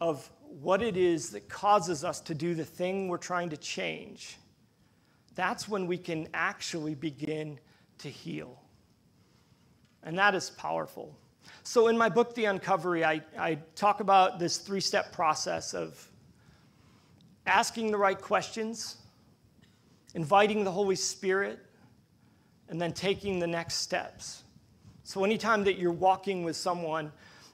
of 0.00 0.30
what 0.60 0.82
it 0.82 0.96
is 0.96 1.30
that 1.30 1.48
causes 1.48 2.04
us 2.04 2.20
to 2.20 2.34
do 2.34 2.54
the 2.54 2.64
thing 2.64 3.08
we're 3.08 3.16
trying 3.16 3.50
to 3.50 3.56
change, 3.56 4.38
that's 5.34 5.68
when 5.68 5.88
we 5.88 5.98
can 5.98 6.28
actually 6.32 6.94
begin 6.94 7.58
to 7.98 8.08
heal. 8.08 8.62
And 10.04 10.16
that 10.16 10.36
is 10.36 10.50
powerful. 10.50 11.18
So, 11.64 11.88
in 11.88 11.98
my 11.98 12.08
book, 12.08 12.36
The 12.36 12.44
Uncovery, 12.44 13.04
I, 13.04 13.20
I 13.36 13.56
talk 13.74 13.98
about 13.98 14.38
this 14.38 14.58
three 14.58 14.80
step 14.80 15.12
process 15.12 15.74
of 15.74 16.08
asking 17.46 17.90
the 17.90 17.98
right 17.98 18.20
questions, 18.20 18.98
inviting 20.14 20.64
the 20.64 20.72
Holy 20.72 20.96
Spirit, 20.96 21.58
and 22.68 22.80
then 22.80 22.92
taking 22.92 23.38
the 23.38 23.46
next 23.46 23.76
steps. 23.76 24.44
So, 25.02 25.24
anytime 25.24 25.64
that 25.64 25.78
you're 25.78 25.92
walking 25.92 26.44
with 26.44 26.56
someone 26.56 27.12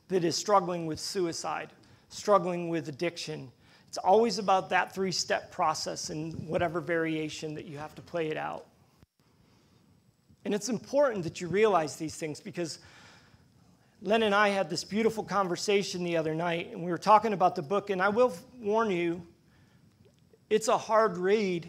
that 0.08 0.24
is 0.24 0.36
struggling 0.36 0.86
with 0.86 1.00
suicide, 1.00 1.70
struggling 2.10 2.68
with 2.68 2.88
addiction, 2.88 3.50
it's 3.88 3.98
always 3.98 4.38
about 4.38 4.68
that 4.70 4.94
three 4.94 5.12
step 5.12 5.50
process 5.50 6.10
and 6.10 6.48
whatever 6.48 6.80
variation 6.80 7.54
that 7.54 7.64
you 7.64 7.78
have 7.78 7.94
to 7.94 8.02
play 8.02 8.28
it 8.28 8.36
out. 8.36 8.66
And 10.44 10.54
it's 10.54 10.68
important 10.68 11.24
that 11.24 11.40
you 11.40 11.48
realize 11.48 11.96
these 11.96 12.14
things 12.14 12.38
because 12.38 12.78
Len 14.02 14.22
and 14.22 14.34
I 14.34 14.50
had 14.50 14.68
this 14.68 14.84
beautiful 14.84 15.24
conversation 15.24 16.04
the 16.04 16.18
other 16.18 16.34
night, 16.34 16.70
and 16.72 16.84
we 16.84 16.90
were 16.90 16.98
talking 16.98 17.32
about 17.32 17.56
the 17.56 17.62
book. 17.62 17.88
And 17.88 18.02
I 18.02 18.10
will 18.10 18.34
warn 18.60 18.90
you, 18.90 19.22
it's 20.50 20.68
a 20.68 20.76
hard 20.76 21.16
read 21.16 21.68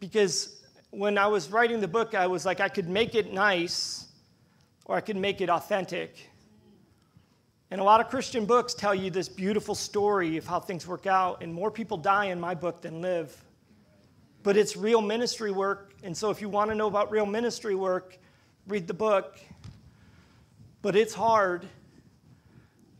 because 0.00 0.60
when 0.90 1.18
I 1.18 1.28
was 1.28 1.50
writing 1.50 1.80
the 1.80 1.88
book, 1.88 2.14
I 2.14 2.26
was 2.26 2.44
like, 2.44 2.60
I 2.60 2.68
could 2.68 2.88
make 2.88 3.14
it 3.14 3.32
nice 3.32 4.08
or 4.86 4.96
I 4.96 5.00
could 5.00 5.16
make 5.16 5.40
it 5.40 5.48
authentic. 5.48 6.30
And 7.70 7.80
a 7.80 7.84
lot 7.84 8.00
of 8.00 8.08
Christian 8.08 8.46
books 8.46 8.74
tell 8.74 8.94
you 8.94 9.10
this 9.10 9.28
beautiful 9.28 9.76
story 9.76 10.36
of 10.36 10.46
how 10.46 10.58
things 10.58 10.88
work 10.88 11.06
out, 11.06 11.42
and 11.42 11.54
more 11.54 11.70
people 11.70 11.96
die 11.96 12.24
in 12.24 12.40
my 12.40 12.56
book 12.56 12.82
than 12.82 13.00
live. 13.00 13.36
But 14.42 14.56
it's 14.56 14.76
real 14.76 15.00
ministry 15.00 15.52
work, 15.52 15.94
and 16.02 16.16
so 16.16 16.30
if 16.30 16.40
you 16.40 16.48
want 16.48 16.70
to 16.70 16.74
know 16.74 16.88
about 16.88 17.12
real 17.12 17.26
ministry 17.26 17.76
work, 17.76 18.18
read 18.66 18.88
the 18.88 18.94
book. 18.94 19.38
But 20.82 20.96
it's 20.96 21.14
hard. 21.14 21.68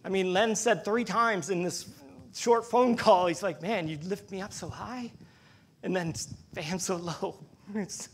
I 0.05 0.09
mean, 0.09 0.33
Len 0.33 0.55
said 0.55 0.85
three 0.85 1.05
times 1.05 1.51
in 1.51 1.65
this 1.65 1.89
short 2.33 2.65
phone 2.65 2.97
call, 2.97 3.27
he's 3.27 3.43
like, 3.43 3.61
Man, 3.61 3.89
you 3.89 3.99
lift 4.05 4.31
me 4.31 4.41
up 4.41 4.53
so 4.53 4.69
high, 4.69 5.11
and 5.83 5.97
then 5.97 6.15
bam, 6.53 6.79
so 6.79 6.97
low. 6.97 7.39
It's, 7.73 8.09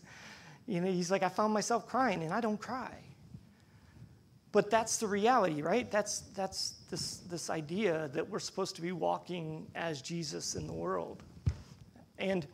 you 0.67 0.83
know, 0.83 0.93
he's 0.93 1.11
like, 1.11 1.23
I 1.23 1.31
found 1.31 1.55
myself 1.55 1.87
crying, 1.87 2.23
and 2.23 2.31
I 2.31 2.43
don't 2.43 2.61
cry. 2.61 2.93
But 4.53 4.71
that's 4.71 4.99
the 4.99 5.07
reality, 5.07 5.63
right? 5.63 5.91
That's, 5.91 6.21
that's 6.35 6.75
this, 6.91 7.19
this 7.31 7.49
idea 7.49 8.11
that 8.13 8.29
we're 8.29 8.39
supposed 8.39 8.77
to 8.77 8.83
be 8.83 8.93
walking 8.93 9.67
as 9.75 10.03
Jesus 10.03 10.55
in 10.55 10.67
the 10.67 10.73
world. 10.73 11.23
And 12.19 12.47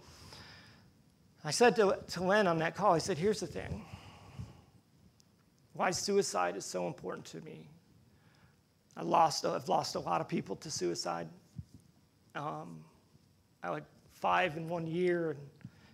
I 1.44 1.50
said 1.50 1.74
to, 1.76 1.98
to 2.08 2.22
Len 2.22 2.46
on 2.46 2.58
that 2.58 2.76
call, 2.76 2.92
I 2.92 2.98
said, 2.98 3.18
here's 3.18 3.40
the 3.40 3.46
thing 3.46 3.84
why 5.74 5.90
suicide 5.90 6.56
is 6.56 6.64
so 6.64 6.86
important 6.86 7.24
to 7.26 7.40
me. 7.40 7.68
I 8.96 9.02
lost, 9.02 9.44
I've 9.46 9.68
lost 9.68 9.94
a 9.94 10.00
lot 10.00 10.20
of 10.20 10.28
people 10.28 10.54
to 10.56 10.70
suicide. 10.70 11.28
Um, 12.34 12.84
I 13.62 13.70
like 13.70 13.84
five 14.12 14.56
in 14.56 14.68
one 14.68 14.86
year 14.86 15.30
and 15.30 15.40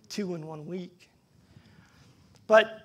two 0.09 0.35
in 0.35 0.45
one 0.45 0.65
week. 0.65 1.09
But 2.47 2.81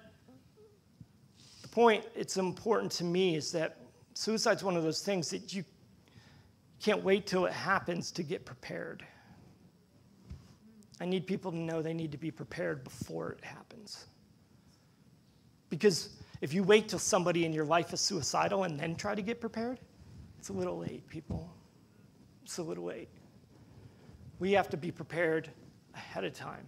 the 1.63 1.69
point 1.69 2.05
it's 2.15 2.37
important 2.37 2.93
to 2.93 3.05
me 3.05 3.37
is 3.37 3.51
that 3.53 3.79
suicide's 4.15 4.63
one 4.63 4.77
of 4.77 4.83
those 4.83 5.01
things 5.01 5.31
that 5.31 5.55
you 5.55 5.65
can't 6.81 7.03
wait 7.03 7.27
till 7.27 7.47
it 7.47 7.53
happens 7.53 8.11
to 8.13 8.23
get 8.23 8.45
prepared. 8.45 9.05
I 11.01 11.07
need 11.07 11.27
people 11.27 11.51
to 11.51 11.57
know 11.57 11.83
they 11.83 11.95
need 11.95 12.13
to 12.13 12.19
be 12.19 12.31
prepared 12.31 12.85
before 12.85 13.33
it 13.33 13.45
happens. 13.45 14.07
Because 15.71 16.11
if 16.41 16.53
you 16.53 16.63
wait 16.63 16.89
till 16.89 16.99
somebody 16.99 17.45
in 17.45 17.53
your 17.53 17.65
life 17.65 17.93
is 17.93 18.01
suicidal 18.01 18.65
and 18.65 18.79
then 18.79 18.95
try 18.95 19.15
to 19.15 19.23
get 19.23 19.41
prepared, 19.41 19.81
it's 20.39 20.51
a 20.51 20.53
little 20.53 20.79
late, 20.79 21.09
people. 21.09 21.51
It's 22.45 22.59
a 22.59 22.63
little 22.63 22.85
late. 22.85 23.09
We 24.39 24.53
have 24.53 24.69
to 24.69 24.77
be 24.77 24.91
prepared 24.91 25.51
ahead 25.95 26.25
of 26.25 26.35
time. 26.35 26.67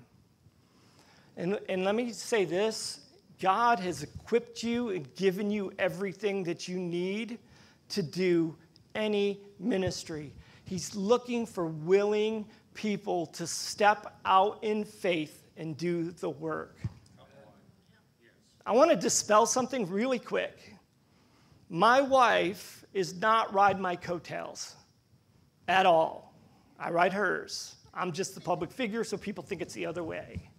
And, 1.36 1.58
and 1.68 1.84
let 1.84 1.94
me 1.94 2.12
say 2.12 2.44
this 2.44 3.00
God 3.38 3.78
has 3.80 4.02
equipped 4.02 4.62
you 4.62 4.90
and 4.90 5.14
given 5.14 5.50
you 5.50 5.72
everything 5.78 6.44
that 6.44 6.68
you 6.68 6.78
need 6.78 7.38
to 7.90 8.02
do 8.02 8.56
any 8.94 9.40
ministry. 9.58 10.32
He's 10.64 10.96
looking 10.96 11.46
for 11.46 11.66
willing 11.66 12.46
people 12.74 13.26
to 13.26 13.46
step 13.46 14.18
out 14.24 14.62
in 14.62 14.84
faith 14.84 15.44
and 15.56 15.76
do 15.76 16.10
the 16.10 16.30
work. 16.30 16.78
I 18.64 18.72
want 18.72 18.90
to 18.90 18.96
dispel 18.96 19.46
something 19.46 19.88
really 19.88 20.18
quick. 20.18 20.74
My 21.68 22.00
wife 22.00 22.84
is 22.92 23.14
not 23.14 23.54
ride 23.54 23.78
my 23.78 23.96
coattails 23.96 24.74
at 25.68 25.86
all. 25.86 26.34
I 26.78 26.90
ride 26.90 27.12
hers. 27.12 27.76
I'm 27.94 28.12
just 28.12 28.34
the 28.34 28.40
public 28.40 28.70
figure, 28.70 29.04
so 29.04 29.16
people 29.16 29.44
think 29.44 29.62
it's 29.62 29.74
the 29.74 29.86
other 29.86 30.02
way. 30.02 30.50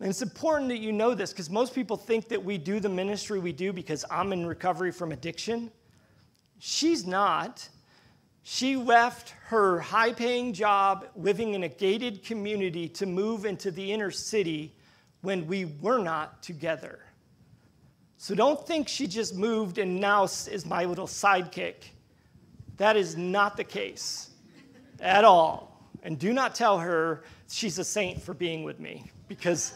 And 0.00 0.08
it's 0.08 0.22
important 0.22 0.70
that 0.70 0.78
you 0.78 0.92
know 0.92 1.14
this 1.14 1.30
because 1.30 1.50
most 1.50 1.74
people 1.74 1.98
think 1.98 2.28
that 2.28 2.42
we 2.42 2.56
do 2.56 2.80
the 2.80 2.88
ministry 2.88 3.38
we 3.38 3.52
do 3.52 3.70
because 3.70 4.04
I'm 4.10 4.32
in 4.32 4.46
recovery 4.46 4.92
from 4.92 5.12
addiction. 5.12 5.70
She's 6.58 7.06
not. 7.06 7.68
She 8.42 8.76
left 8.76 9.34
her 9.46 9.78
high 9.78 10.14
paying 10.14 10.54
job 10.54 11.06
living 11.16 11.52
in 11.52 11.64
a 11.64 11.68
gated 11.68 12.24
community 12.24 12.88
to 12.88 13.04
move 13.04 13.44
into 13.44 13.70
the 13.70 13.92
inner 13.92 14.10
city 14.10 14.74
when 15.20 15.46
we 15.46 15.66
were 15.66 15.98
not 15.98 16.42
together. 16.42 17.00
So 18.16 18.34
don't 18.34 18.66
think 18.66 18.88
she 18.88 19.06
just 19.06 19.34
moved 19.34 19.76
and 19.76 20.00
now 20.00 20.24
is 20.24 20.64
my 20.64 20.86
little 20.86 21.06
sidekick. 21.06 21.74
That 22.78 22.96
is 22.96 23.18
not 23.18 23.58
the 23.58 23.64
case 23.64 24.30
at 24.98 25.24
all. 25.24 25.90
And 26.02 26.18
do 26.18 26.32
not 26.32 26.54
tell 26.54 26.78
her 26.78 27.24
she's 27.50 27.78
a 27.78 27.84
saint 27.84 28.22
for 28.22 28.32
being 28.32 28.62
with 28.62 28.80
me 28.80 29.10
because 29.30 29.74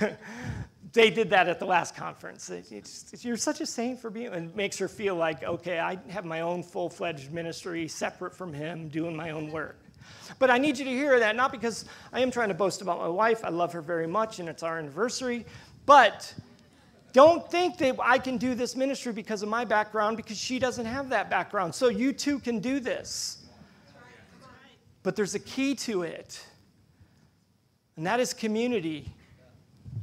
they 0.92 1.10
did 1.10 1.30
that 1.30 1.48
at 1.48 1.60
the 1.60 1.64
last 1.64 1.94
conference. 1.94 2.50
It's, 2.50 3.24
you're 3.24 3.36
such 3.36 3.60
a 3.60 3.66
saint 3.66 4.00
for 4.00 4.10
being, 4.10 4.32
and 4.32 4.54
makes 4.56 4.76
her 4.78 4.88
feel 4.88 5.14
like, 5.14 5.44
okay, 5.44 5.78
I 5.78 5.96
have 6.08 6.24
my 6.24 6.40
own 6.40 6.64
full 6.64 6.90
fledged 6.90 7.32
ministry 7.32 7.86
separate 7.86 8.34
from 8.34 8.52
him, 8.52 8.88
doing 8.88 9.14
my 9.14 9.30
own 9.30 9.52
work. 9.52 9.78
But 10.40 10.50
I 10.50 10.58
need 10.58 10.76
you 10.76 10.84
to 10.84 10.90
hear 10.90 11.20
that, 11.20 11.36
not 11.36 11.52
because 11.52 11.84
I 12.12 12.20
am 12.20 12.32
trying 12.32 12.48
to 12.48 12.54
boast 12.54 12.82
about 12.82 12.98
my 12.98 13.08
wife. 13.08 13.44
I 13.44 13.50
love 13.50 13.72
her 13.74 13.80
very 13.80 14.08
much, 14.08 14.40
and 14.40 14.48
it's 14.48 14.64
our 14.64 14.76
anniversary. 14.76 15.46
But 15.86 16.34
don't 17.12 17.48
think 17.48 17.78
that 17.78 17.96
I 18.02 18.18
can 18.18 18.38
do 18.38 18.56
this 18.56 18.74
ministry 18.74 19.12
because 19.12 19.44
of 19.44 19.48
my 19.48 19.64
background, 19.64 20.16
because 20.16 20.36
she 20.36 20.58
doesn't 20.58 20.86
have 20.86 21.10
that 21.10 21.30
background. 21.30 21.76
So 21.76 21.88
you 21.88 22.12
too 22.12 22.40
can 22.40 22.58
do 22.58 22.80
this. 22.80 23.38
But 25.04 25.14
there's 25.14 25.36
a 25.36 25.40
key 25.40 25.76
to 25.76 26.02
it. 26.02 26.44
And 27.96 28.06
that 28.06 28.20
is 28.20 28.32
community. 28.32 29.10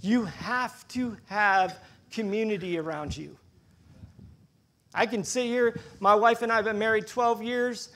You 0.02 0.26
have 0.26 0.88
to 0.90 1.18
have 1.28 1.80
community 2.12 2.78
around 2.78 3.16
you. 3.16 3.38
I 4.94 5.06
can 5.06 5.24
sit 5.24 5.46
here, 5.46 5.80
my 6.00 6.14
wife 6.14 6.42
and 6.42 6.52
I 6.52 6.58
have 6.58 6.66
been 6.66 6.78
married 6.78 7.08
12 7.08 7.42
years, 7.42 7.90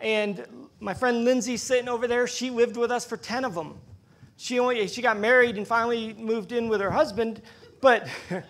and 0.00 0.46
my 0.78 0.94
friend 0.94 1.24
Lindsay 1.24 1.56
sitting 1.56 1.88
over 1.88 2.06
there, 2.06 2.26
she 2.26 2.50
lived 2.50 2.76
with 2.76 2.90
us 2.90 3.04
for 3.04 3.16
10 3.16 3.44
of 3.44 3.54
them. 3.54 3.78
She 4.36 4.58
only 4.58 4.86
she 4.86 5.00
got 5.00 5.18
married 5.18 5.56
and 5.56 5.66
finally 5.66 6.12
moved 6.14 6.52
in 6.52 6.68
with 6.68 6.80
her 6.80 6.90
husband, 6.90 7.42
but 7.80 8.06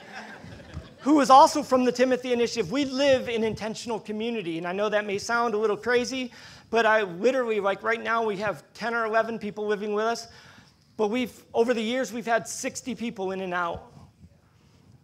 who 0.99 1.21
is 1.21 1.31
also 1.31 1.63
from 1.63 1.85
the 1.85 1.93
Timothy 1.93 2.33
Initiative. 2.33 2.73
We 2.73 2.85
live 2.85 3.29
in 3.29 3.45
intentional 3.45 4.01
community, 4.01 4.59
and 4.59 4.67
I 4.67 4.73
know 4.73 4.89
that 4.89 5.07
may 5.07 5.19
sound 5.19 5.55
a 5.55 5.57
little 5.57 5.77
crazy, 5.77 6.33
but 6.69 6.85
I 6.85 7.03
literally 7.03 7.61
like 7.61 7.85
right 7.85 8.03
now 8.03 8.25
we 8.25 8.37
have 8.39 8.65
10 8.75 8.93
or 8.93 9.05
11 9.07 9.39
people 9.39 9.67
living 9.67 9.95
with 9.95 10.05
us, 10.05 10.27
but 10.97 11.09
we've 11.09 11.45
over 11.53 11.75
the 11.75 11.83
years 11.83 12.13
we've 12.13 12.27
had 12.27 12.49
60 12.49 12.95
people 12.95 13.33
in 13.33 13.41
and 13.41 13.55
out. 13.55 13.93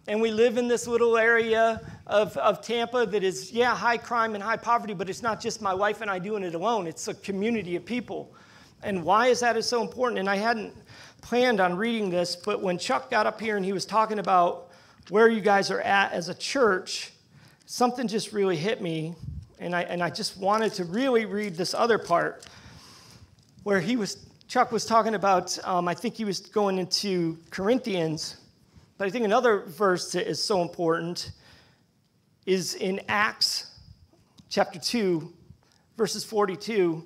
And 0.08 0.20
we 0.20 0.32
live 0.32 0.58
in 0.58 0.66
this 0.66 0.88
little 0.88 1.16
area 1.16 1.80
of, 2.08 2.36
of 2.36 2.60
Tampa 2.60 3.06
that 3.06 3.22
is, 3.22 3.52
yeah, 3.52 3.74
high 3.74 3.98
crime 3.98 4.34
and 4.34 4.42
high 4.42 4.56
poverty, 4.56 4.94
but 4.94 5.08
it's 5.08 5.22
not 5.22 5.40
just 5.40 5.62
my 5.62 5.72
wife 5.72 6.00
and 6.00 6.10
I 6.10 6.18
doing 6.18 6.42
it 6.42 6.56
alone. 6.56 6.88
It's 6.88 7.06
a 7.06 7.14
community 7.14 7.76
of 7.76 7.84
people. 7.84 8.34
And 8.82 9.04
why 9.04 9.28
is 9.28 9.40
that 9.40 9.56
is 9.56 9.68
so 9.68 9.80
important? 9.80 10.18
And 10.18 10.28
I 10.28 10.34
hadn't 10.36 10.74
planned 11.20 11.60
on 11.60 11.76
reading 11.76 12.10
this, 12.10 12.34
but 12.34 12.60
when 12.60 12.78
Chuck 12.78 13.10
got 13.10 13.26
up 13.26 13.40
here 13.40 13.56
and 13.56 13.64
he 13.64 13.72
was 13.72 13.86
talking 13.86 14.18
about 14.18 14.70
where 15.08 15.28
you 15.28 15.40
guys 15.40 15.70
are 15.70 15.80
at 15.80 16.12
as 16.12 16.28
a 16.28 16.34
church, 16.34 17.12
something 17.66 18.08
just 18.08 18.32
really 18.32 18.56
hit 18.56 18.82
me. 18.82 19.14
And 19.60 19.72
I, 19.72 19.82
and 19.82 20.02
I 20.02 20.10
just 20.10 20.36
wanted 20.36 20.72
to 20.74 20.84
really 20.84 21.26
read 21.26 21.54
this 21.54 21.74
other 21.74 21.98
part 21.98 22.44
where 23.62 23.80
he 23.80 23.96
was, 23.96 24.26
Chuck 24.52 24.70
was 24.70 24.84
talking 24.84 25.14
about, 25.14 25.58
um, 25.66 25.88
I 25.88 25.94
think 25.94 26.14
he 26.14 26.26
was 26.26 26.40
going 26.40 26.76
into 26.76 27.38
Corinthians 27.48 28.36
but 28.98 29.08
I 29.08 29.10
think 29.10 29.24
another 29.24 29.60
verse 29.60 30.12
that 30.12 30.28
is 30.28 30.44
so 30.44 30.60
important 30.60 31.32
is 32.44 32.74
in 32.74 33.00
Acts 33.08 33.66
chapter 34.50 34.78
2, 34.78 35.32
verses 35.96 36.22
42 36.22 37.02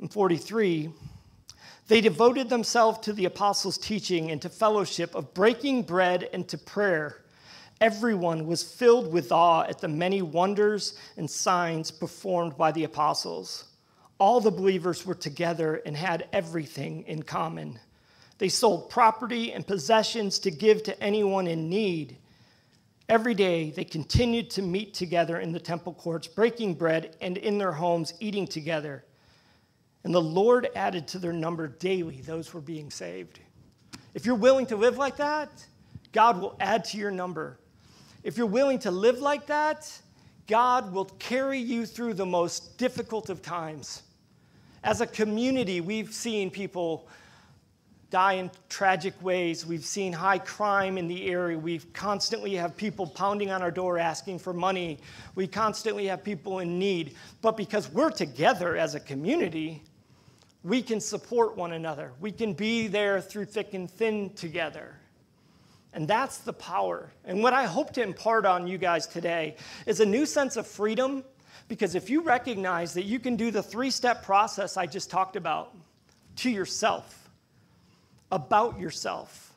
and 0.00 0.10
43. 0.10 0.88
They 1.86 2.00
devoted 2.00 2.48
themselves 2.48 2.98
to 3.00 3.12
the 3.12 3.26
apostles' 3.26 3.76
teaching 3.76 4.30
and 4.30 4.40
to 4.40 4.48
fellowship, 4.48 5.14
of 5.14 5.34
breaking 5.34 5.82
bread 5.82 6.30
and 6.32 6.48
to 6.48 6.56
prayer. 6.56 7.22
Everyone 7.80 8.46
was 8.46 8.62
filled 8.62 9.12
with 9.12 9.30
awe 9.30 9.64
at 9.68 9.80
the 9.80 9.88
many 9.88 10.22
wonders 10.22 10.98
and 11.18 11.30
signs 11.30 11.90
performed 11.90 12.56
by 12.56 12.72
the 12.72 12.84
apostles. 12.84 13.66
All 14.18 14.40
the 14.40 14.50
believers 14.50 15.04
were 15.04 15.14
together 15.14 15.82
and 15.86 15.96
had 15.96 16.28
everything 16.32 17.02
in 17.06 17.22
common. 17.22 17.78
They 18.38 18.48
sold 18.48 18.90
property 18.90 19.52
and 19.52 19.66
possessions 19.66 20.38
to 20.40 20.50
give 20.50 20.82
to 20.84 21.02
anyone 21.02 21.46
in 21.46 21.68
need. 21.68 22.18
Every 23.08 23.34
day, 23.34 23.70
they 23.70 23.84
continued 23.84 24.50
to 24.50 24.62
meet 24.62 24.94
together 24.94 25.40
in 25.40 25.52
the 25.52 25.60
temple 25.60 25.94
courts, 25.94 26.26
breaking 26.26 26.74
bread, 26.74 27.16
and 27.20 27.36
in 27.36 27.58
their 27.58 27.72
homes, 27.72 28.14
eating 28.20 28.46
together. 28.46 29.04
And 30.04 30.14
the 30.14 30.22
Lord 30.22 30.68
added 30.74 31.06
to 31.08 31.18
their 31.18 31.32
number 31.32 31.66
daily 31.68 32.20
those 32.20 32.48
who 32.48 32.58
were 32.58 32.62
being 32.62 32.90
saved. 32.90 33.40
If 34.14 34.24
you're 34.26 34.34
willing 34.34 34.66
to 34.66 34.76
live 34.76 34.96
like 34.96 35.16
that, 35.16 35.66
God 36.12 36.40
will 36.40 36.56
add 36.60 36.84
to 36.86 36.98
your 36.98 37.10
number. 37.10 37.58
If 38.22 38.38
you're 38.38 38.46
willing 38.46 38.78
to 38.80 38.90
live 38.90 39.18
like 39.18 39.46
that, 39.46 39.90
God 40.46 40.92
will 40.92 41.06
carry 41.06 41.58
you 41.58 41.86
through 41.86 42.14
the 42.14 42.26
most 42.26 42.76
difficult 42.76 43.30
of 43.30 43.40
times. 43.42 44.02
As 44.82 45.00
a 45.00 45.06
community, 45.06 45.80
we've 45.80 46.12
seen 46.12 46.50
people 46.50 47.08
die 48.10 48.34
in 48.34 48.50
tragic 48.68 49.14
ways. 49.22 49.66
We've 49.66 49.84
seen 49.84 50.12
high 50.12 50.38
crime 50.38 50.98
in 50.98 51.08
the 51.08 51.26
area. 51.26 51.58
We 51.58 51.78
constantly 51.78 52.54
have 52.54 52.76
people 52.76 53.06
pounding 53.06 53.50
on 53.50 53.62
our 53.62 53.70
door 53.70 53.98
asking 53.98 54.38
for 54.38 54.52
money. 54.52 55.00
We 55.34 55.46
constantly 55.48 56.06
have 56.06 56.22
people 56.22 56.60
in 56.60 56.78
need. 56.78 57.16
But 57.42 57.56
because 57.56 57.90
we're 57.90 58.10
together 58.10 58.76
as 58.76 58.94
a 58.94 59.00
community, 59.00 59.82
we 60.62 60.80
can 60.82 61.00
support 61.00 61.56
one 61.56 61.72
another. 61.72 62.12
We 62.20 62.30
can 62.30 62.52
be 62.52 62.86
there 62.86 63.20
through 63.20 63.46
thick 63.46 63.74
and 63.74 63.90
thin 63.90 64.30
together. 64.34 64.94
And 65.94 66.08
that's 66.08 66.38
the 66.38 66.52
power. 66.52 67.12
And 67.24 67.40
what 67.40 67.52
I 67.52 67.66
hope 67.66 67.92
to 67.92 68.02
impart 68.02 68.44
on 68.44 68.66
you 68.66 68.78
guys 68.78 69.06
today 69.06 69.54
is 69.86 70.00
a 70.00 70.06
new 70.06 70.26
sense 70.26 70.56
of 70.56 70.66
freedom 70.66 71.22
because 71.68 71.94
if 71.94 72.10
you 72.10 72.22
recognize 72.22 72.94
that 72.94 73.04
you 73.04 73.20
can 73.20 73.36
do 73.36 73.52
the 73.52 73.62
three 73.62 73.92
step 73.92 74.24
process 74.24 74.76
I 74.76 74.86
just 74.86 75.08
talked 75.08 75.36
about 75.36 75.72
to 76.36 76.50
yourself, 76.50 77.30
about 78.32 78.80
yourself. 78.80 79.52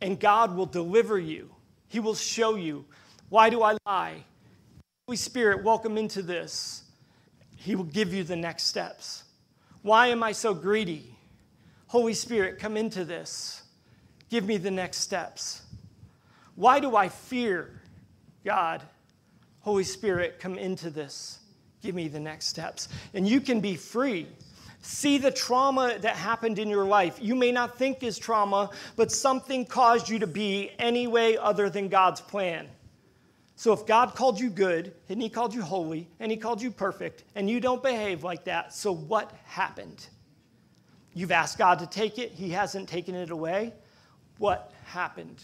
And 0.00 0.18
God 0.18 0.56
will 0.56 0.66
deliver 0.66 1.18
you, 1.18 1.50
He 1.88 2.00
will 2.00 2.14
show 2.14 2.56
you. 2.56 2.86
Why 3.28 3.50
do 3.50 3.62
I 3.62 3.76
lie? 3.84 4.24
Holy 5.06 5.16
Spirit, 5.16 5.64
welcome 5.64 5.98
into 5.98 6.22
this. 6.22 6.82
He 7.56 7.74
will 7.74 7.84
give 7.84 8.14
you 8.14 8.24
the 8.24 8.36
next 8.36 8.64
steps. 8.64 9.24
Why 9.82 10.08
am 10.08 10.22
I 10.22 10.32
so 10.32 10.54
greedy? 10.54 11.14
Holy 11.88 12.14
Spirit, 12.14 12.58
come 12.58 12.76
into 12.76 13.04
this. 13.04 13.62
Give 14.28 14.44
me 14.44 14.56
the 14.56 14.70
next 14.70 14.98
steps. 14.98 15.62
Why 16.54 16.80
do 16.80 16.96
I 16.96 17.08
fear? 17.08 17.80
God, 18.44 18.82
Holy 19.60 19.84
Spirit, 19.84 20.38
come 20.38 20.56
into 20.56 20.90
this. 20.90 21.40
Give 21.82 21.94
me 21.94 22.08
the 22.08 22.20
next 22.20 22.46
steps. 22.46 22.88
And 23.14 23.28
you 23.28 23.40
can 23.40 23.60
be 23.60 23.76
free. 23.76 24.26
See 24.82 25.18
the 25.18 25.30
trauma 25.30 25.98
that 26.00 26.16
happened 26.16 26.58
in 26.58 26.68
your 26.68 26.84
life. 26.84 27.18
You 27.20 27.34
may 27.34 27.50
not 27.50 27.76
think 27.76 28.02
is 28.02 28.18
trauma, 28.18 28.70
but 28.94 29.10
something 29.10 29.64
caused 29.64 30.08
you 30.08 30.20
to 30.20 30.26
be 30.26 30.70
any 30.78 31.06
way 31.06 31.36
other 31.36 31.68
than 31.68 31.88
God's 31.88 32.20
plan. 32.20 32.68
So 33.56 33.72
if 33.72 33.86
God 33.86 34.14
called 34.14 34.38
you 34.38 34.50
good, 34.50 34.92
and 35.08 35.20
He 35.20 35.28
called 35.28 35.54
you 35.54 35.62
holy, 35.62 36.08
and 36.20 36.30
He 36.30 36.36
called 36.36 36.62
you 36.62 36.70
perfect, 36.70 37.24
and 37.34 37.48
you 37.48 37.58
don't 37.58 37.82
behave 37.82 38.22
like 38.22 38.44
that, 38.44 38.72
so 38.72 38.94
what 38.94 39.32
happened? 39.44 40.06
You've 41.14 41.32
asked 41.32 41.56
God 41.56 41.78
to 41.78 41.86
take 41.86 42.18
it, 42.18 42.32
He 42.32 42.50
hasn't 42.50 42.88
taken 42.88 43.14
it 43.14 43.30
away. 43.30 43.72
What 44.38 44.72
happened? 44.84 45.42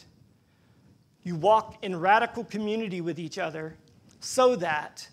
You 1.22 1.36
walk 1.36 1.82
in 1.82 1.98
radical 1.98 2.44
community 2.44 3.00
with 3.00 3.18
each 3.18 3.38
other 3.38 3.76
so 4.20 4.56
that 4.56 5.06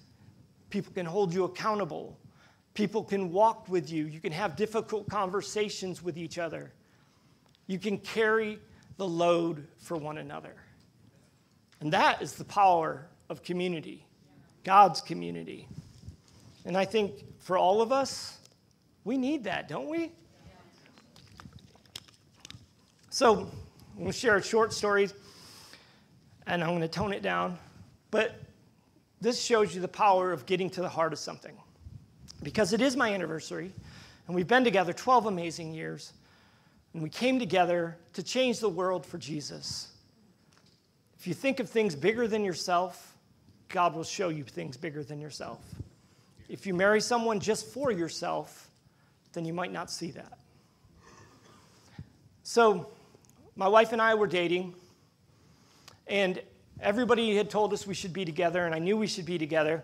people 0.69 0.91
can 0.93 1.05
hold 1.05 1.33
you 1.33 1.43
accountable 1.43 2.17
People 2.79 3.03
can 3.03 3.33
walk 3.33 3.67
with 3.67 3.91
you. 3.91 4.05
You 4.05 4.21
can 4.21 4.31
have 4.31 4.55
difficult 4.55 5.09
conversations 5.09 6.01
with 6.01 6.17
each 6.17 6.37
other. 6.37 6.71
You 7.67 7.77
can 7.77 7.97
carry 7.97 8.57
the 8.95 9.05
load 9.05 9.67
for 9.79 9.97
one 9.97 10.17
another. 10.17 10.55
And 11.81 11.91
that 11.91 12.21
is 12.21 12.35
the 12.35 12.45
power 12.45 13.07
of 13.29 13.43
community, 13.43 14.05
God's 14.63 15.01
community. 15.01 15.67
And 16.63 16.77
I 16.77 16.85
think 16.85 17.25
for 17.39 17.57
all 17.57 17.81
of 17.81 17.91
us, 17.91 18.37
we 19.03 19.17
need 19.17 19.43
that, 19.43 19.67
don't 19.67 19.89
we? 19.89 20.13
So, 23.09 23.51
I'm 23.99 24.05
going 24.05 24.13
to 24.13 24.17
share 24.17 24.37
a 24.37 24.41
short 24.41 24.71
story 24.71 25.09
and 26.47 26.63
I'm 26.63 26.69
going 26.69 26.79
to 26.79 26.87
tone 26.87 27.11
it 27.11 27.21
down. 27.21 27.59
But 28.11 28.39
this 29.19 29.43
shows 29.43 29.75
you 29.75 29.81
the 29.81 29.89
power 29.89 30.31
of 30.31 30.45
getting 30.45 30.69
to 30.69 30.81
the 30.81 30.87
heart 30.87 31.11
of 31.11 31.19
something 31.19 31.53
because 32.41 32.71
it 32.71 32.79
is 32.79 32.95
my 32.95 33.13
anniversary, 33.13 33.73
and 34.25 34.33
we've 34.33 34.47
been 34.47 34.63
together 34.63 34.93
12 34.93 35.25
amazing 35.25 35.73
years, 35.73 36.13
and 36.93 37.03
we 37.03 37.09
came 37.09 37.39
together 37.39 37.97
to 38.13 38.23
change 38.23 38.59
the 38.61 38.69
world 38.69 39.05
for 39.05 39.17
Jesus. 39.17 39.91
If 41.19 41.27
you 41.27 41.33
think 41.33 41.59
of 41.59 41.69
things 41.69 41.93
bigger 41.93 42.25
than 42.25 42.45
yourself, 42.45 43.17
God 43.67 43.93
will 43.95 44.05
show 44.05 44.29
you 44.29 44.45
things 44.45 44.77
bigger 44.77 45.03
than 45.03 45.19
yourself. 45.19 45.59
If 46.47 46.65
you 46.65 46.73
marry 46.73 47.01
someone 47.01 47.41
just 47.41 47.67
for 47.67 47.91
yourself, 47.91 48.69
then 49.33 49.43
you 49.43 49.51
might 49.51 49.73
not 49.73 49.91
see 49.91 50.11
that. 50.11 50.39
So, 52.43 52.89
my 53.59 53.67
wife 53.67 53.91
and 53.91 54.01
I 54.01 54.15
were 54.15 54.25
dating, 54.25 54.73
and 56.07 56.41
everybody 56.81 57.35
had 57.35 57.51
told 57.51 57.73
us 57.73 57.85
we 57.85 57.93
should 57.93 58.13
be 58.13 58.25
together, 58.25 58.65
and 58.65 58.73
I 58.73 58.79
knew 58.79 58.97
we 58.97 59.05
should 59.05 59.25
be 59.25 59.37
together 59.37 59.83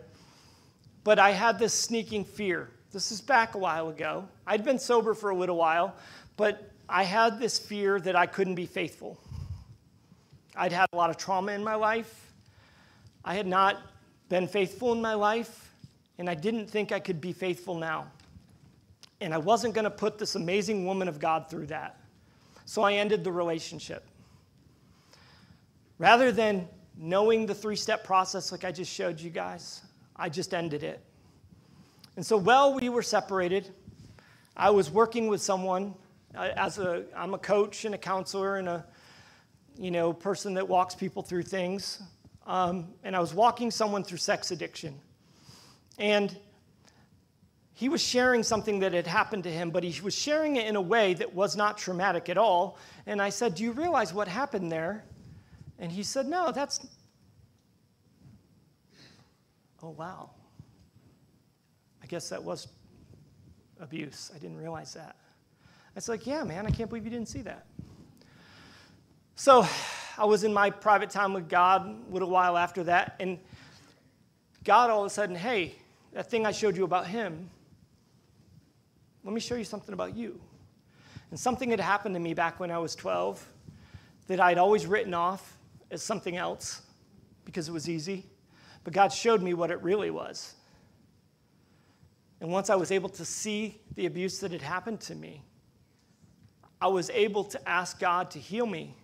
but 1.05 1.19
I 1.19 1.29
had 1.29 1.59
this 1.59 1.73
sneaking 1.73 2.25
fear. 2.25 2.71
This 2.91 3.11
is 3.11 3.21
back 3.21 3.53
a 3.53 3.59
while 3.59 3.89
ago. 3.89 4.27
I'd 4.47 4.65
been 4.65 4.79
sober 4.79 5.13
for 5.13 5.29
a 5.29 5.35
little 5.35 5.55
while, 5.55 5.95
but 6.35 6.71
I 6.89 7.03
had 7.03 7.39
this 7.39 7.59
fear 7.59 7.99
that 7.99 8.15
I 8.15 8.25
couldn't 8.25 8.55
be 8.55 8.65
faithful. 8.65 9.21
I'd 10.55 10.71
had 10.71 10.87
a 10.91 10.95
lot 10.95 11.11
of 11.11 11.17
trauma 11.17 11.51
in 11.51 11.63
my 11.63 11.75
life. 11.75 12.33
I 13.23 13.35
had 13.35 13.45
not 13.45 13.77
been 14.29 14.47
faithful 14.47 14.93
in 14.93 15.01
my 15.01 15.13
life, 15.13 15.71
and 16.17 16.27
I 16.27 16.33
didn't 16.33 16.71
think 16.71 16.91
I 16.91 16.99
could 16.99 17.21
be 17.21 17.33
faithful 17.33 17.75
now. 17.75 18.07
And 19.21 19.31
I 19.31 19.37
wasn't 19.37 19.75
going 19.75 19.83
to 19.83 19.91
put 19.91 20.17
this 20.17 20.33
amazing 20.33 20.87
woman 20.87 21.07
of 21.07 21.19
God 21.19 21.51
through 21.51 21.67
that. 21.67 21.99
So 22.65 22.81
I 22.81 22.93
ended 22.93 23.23
the 23.23 23.31
relationship. 23.31 24.05
Rather 25.97 26.31
than 26.31 26.67
knowing 26.97 27.45
the 27.45 27.55
three 27.55 27.75
step 27.75 28.03
process 28.03 28.51
like 28.51 28.65
I 28.65 28.71
just 28.71 28.91
showed 28.91 29.19
you 29.19 29.29
guys, 29.29 29.81
I 30.15 30.29
just 30.29 30.53
ended 30.53 30.83
it. 30.83 30.99
And 32.15 32.25
so 32.25 32.37
while 32.37 32.73
we 32.73 32.89
were 32.89 33.03
separated, 33.03 33.69
I 34.57 34.69
was 34.69 34.89
working 34.89 35.27
with 35.27 35.41
someone 35.41 35.93
as 36.33 36.79
a 36.79 37.03
I'm 37.15 37.33
a 37.33 37.37
coach 37.37 37.85
and 37.85 37.95
a 37.95 37.97
counselor 37.97 38.57
and 38.57 38.67
a 38.67 38.85
you 39.77 39.91
know 39.91 40.13
person 40.13 40.53
that 40.55 40.67
walks 40.67 40.95
people 40.95 41.21
through 41.21 41.43
things. 41.43 42.01
Um, 42.47 42.89
and 43.03 43.15
I 43.15 43.19
was 43.19 43.33
walking 43.33 43.71
someone 43.71 44.03
through 44.03 44.19
sex 44.19 44.51
addiction, 44.51 44.99
and 45.97 46.37
he 47.75 47.89
was 47.89 48.01
sharing 48.01 48.41
something 48.41 48.79
that 48.79 48.93
had 48.93 49.05
happened 49.05 49.43
to 49.43 49.51
him, 49.51 49.69
but 49.69 49.83
he 49.83 50.01
was 50.01 50.15
sharing 50.15 50.55
it 50.55 50.65
in 50.65 50.75
a 50.75 50.81
way 50.81 51.13
that 51.13 51.35
was 51.35 51.55
not 51.55 51.77
traumatic 51.77 52.29
at 52.29 52.37
all. 52.37 52.77
And 53.05 53.21
I 53.21 53.29
said, 53.29 53.55
"Do 53.55 53.63
you 53.63 53.73
realize 53.73 54.13
what 54.13 54.27
happened 54.27 54.71
there?" 54.71 55.03
And 55.77 55.91
he 55.91 56.01
said, 56.01 56.27
"No, 56.27 56.51
that's." 56.51 56.79
Oh 59.83 59.89
wow. 59.89 60.31
I 62.01 62.07
guess 62.07 62.29
that 62.29 62.43
was 62.43 62.67
abuse. 63.79 64.31
I 64.33 64.37
didn't 64.37 64.57
realize 64.57 64.93
that. 64.93 65.15
I 65.63 65.95
was 65.95 66.07
like, 66.07 66.27
yeah, 66.27 66.43
man, 66.43 66.67
I 66.67 66.69
can't 66.69 66.89
believe 66.89 67.03
you 67.03 67.09
didn't 67.09 67.29
see 67.29 67.41
that. 67.41 67.65
So 69.35 69.67
I 70.17 70.25
was 70.25 70.43
in 70.43 70.53
my 70.53 70.69
private 70.69 71.09
time 71.09 71.33
with 71.33 71.49
God 71.49 71.87
a 71.87 72.13
little 72.13 72.29
while 72.29 72.57
after 72.57 72.83
that, 72.83 73.15
and 73.19 73.39
God 74.63 74.89
all 74.89 75.01
of 75.01 75.07
a 75.07 75.09
sudden, 75.09 75.35
hey, 75.35 75.75
that 76.13 76.29
thing 76.29 76.45
I 76.45 76.51
showed 76.51 76.77
you 76.77 76.83
about 76.83 77.07
him, 77.07 77.49
let 79.25 79.33
me 79.33 79.39
show 79.41 79.55
you 79.55 79.63
something 79.63 79.93
about 79.93 80.15
you. 80.15 80.39
And 81.31 81.39
something 81.39 81.71
had 81.71 81.79
happened 81.79 82.13
to 82.13 82.21
me 82.21 82.35
back 82.35 82.59
when 82.59 82.69
I 82.69 82.77
was 82.77 82.95
12 82.95 83.43
that 84.27 84.39
I'd 84.39 84.59
always 84.59 84.85
written 84.85 85.15
off 85.15 85.57
as 85.89 86.03
something 86.03 86.37
else 86.37 86.83
because 87.43 87.67
it 87.67 87.71
was 87.71 87.89
easy. 87.89 88.23
But 88.83 88.93
God 88.93 89.11
showed 89.11 89.41
me 89.41 89.55
what 89.55 89.71
it 89.71 89.81
really 89.81 90.11
was. 90.11 90.53
And 92.39 92.51
once 92.51 92.69
I 92.69 92.75
was 92.75 92.91
able 92.91 93.09
to 93.09 93.25
see 93.25 93.81
the 93.95 94.05
abuse 94.05 94.39
that 94.39 94.51
had 94.51 94.61
happened 94.61 95.01
to 95.01 95.15
me, 95.15 95.41
I 96.79 96.87
was 96.87 97.09
able 97.09 97.45
to 97.45 97.67
ask 97.69 97.99
God 97.99 98.29
to 98.31 98.39
heal 98.39 98.67
me 98.67 98.95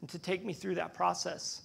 and 0.00 0.08
to 0.10 0.18
take 0.20 0.44
me 0.44 0.52
through 0.52 0.76
that 0.76 0.94
process. 0.94 1.62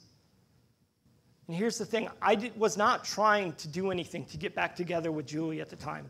And 1.47 1.55
here's 1.55 1.77
the 1.77 1.85
thing 1.85 2.09
I 2.19 2.33
did, 2.33 2.57
was 2.57 2.77
not 2.77 3.03
trying 3.03 3.53
to 3.53 3.67
do 3.67 3.91
anything 3.91 4.25
to 4.25 4.37
get 4.37 4.55
back 4.55 4.75
together 4.75 5.11
with 5.11 5.27
Julie 5.27 5.61
at 5.61 5.69
the 5.69 5.75
time. 5.75 6.09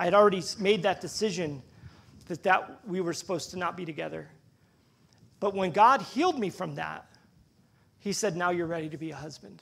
I 0.00 0.04
had 0.04 0.14
already 0.14 0.42
made 0.58 0.84
that 0.84 1.02
decision 1.02 1.62
that, 2.28 2.42
that 2.44 2.80
we 2.86 3.02
were 3.02 3.12
supposed 3.12 3.50
to 3.50 3.58
not 3.58 3.76
be 3.76 3.84
together. 3.84 4.30
But 5.40 5.54
when 5.54 5.72
God 5.72 6.00
healed 6.00 6.38
me 6.38 6.48
from 6.48 6.76
that, 6.76 7.06
He 7.98 8.14
said, 8.14 8.34
Now 8.34 8.48
you're 8.48 8.66
ready 8.66 8.88
to 8.88 8.96
be 8.96 9.10
a 9.10 9.14
husband. 9.14 9.60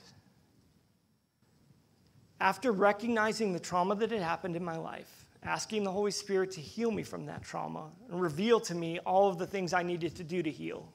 After 2.39 2.71
recognizing 2.71 3.51
the 3.51 3.59
trauma 3.59 3.95
that 3.95 4.11
had 4.11 4.21
happened 4.21 4.55
in 4.55 4.63
my 4.63 4.77
life, 4.77 5.25
asking 5.43 5.83
the 5.83 5.91
Holy 5.91 6.11
Spirit 6.11 6.51
to 6.51 6.61
heal 6.61 6.89
me 6.89 7.03
from 7.03 7.25
that 7.25 7.43
trauma 7.43 7.89
and 8.09 8.21
reveal 8.21 8.61
to 8.61 8.75
me 8.75 8.97
all 8.99 9.27
of 9.27 9.39
the 9.39 9.45
things 9.45 9.73
I 9.73 9.83
needed 9.83 10.15
to 10.15 10.23
do 10.23 10.41
to 10.41 10.49
heal, 10.49 10.89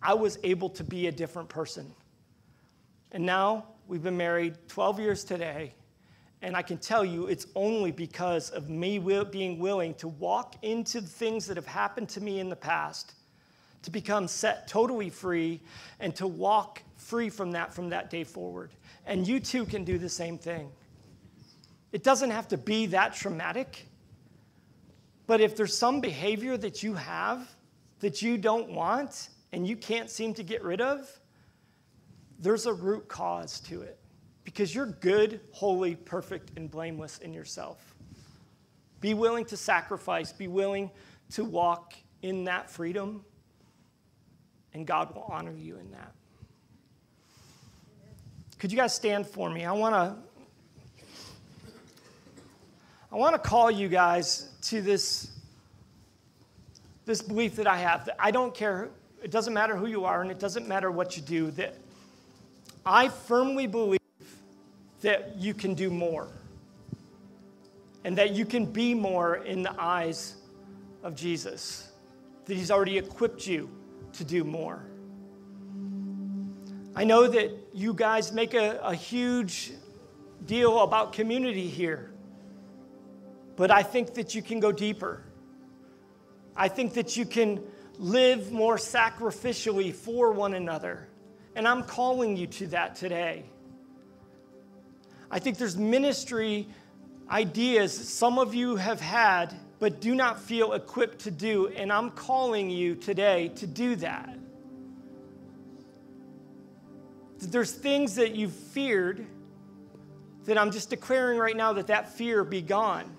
I 0.00 0.14
was 0.14 0.38
able 0.42 0.70
to 0.70 0.84
be 0.84 1.06
a 1.06 1.12
different 1.12 1.50
person. 1.50 1.94
And 3.12 3.26
now 3.26 3.66
we've 3.86 4.02
been 4.02 4.16
married 4.16 4.54
12 4.68 5.00
years 5.00 5.22
today, 5.22 5.74
and 6.42 6.56
I 6.56 6.62
can 6.62 6.78
tell 6.78 7.04
you 7.04 7.26
it's 7.26 7.46
only 7.54 7.90
because 7.90 8.50
of 8.50 8.68
me 8.68 8.98
being 8.98 9.58
willing 9.58 9.94
to 9.94 10.08
walk 10.08 10.54
into 10.62 11.00
the 11.00 11.08
things 11.08 11.46
that 11.46 11.56
have 11.56 11.66
happened 11.66 12.08
to 12.10 12.20
me 12.20 12.38
in 12.38 12.48
the 12.48 12.56
past, 12.56 13.14
to 13.82 13.90
become 13.90 14.28
set 14.28 14.68
totally 14.68 15.10
free, 15.10 15.60
and 15.98 16.14
to 16.16 16.26
walk 16.26 16.82
free 16.96 17.28
from 17.28 17.52
that 17.52 17.72
from 17.72 17.88
that 17.90 18.10
day 18.10 18.24
forward. 18.24 18.70
And 19.06 19.26
you 19.26 19.40
too 19.40 19.64
can 19.64 19.84
do 19.84 19.98
the 19.98 20.08
same 20.08 20.38
thing. 20.38 20.70
It 21.90 22.04
doesn't 22.04 22.30
have 22.30 22.48
to 22.48 22.58
be 22.58 22.86
that 22.86 23.14
traumatic. 23.14 23.86
But 25.26 25.40
if 25.40 25.56
there's 25.56 25.76
some 25.76 26.00
behavior 26.00 26.56
that 26.56 26.82
you 26.82 26.94
have 26.94 27.50
that 28.00 28.22
you 28.22 28.38
don't 28.38 28.70
want 28.70 29.30
and 29.52 29.66
you 29.66 29.76
can't 29.76 30.10
seem 30.10 30.34
to 30.34 30.42
get 30.42 30.62
rid 30.62 30.80
of, 30.80 31.08
there's 32.38 32.66
a 32.66 32.72
root 32.72 33.08
cause 33.08 33.60
to 33.60 33.82
it 33.82 33.98
because 34.48 34.74
you're 34.74 34.86
good, 34.86 35.40
holy, 35.52 35.94
perfect, 35.94 36.52
and 36.56 36.70
blameless 36.70 37.18
in 37.18 37.34
yourself. 37.34 37.94
Be 38.98 39.12
willing 39.12 39.44
to 39.44 39.58
sacrifice, 39.58 40.32
be 40.32 40.48
willing 40.48 40.90
to 41.32 41.44
walk 41.44 41.92
in 42.22 42.44
that 42.44 42.70
freedom, 42.70 43.26
and 44.72 44.86
God 44.86 45.14
will 45.14 45.26
honor 45.28 45.52
you 45.52 45.76
in 45.76 45.90
that. 45.90 46.14
Could 48.58 48.72
you 48.72 48.78
guys 48.78 48.94
stand 48.94 49.26
for 49.26 49.50
me? 49.50 49.66
I 49.66 49.72
want 49.72 49.94
to 49.94 50.16
I 53.12 53.16
want 53.16 53.34
to 53.34 53.38
call 53.38 53.70
you 53.70 53.88
guys 53.88 54.48
to 54.62 54.80
this, 54.80 55.30
this 57.04 57.20
belief 57.20 57.56
that 57.56 57.66
I 57.66 57.76
have 57.76 58.06
that 58.06 58.16
I 58.18 58.30
don't 58.30 58.54
care, 58.54 58.88
it 59.22 59.30
doesn't 59.30 59.52
matter 59.52 59.76
who 59.76 59.88
you 59.88 60.06
are 60.06 60.22
and 60.22 60.30
it 60.30 60.38
doesn't 60.38 60.66
matter 60.66 60.90
what 60.90 61.18
you 61.18 61.22
do, 61.22 61.50
that 61.50 61.74
I 62.86 63.10
firmly 63.10 63.66
believe 63.66 63.97
that 65.00 65.36
you 65.36 65.54
can 65.54 65.74
do 65.74 65.90
more 65.90 66.28
and 68.04 68.16
that 68.18 68.30
you 68.32 68.44
can 68.44 68.64
be 68.64 68.94
more 68.94 69.36
in 69.36 69.62
the 69.62 69.74
eyes 69.78 70.36
of 71.02 71.14
Jesus, 71.14 71.90
that 72.46 72.56
He's 72.56 72.70
already 72.70 72.98
equipped 72.98 73.46
you 73.46 73.70
to 74.14 74.24
do 74.24 74.44
more. 74.44 74.84
I 76.94 77.04
know 77.04 77.28
that 77.28 77.52
you 77.72 77.94
guys 77.94 78.32
make 78.32 78.54
a, 78.54 78.78
a 78.82 78.94
huge 78.94 79.72
deal 80.46 80.80
about 80.80 81.12
community 81.12 81.68
here. 81.68 82.10
But 83.56 83.70
I 83.70 83.82
think 83.82 84.14
that 84.14 84.34
you 84.34 84.42
can 84.42 84.60
go 84.60 84.72
deeper. 84.72 85.22
I 86.56 86.68
think 86.68 86.94
that 86.94 87.16
you 87.16 87.24
can 87.24 87.60
live 87.98 88.52
more 88.52 88.76
sacrificially 88.76 89.92
for 89.92 90.32
one 90.32 90.54
another. 90.54 91.08
And 91.54 91.66
I'm 91.66 91.82
calling 91.82 92.36
you 92.36 92.46
to 92.46 92.68
that 92.68 92.94
today. 92.94 93.44
I 95.30 95.38
think 95.38 95.58
there's 95.58 95.76
ministry 95.76 96.68
ideas 97.30 97.92
some 97.92 98.38
of 98.38 98.54
you 98.54 98.76
have 98.76 99.00
had 99.00 99.54
but 99.78 100.00
do 100.00 100.14
not 100.14 100.40
feel 100.40 100.72
equipped 100.72 101.20
to 101.20 101.30
do. 101.30 101.68
And 101.68 101.92
I'm 101.92 102.10
calling 102.10 102.70
you 102.70 102.94
today 102.94 103.48
to 103.56 103.66
do 103.66 103.96
that. 103.96 104.36
There's 107.40 107.72
things 107.72 108.16
that 108.16 108.34
you've 108.34 108.52
feared 108.52 109.24
that 110.46 110.58
I'm 110.58 110.72
just 110.72 110.90
declaring 110.90 111.38
right 111.38 111.56
now 111.56 111.74
that 111.74 111.86
that 111.86 112.12
fear 112.12 112.42
be 112.42 112.62
gone. 112.62 113.14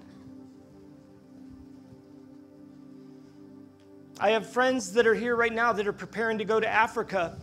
I 4.20 4.32
have 4.32 4.50
friends 4.50 4.92
that 4.94 5.08
are 5.08 5.14
here 5.16 5.36
right 5.38 5.54
now 5.54 5.72
that 5.72 5.88
are 5.88 5.94
preparing 5.94 6.40
to 6.40 6.46
go 6.46 6.60
to 6.60 6.68
Africa. 6.68 7.38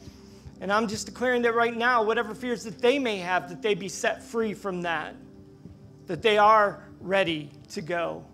And 0.61 0.73
I'm 0.73 0.89
just 0.89 1.07
declaring 1.07 1.43
that 1.43 1.55
right 1.55 1.77
now, 1.77 2.03
whatever 2.03 2.35
fears 2.35 2.65
that 2.65 2.81
they 2.81 2.99
may 2.99 3.19
have, 3.19 3.49
that 3.51 3.63
they 3.63 3.75
be 3.75 3.89
set 3.89 4.23
free 4.23 4.55
from 4.55 4.83
that, 4.83 5.15
that 6.07 6.23
they 6.23 6.39
are 6.39 6.83
ready 7.01 7.51
to 7.71 7.83
go. 7.83 8.25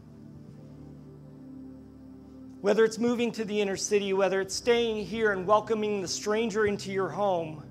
Whether 2.60 2.84
it's 2.84 2.98
moving 2.98 3.32
to 3.32 3.44
the 3.44 3.60
inner 3.60 3.76
city, 3.76 4.12
whether 4.12 4.40
it's 4.40 4.54
staying 4.54 5.04
here 5.04 5.32
and 5.32 5.46
welcoming 5.46 6.00
the 6.00 6.06
stranger 6.06 6.66
into 6.66 6.92
your 6.92 7.08
home, 7.08 7.64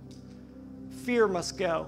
fear 1.05 1.29
must 1.29 1.57
go. 1.57 1.87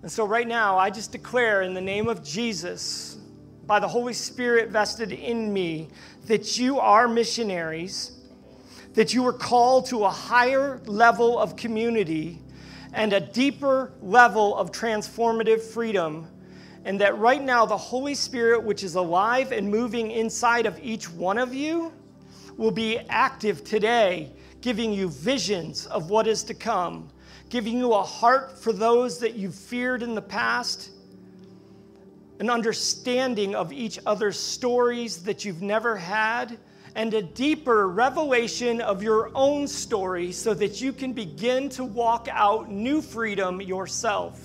And 0.00 0.10
so, 0.10 0.24
right 0.24 0.48
now, 0.48 0.78
I 0.78 0.88
just 0.88 1.12
declare 1.12 1.62
in 1.62 1.74
the 1.74 1.80
name 1.80 2.08
of 2.08 2.24
Jesus, 2.24 3.18
by 3.66 3.78
the 3.78 3.86
Holy 3.86 4.14
Spirit 4.14 4.70
vested 4.70 5.12
in 5.12 5.52
me, 5.52 5.88
that 6.26 6.58
you 6.58 6.80
are 6.80 7.06
missionaries, 7.06 8.12
that 8.94 9.14
you 9.14 9.26
are 9.26 9.32
called 9.32 9.86
to 9.86 10.04
a 10.04 10.10
higher 10.10 10.80
level 10.86 11.38
of 11.38 11.56
community 11.56 12.40
and 12.92 13.12
a 13.12 13.20
deeper 13.20 13.92
level 14.02 14.56
of 14.56 14.70
transformative 14.70 15.60
freedom. 15.62 16.26
And 16.84 17.00
that 17.00 17.16
right 17.18 17.42
now, 17.42 17.64
the 17.64 17.76
Holy 17.76 18.14
Spirit, 18.14 18.62
which 18.62 18.82
is 18.82 18.96
alive 18.96 19.52
and 19.52 19.70
moving 19.70 20.10
inside 20.10 20.66
of 20.66 20.78
each 20.82 21.10
one 21.10 21.38
of 21.38 21.54
you, 21.54 21.92
will 22.56 22.70
be 22.70 22.98
active 23.08 23.64
today, 23.64 24.32
giving 24.60 24.92
you 24.92 25.08
visions 25.08 25.86
of 25.86 26.10
what 26.10 26.26
is 26.26 26.42
to 26.44 26.54
come, 26.54 27.08
giving 27.48 27.78
you 27.78 27.94
a 27.94 28.02
heart 28.02 28.58
for 28.58 28.72
those 28.72 29.18
that 29.20 29.34
you've 29.34 29.54
feared 29.54 30.02
in 30.02 30.14
the 30.14 30.22
past 30.22 30.90
an 32.42 32.50
understanding 32.50 33.54
of 33.54 33.72
each 33.72 34.00
other's 34.04 34.36
stories 34.36 35.22
that 35.22 35.44
you've 35.44 35.62
never 35.62 35.96
had, 35.96 36.58
and 36.94 37.14
a 37.14 37.22
deeper 37.22 37.88
revelation 37.88 38.80
of 38.80 39.02
your 39.02 39.30
own 39.34 39.66
story 39.66 40.32
so 40.32 40.52
that 40.54 40.80
you 40.80 40.92
can 40.92 41.12
begin 41.12 41.68
to 41.70 41.84
walk 41.84 42.28
out 42.30 42.70
new 42.70 43.00
freedom 43.00 43.60
yourself. 43.60 44.40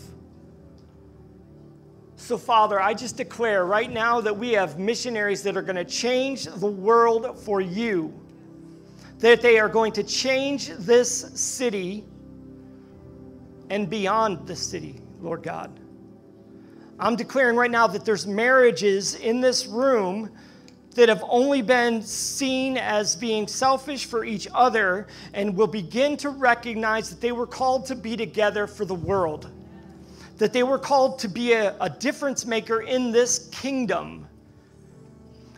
So, 2.16 2.38
Father, 2.38 2.82
I 2.82 2.94
just 2.94 3.16
declare 3.18 3.66
right 3.66 3.92
now 3.92 4.22
that 4.22 4.38
we 4.38 4.54
have 4.54 4.80
missionaries 4.80 5.44
that 5.44 5.56
are 5.56 5.62
going 5.62 5.76
to 5.76 5.86
change 5.86 6.46
the 6.46 6.68
world 6.68 7.40
for 7.40 7.62
you, 7.62 8.14
that 9.20 9.42
they 9.42 9.60
are 9.60 9.70
going 9.70 9.92
to 9.94 10.04
change 10.04 10.70
this 10.70 11.10
city 11.40 12.06
and 13.70 13.90
beyond 13.90 14.48
the 14.48 14.56
city, 14.56 15.02
Lord 15.22 15.44
God. 15.44 15.80
I'm 17.00 17.16
declaring 17.16 17.56
right 17.56 17.70
now 17.70 17.86
that 17.88 18.06
there's 18.06 18.26
marriages 18.26 19.16
in 19.16 19.40
this 19.40 19.68
room 19.68 20.32
that 20.98 21.10
have 21.10 21.24
only 21.30 21.62
been 21.62 22.02
seen 22.02 22.76
as 22.76 23.16
being 23.16 23.48
selfish 23.48 24.08
for 24.08 24.26
each 24.26 24.48
other 24.56 25.06
and 25.36 25.56
will 25.56 25.68
begin 25.68 26.18
to 26.18 26.32
recognize 26.32 27.12
that 27.12 27.22
they 27.22 27.32
were 27.32 27.46
called 27.46 27.86
to 27.86 27.94
be 27.94 28.18
together 28.18 28.66
for 28.66 28.84
the 28.84 28.96
world, 28.96 29.52
that 30.38 30.52
they 30.54 30.64
were 30.64 30.80
called 30.80 31.20
to 31.20 31.30
be 31.30 31.54
a, 31.54 31.76
a 31.82 31.88
difference 31.88 32.48
maker 32.48 32.82
in 32.82 33.12
this 33.12 33.48
kingdom. 33.52 34.28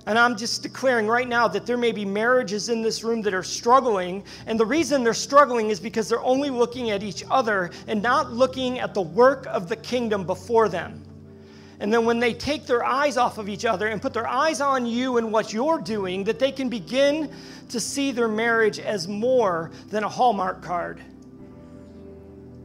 And 0.08 0.20
I'm 0.20 0.36
just 0.36 0.62
declaring 0.62 1.08
right 1.08 1.28
now 1.28 1.48
that 1.48 1.66
there 1.66 1.78
may 1.78 1.94
be 1.94 2.04
marriages 2.04 2.68
in 2.68 2.82
this 2.82 3.06
room 3.06 3.22
that 3.22 3.34
are 3.34 3.42
struggling. 3.42 4.26
And 4.46 4.60
the 4.60 4.66
reason 4.66 5.06
they're 5.06 5.14
struggling 5.14 5.70
is 5.70 5.80
because 5.80 6.10
they're 6.10 6.22
only 6.22 6.50
looking 6.50 6.90
at 6.92 7.02
each 7.02 7.24
other 7.32 7.72
and 7.88 8.02
not 8.02 8.34
looking 8.34 8.80
at 8.80 8.94
the 8.94 9.04
work 9.04 9.46
of 9.46 9.70
the 9.70 9.78
kingdom 9.78 10.26
before 10.26 10.68
them. 10.68 11.02
And 11.80 11.94
then 11.94 12.06
when 12.06 12.20
they 12.20 12.34
take 12.34 12.66
their 12.66 12.84
eyes 12.84 13.16
off 13.16 13.38
of 13.38 13.48
each 13.48 13.64
other 13.64 13.88
and 13.88 14.02
put 14.02 14.14
their 14.14 14.28
eyes 14.28 14.60
on 14.60 14.86
you 14.86 15.18
and 15.18 15.32
what 15.32 15.54
you're 15.54 15.80
doing, 15.80 16.26
that 16.26 16.38
they 16.38 16.52
can 16.52 16.68
begin 16.68 17.32
to 17.70 17.80
see 17.80 18.12
their 18.12 18.28
marriage 18.28 18.80
as 18.80 19.08
more 19.08 19.72
than 19.88 20.04
a 20.04 20.10
Hallmark 20.10 20.62
card. 20.62 21.02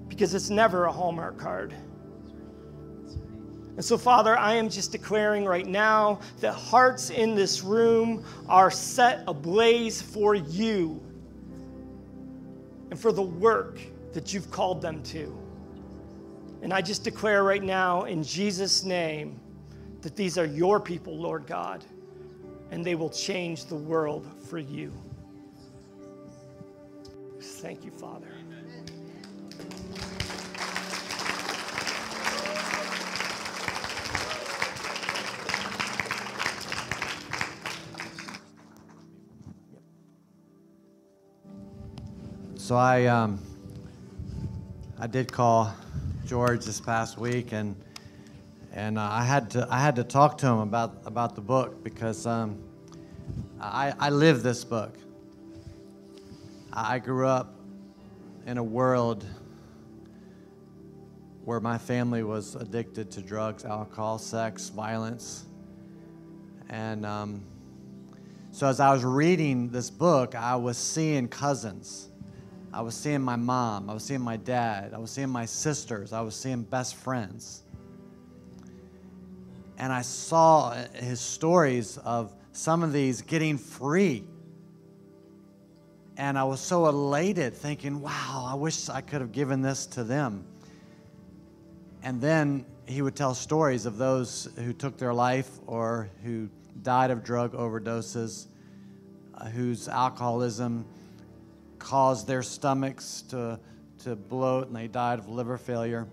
Because 0.09 0.35
it's 0.35 0.51
never 0.51 0.87
a 0.87 0.93
Hallmark 0.93 1.39
card. 1.39 1.75
And 3.77 3.85
so, 3.85 3.99
Father, 3.99 4.37
I 4.37 4.55
am 4.55 4.69
just 4.69 4.93
declaring 4.93 5.45
right 5.45 5.67
now 5.67 6.21
that 6.41 6.53
hearts 6.53 7.11
in 7.11 7.35
this 7.35 7.63
room 7.63 8.25
are 8.49 8.71
set 8.71 9.25
ablaze 9.27 10.01
for 10.01 10.35
you 10.35 11.01
and 12.91 12.99
for 12.99 13.11
the 13.11 13.23
work 13.23 13.81
that 14.13 14.33
you've 14.33 14.51
called 14.51 14.81
them 14.81 15.03
to. 15.05 15.44
And 16.65 16.73
I 16.73 16.81
just 16.81 17.05
declare 17.05 17.45
right 17.45 17.63
now 17.63 18.05
in 18.05 18.23
Jesus' 18.23 18.85
name 18.85 19.39
that 20.01 20.17
these 20.17 20.39
are 20.39 20.47
your 20.47 20.81
people, 20.81 21.15
Lord 21.15 21.47
God, 21.47 21.85
and 22.71 22.83
they 22.83 22.95
will 22.95 23.11
change 23.11 23.67
the 23.67 23.75
world 23.75 24.27
for 24.49 24.59
you. 24.59 24.91
Thank 27.39 27.85
you, 27.85 27.91
Father. 27.91 28.29
So 42.57 42.75
I, 42.75 43.05
um, 43.05 43.39
I 44.99 45.07
did 45.07 45.31
call 45.31 45.75
George 46.27 46.65
this 46.65 46.81
past 46.81 47.19
week, 47.19 47.53
and 47.53 47.77
and 48.73 48.99
uh, 48.99 49.09
I 49.11 49.25
had 49.25 49.51
to 49.51 49.69
I 49.71 49.79
had 49.79 49.97
to 49.97 50.05
talk 50.05 50.39
to 50.39 50.47
him 50.47 50.59
about 50.59 51.03
about 51.05 51.35
the 51.35 51.43
book 51.43 51.85
because 51.85 52.27
um, 52.27 52.59
I 53.61 53.93
I 53.99 54.09
live 54.09 54.43
this 54.43 54.65
book. 54.65 54.97
I 56.73 56.99
grew 56.99 57.29
up 57.29 57.55
in 58.47 58.57
a 58.57 58.63
world 58.63 59.25
where 61.45 61.61
my 61.61 61.77
family 61.77 62.23
was 62.23 62.55
addicted 62.55 63.11
to 63.13 63.21
drugs, 63.21 63.67
alcohol, 63.67 64.19
sex, 64.19 64.71
violence, 64.71 65.45
and 66.71 67.05
um, 67.05 67.45
so 68.51 68.67
as 68.67 68.81
I 68.81 68.95
was 68.95 69.05
reading 69.05 69.69
this 69.69 69.91
book, 69.91 70.35
I 70.35 70.57
was 70.57 70.79
seeing 70.79 71.29
cousins 71.29 72.09
I 72.75 72.81
was 72.81 72.97
seeing 72.97 73.23
my 73.23 73.37
mom. 73.37 73.89
I 73.89 73.95
was 73.95 74.03
seeing 74.03 74.21
my 74.21 74.37
dad. 74.37 74.95
I 74.95 74.99
was 74.99 75.13
seeing 75.13 75.29
my 75.29 75.47
sisters. 75.47 76.13
I 76.13 76.23
was 76.23 76.35
seeing 76.35 76.63
best 76.63 76.97
friends. 76.97 77.63
And 79.79 79.93
I 79.93 80.03
saw 80.03 80.75
his 80.93 81.21
stories 81.21 81.99
of 81.99 82.35
some 82.51 82.83
of 82.83 82.93
these 82.93 83.23
getting 83.23 83.59
free. 83.59 84.25
And 86.17 86.37
I 86.37 86.43
was 86.43 86.61
so 86.61 86.87
elated, 86.87 87.55
thinking, 87.55 88.01
wow, 88.01 88.45
I 88.49 88.55
wish 88.55 88.89
I 88.89 89.03
could 89.03 89.21
have 89.21 89.31
given 89.31 89.63
this 89.63 89.87
to 89.87 90.03
them. 90.03 90.45
And 92.03 92.21
then 92.21 92.67
he 92.87 93.03
would 93.03 93.15
tell 93.15 93.35
stories 93.35 93.87
of 93.87 93.99
those 93.99 94.49
who 94.57 94.73
took 94.73 94.99
their 94.99 95.15
life 95.15 95.49
or 95.69 96.11
who 96.25 96.49
died 96.83 97.13
of 97.13 97.23
drug 97.23 97.53
overdoses, 97.53 98.47
uh, 99.35 99.45
whose 99.47 99.89
alcoholism 99.89 100.85
caused 101.85 102.27
their 102.27 102.43
stomachs 102.43 103.23
to, 103.29 103.61
to 104.03 104.17
bloat 104.17 104.67
and 104.67 104.75
they 104.75 104.89
died 104.89 105.19
of 105.19 105.29
liver 105.29 105.59
failure, 105.59 106.09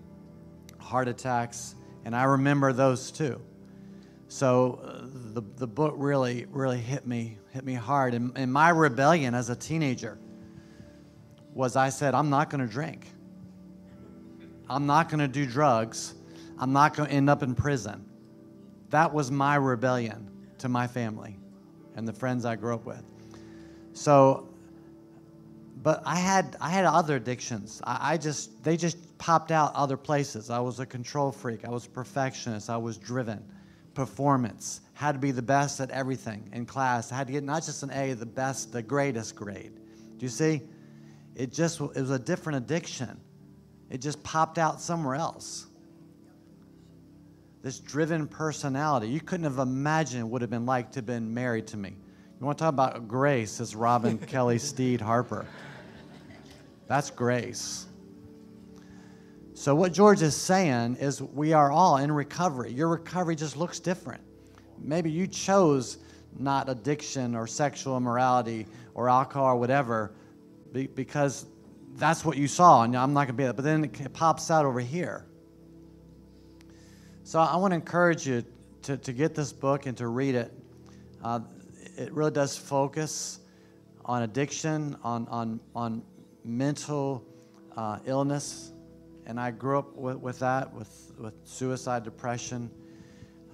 heart 0.78 1.08
attacks, 1.08 1.74
and 2.04 2.14
I 2.14 2.24
remember 2.24 2.72
those 2.74 3.10
too. 3.10 3.40
So 4.28 4.80
uh, 4.84 5.08
the, 5.32 5.42
the 5.56 5.66
book 5.66 5.94
really, 5.96 6.46
really 6.50 6.78
hit 6.78 7.06
me, 7.06 7.38
hit 7.50 7.64
me 7.64 7.74
hard. 7.74 8.12
And, 8.12 8.32
and 8.36 8.52
my 8.52 8.68
rebellion 8.68 9.34
as 9.34 9.48
a 9.48 9.56
teenager 9.56 10.18
was 11.54 11.74
I 11.74 11.88
said, 11.88 12.14
I'm 12.14 12.28
not 12.28 12.50
going 12.50 12.66
to 12.66 12.70
drink. 12.70 13.06
I'm 14.68 14.86
not 14.86 15.08
going 15.08 15.20
to 15.20 15.28
do 15.28 15.46
drugs. 15.46 16.14
I'm 16.58 16.72
not 16.72 16.94
going 16.94 17.08
to 17.08 17.14
end 17.14 17.30
up 17.30 17.42
in 17.42 17.54
prison. 17.54 18.04
That 18.90 19.12
was 19.12 19.30
my 19.30 19.56
rebellion 19.56 20.30
to 20.58 20.68
my 20.68 20.86
family 20.86 21.38
and 21.96 22.06
the 22.06 22.12
friends 22.12 22.44
I 22.44 22.56
grew 22.56 22.74
up 22.74 22.84
with. 22.84 23.02
So 23.94 24.51
but 25.82 26.02
I 26.06 26.16
had 26.16 26.56
I 26.60 26.70
had 26.70 26.84
other 26.84 27.16
addictions. 27.16 27.82
I, 27.84 28.12
I, 28.12 28.16
just 28.16 28.62
they 28.62 28.76
just 28.76 29.18
popped 29.18 29.50
out 29.50 29.74
other 29.74 29.96
places. 29.96 30.48
I 30.48 30.60
was 30.60 30.78
a 30.78 30.86
control 30.86 31.32
freak. 31.32 31.64
I 31.64 31.70
was 31.70 31.86
a 31.86 31.90
perfectionist. 31.90 32.70
I 32.70 32.76
was 32.76 32.96
driven. 32.96 33.42
Performance 33.94 34.80
had 34.94 35.12
to 35.12 35.18
be 35.18 35.32
the 35.32 35.42
best 35.42 35.80
at 35.80 35.90
everything 35.90 36.48
in 36.52 36.66
class. 36.66 37.10
I 37.10 37.16
had 37.16 37.26
to 37.26 37.32
get 37.32 37.42
not 37.42 37.64
just 37.64 37.82
an 37.82 37.90
A, 37.90 38.14
the 38.14 38.26
best, 38.26 38.72
the 38.72 38.82
greatest 38.82 39.34
grade. 39.34 39.72
Do 40.18 40.24
you 40.24 40.28
see? 40.28 40.62
It 41.34 41.52
just 41.52 41.80
it 41.80 41.96
was 41.96 42.10
a 42.10 42.18
different 42.18 42.58
addiction. 42.58 43.20
It 43.90 44.00
just 44.00 44.22
popped 44.22 44.58
out 44.58 44.80
somewhere 44.80 45.16
else. 45.16 45.66
This 47.62 47.80
driven 47.80 48.26
personality. 48.26 49.08
You 49.08 49.20
couldn't 49.20 49.44
have 49.44 49.58
imagined 49.58 50.24
what 50.24 50.28
it 50.28 50.32
would 50.32 50.42
have 50.42 50.50
been 50.50 50.66
like 50.66 50.92
to 50.92 50.98
have 50.98 51.06
been 51.06 51.32
married 51.32 51.66
to 51.68 51.76
me. 51.76 51.90
You 51.90 52.46
want 52.46 52.58
to 52.58 52.64
talk 52.64 52.72
about 52.72 53.06
grace 53.06 53.60
as 53.60 53.76
Robin 53.76 54.18
Kelly 54.26 54.58
Steed 54.58 55.00
Harper. 55.00 55.46
That's 56.86 57.10
grace. 57.10 57.86
So, 59.54 59.74
what 59.74 59.92
George 59.92 60.22
is 60.22 60.34
saying 60.34 60.96
is, 60.96 61.22
we 61.22 61.52
are 61.52 61.70
all 61.70 61.98
in 61.98 62.10
recovery. 62.10 62.72
Your 62.72 62.88
recovery 62.88 63.36
just 63.36 63.56
looks 63.56 63.78
different. 63.78 64.20
Maybe 64.78 65.10
you 65.10 65.26
chose 65.26 65.98
not 66.38 66.68
addiction 66.68 67.36
or 67.36 67.46
sexual 67.46 67.96
immorality 67.96 68.66
or 68.94 69.08
alcohol 69.08 69.46
or 69.46 69.56
whatever 69.56 70.14
because 70.72 71.46
that's 71.94 72.24
what 72.24 72.38
you 72.38 72.48
saw, 72.48 72.82
and 72.82 72.96
I'm 72.96 73.12
not 73.12 73.26
going 73.26 73.28
to 73.28 73.32
be 73.34 73.44
that. 73.44 73.54
But 73.54 73.64
then 73.64 73.84
it 73.84 74.12
pops 74.14 74.50
out 74.50 74.64
over 74.64 74.80
here. 74.80 75.26
So, 77.22 77.38
I 77.38 77.54
want 77.56 77.72
to 77.72 77.76
encourage 77.76 78.26
you 78.26 78.44
to, 78.82 78.96
to 78.96 79.12
get 79.12 79.34
this 79.34 79.52
book 79.52 79.86
and 79.86 79.96
to 79.98 80.08
read 80.08 80.34
it. 80.34 80.52
Uh, 81.22 81.40
it 81.96 82.12
really 82.12 82.30
does 82.32 82.56
focus 82.56 83.40
on 84.04 84.22
addiction, 84.22 84.96
on, 85.04 85.28
on, 85.28 85.60
on 85.76 86.02
mental 86.44 87.24
uh, 87.76 87.98
illness, 88.04 88.72
and 89.26 89.38
I 89.38 89.50
grew 89.50 89.78
up 89.78 89.94
with, 89.94 90.16
with 90.18 90.38
that, 90.40 90.72
with, 90.74 91.12
with 91.18 91.34
suicide, 91.44 92.02
depression, 92.02 92.70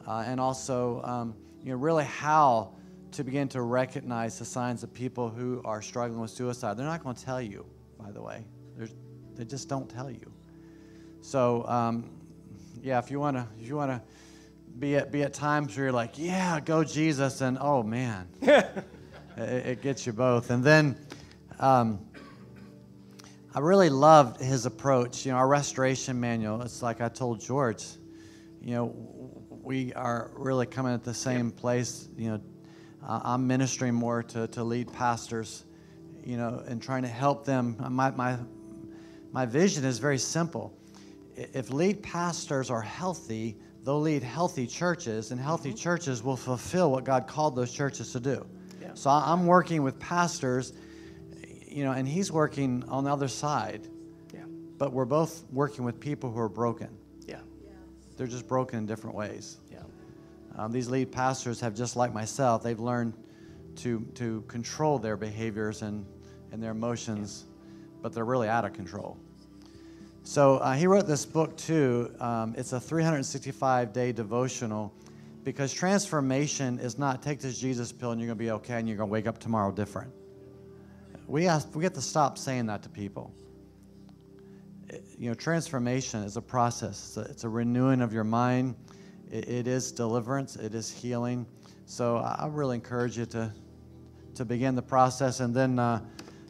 uh, 0.06 0.24
and 0.26 0.40
also, 0.40 1.02
um, 1.02 1.34
you 1.62 1.70
know, 1.70 1.76
really 1.76 2.04
how 2.04 2.72
to 3.12 3.24
begin 3.24 3.48
to 3.48 3.62
recognize 3.62 4.38
the 4.38 4.44
signs 4.44 4.82
of 4.82 4.92
people 4.92 5.28
who 5.28 5.60
are 5.64 5.82
struggling 5.82 6.20
with 6.20 6.30
suicide. 6.30 6.76
They're 6.76 6.86
not 6.86 7.02
going 7.02 7.16
to 7.16 7.24
tell 7.24 7.42
you, 7.42 7.66
by 7.98 8.10
the 8.10 8.22
way. 8.22 8.44
There's, 8.76 8.94
they 9.34 9.44
just 9.44 9.68
don't 9.68 9.88
tell 9.88 10.10
you. 10.10 10.32
So, 11.20 11.66
um, 11.66 12.10
yeah, 12.82 12.98
if 12.98 13.10
you 13.10 13.20
want 13.20 13.36
to, 13.36 13.46
if 13.60 13.68
you 13.68 13.76
want 13.76 13.90
to 13.90 14.02
be 14.78 14.96
at 14.96 15.10
be 15.10 15.22
at 15.22 15.34
times 15.34 15.76
where 15.76 15.86
you're 15.86 15.92
like, 15.92 16.18
yeah, 16.18 16.60
go 16.60 16.84
Jesus, 16.84 17.40
and 17.40 17.58
oh 17.60 17.82
man, 17.82 18.28
it, 18.42 18.86
it, 19.36 19.82
gets 19.82 20.06
you 20.06 20.12
both. 20.12 20.50
And 20.50 20.62
then. 20.62 20.96
Um, 21.60 22.07
I 23.54 23.60
really 23.60 23.88
loved 23.88 24.40
his 24.40 24.66
approach. 24.66 25.24
You 25.24 25.32
know, 25.32 25.38
our 25.38 25.48
restoration 25.48 26.20
manual, 26.20 26.60
it's 26.62 26.82
like 26.82 27.00
I 27.00 27.08
told 27.08 27.40
George, 27.40 27.84
you 28.60 28.74
know, 28.74 28.94
we 29.62 29.92
are 29.94 30.30
really 30.34 30.66
coming 30.66 30.92
at 30.92 31.02
the 31.02 31.14
same 31.14 31.50
place. 31.50 32.08
You 32.16 32.30
know, 32.30 32.40
I'm 33.06 33.46
ministering 33.46 33.94
more 33.94 34.22
to, 34.24 34.48
to 34.48 34.64
lead 34.64 34.92
pastors, 34.92 35.64
you 36.22 36.36
know, 36.36 36.62
and 36.66 36.82
trying 36.82 37.02
to 37.02 37.08
help 37.08 37.46
them. 37.46 37.76
My, 37.90 38.10
my, 38.10 38.36
my 39.32 39.46
vision 39.46 39.84
is 39.84 39.98
very 39.98 40.18
simple. 40.18 40.76
If 41.34 41.70
lead 41.70 42.02
pastors 42.02 42.68
are 42.70 42.82
healthy, 42.82 43.56
they'll 43.82 44.00
lead 44.00 44.22
healthy 44.22 44.66
churches, 44.66 45.30
and 45.30 45.40
healthy 45.40 45.70
mm-hmm. 45.70 45.78
churches 45.78 46.22
will 46.22 46.36
fulfill 46.36 46.90
what 46.90 47.04
God 47.04 47.26
called 47.26 47.56
those 47.56 47.72
churches 47.72 48.12
to 48.12 48.20
do. 48.20 48.46
Yeah. 48.80 48.90
So 48.94 49.08
I'm 49.08 49.46
working 49.46 49.82
with 49.82 49.98
pastors 49.98 50.74
you 51.78 51.84
know, 51.84 51.92
and 51.92 52.08
he's 52.08 52.32
working 52.32 52.82
on 52.88 53.04
the 53.04 53.12
other 53.12 53.28
side. 53.28 53.86
Yeah. 54.34 54.40
But 54.78 54.92
we're 54.92 55.04
both 55.04 55.44
working 55.52 55.84
with 55.84 56.00
people 56.00 56.28
who 56.28 56.40
are 56.40 56.48
broken. 56.48 56.88
Yeah. 57.24 57.38
They're 58.16 58.26
just 58.26 58.48
broken 58.48 58.80
in 58.80 58.86
different 58.86 59.14
ways. 59.14 59.58
Yeah. 59.70 59.82
Um, 60.56 60.72
these 60.72 60.88
lead 60.88 61.12
pastors 61.12 61.60
have, 61.60 61.76
just 61.76 61.94
like 61.94 62.12
myself, 62.12 62.64
they've 62.64 62.80
learned 62.80 63.14
to, 63.76 64.00
to 64.16 64.42
control 64.48 64.98
their 64.98 65.16
behaviors 65.16 65.82
and, 65.82 66.04
and 66.50 66.60
their 66.60 66.72
emotions, 66.72 67.44
but 68.02 68.12
they're 68.12 68.24
really 68.24 68.48
out 68.48 68.64
of 68.64 68.72
control. 68.72 69.16
So 70.24 70.56
uh, 70.56 70.74
he 70.74 70.88
wrote 70.88 71.06
this 71.06 71.24
book 71.24 71.56
too. 71.56 72.12
Um, 72.18 72.56
it's 72.58 72.72
a 72.72 72.80
365 72.80 73.92
day 73.92 74.10
devotional 74.10 74.92
because 75.44 75.72
transformation 75.72 76.80
is 76.80 76.98
not 76.98 77.22
take 77.22 77.38
this 77.38 77.56
Jesus 77.56 77.92
pill 77.92 78.10
and 78.10 78.20
you're 78.20 78.26
going 78.26 78.38
to 78.38 78.44
be 78.44 78.50
okay 78.50 78.80
and 78.80 78.88
you're 78.88 78.96
going 78.96 79.08
to 79.08 79.12
wake 79.12 79.28
up 79.28 79.38
tomorrow 79.38 79.70
different. 79.70 80.12
We, 81.28 81.44
have, 81.44 81.66
we 81.76 81.84
have 81.84 81.92
to 81.92 82.00
stop 82.00 82.38
saying 82.38 82.66
that 82.66 82.82
to 82.82 82.88
people. 82.88 83.32
It- 84.88 85.04
you 85.18 85.28
know, 85.28 85.34
transformation 85.34 86.22
is 86.22 86.36
a 86.36 86.42
process, 86.42 86.98
it's 87.08 87.16
a, 87.16 87.30
it's 87.30 87.44
a 87.44 87.48
renewing 87.48 88.00
of 88.00 88.12
your 88.12 88.24
mind, 88.24 88.74
it, 89.30 89.48
it 89.48 89.66
is 89.68 89.92
deliverance, 89.92 90.56
it 90.56 90.74
is 90.74 90.90
healing. 90.90 91.44
So 91.84 92.16
I, 92.16 92.36
I 92.40 92.46
really 92.46 92.76
encourage 92.76 93.18
you 93.18 93.26
to, 93.26 93.52
to 94.36 94.44
begin 94.46 94.74
the 94.74 94.82
process. 94.82 95.40
And 95.40 95.54
then 95.54 95.78
uh, 95.78 96.00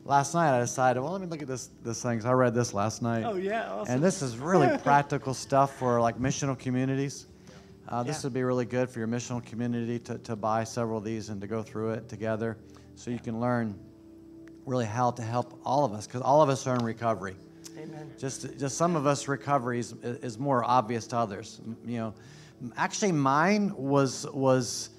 last 0.04 0.34
night 0.34 0.56
I 0.56 0.60
decided, 0.60 1.00
well, 1.00 1.10
let 1.12 1.20
me 1.20 1.26
look 1.26 1.42
at 1.42 1.48
this, 1.48 1.70
this 1.82 2.00
thing. 2.02 2.20
So 2.20 2.28
I 2.28 2.32
read 2.32 2.54
this 2.54 2.72
last 2.72 3.02
night. 3.02 3.24
Oh, 3.24 3.34
yeah, 3.36 3.68
awesome. 3.72 3.94
And 3.94 4.04
this 4.04 4.22
is 4.22 4.36
really 4.38 4.76
practical 4.84 5.34
stuff 5.34 5.76
for 5.76 6.00
like 6.00 6.18
missional 6.18 6.56
communities. 6.56 7.26
Uh, 7.88 8.02
this 8.04 8.18
Yeah. 8.18 8.26
would 8.26 8.34
be 8.34 8.42
really 8.44 8.66
good 8.66 8.88
for 8.90 9.00
your 9.00 9.08
missional 9.08 9.44
community 9.44 9.98
to, 10.00 10.18
to 10.18 10.36
buy 10.36 10.62
several 10.62 10.98
of 10.98 11.04
these 11.04 11.30
and 11.30 11.40
to 11.40 11.46
go 11.48 11.62
through 11.64 11.92
it 11.92 12.08
together 12.08 12.58
so 12.94 13.10
you 13.10 13.18
can 13.18 13.40
learn 13.40 13.76
really 14.68 14.84
how 14.84 15.10
to 15.12 15.22
help 15.22 15.58
all 15.64 15.84
of 15.84 15.92
us 15.92 16.06
because 16.06 16.20
all 16.20 16.42
of 16.42 16.48
us 16.48 16.66
are 16.66 16.76
in 16.76 16.84
recovery. 16.84 17.36
Amen. 17.78 18.12
Just, 18.18 18.58
just 18.58 18.76
some 18.76 18.96
of 18.96 19.06
us 19.06 19.26
recovery 19.26 19.78
is, 19.78 19.94
is 20.02 20.38
more 20.38 20.62
obvious 20.62 21.06
to 21.08 21.16
others. 21.16 21.60
You 21.84 21.98
know, 21.98 22.14
actually 22.76 23.12
mine 23.12 23.72
was 23.76 24.26
was 24.32 24.90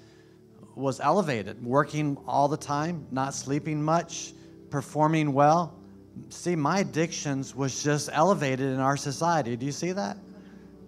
was 0.74 1.00
elevated, 1.00 1.62
working 1.64 2.16
all 2.26 2.48
the 2.48 2.56
time, 2.56 3.06
not 3.10 3.34
sleeping 3.34 3.82
much, 3.82 4.32
performing 4.70 5.32
well. 5.32 5.76
See, 6.28 6.56
my 6.56 6.80
addictions 6.80 7.54
was 7.54 7.82
just 7.82 8.08
elevated 8.12 8.66
in 8.66 8.80
our 8.80 8.96
society. 8.96 9.56
Do 9.56 9.66
you 9.66 9.72
see 9.72 9.92
that? 9.92 10.16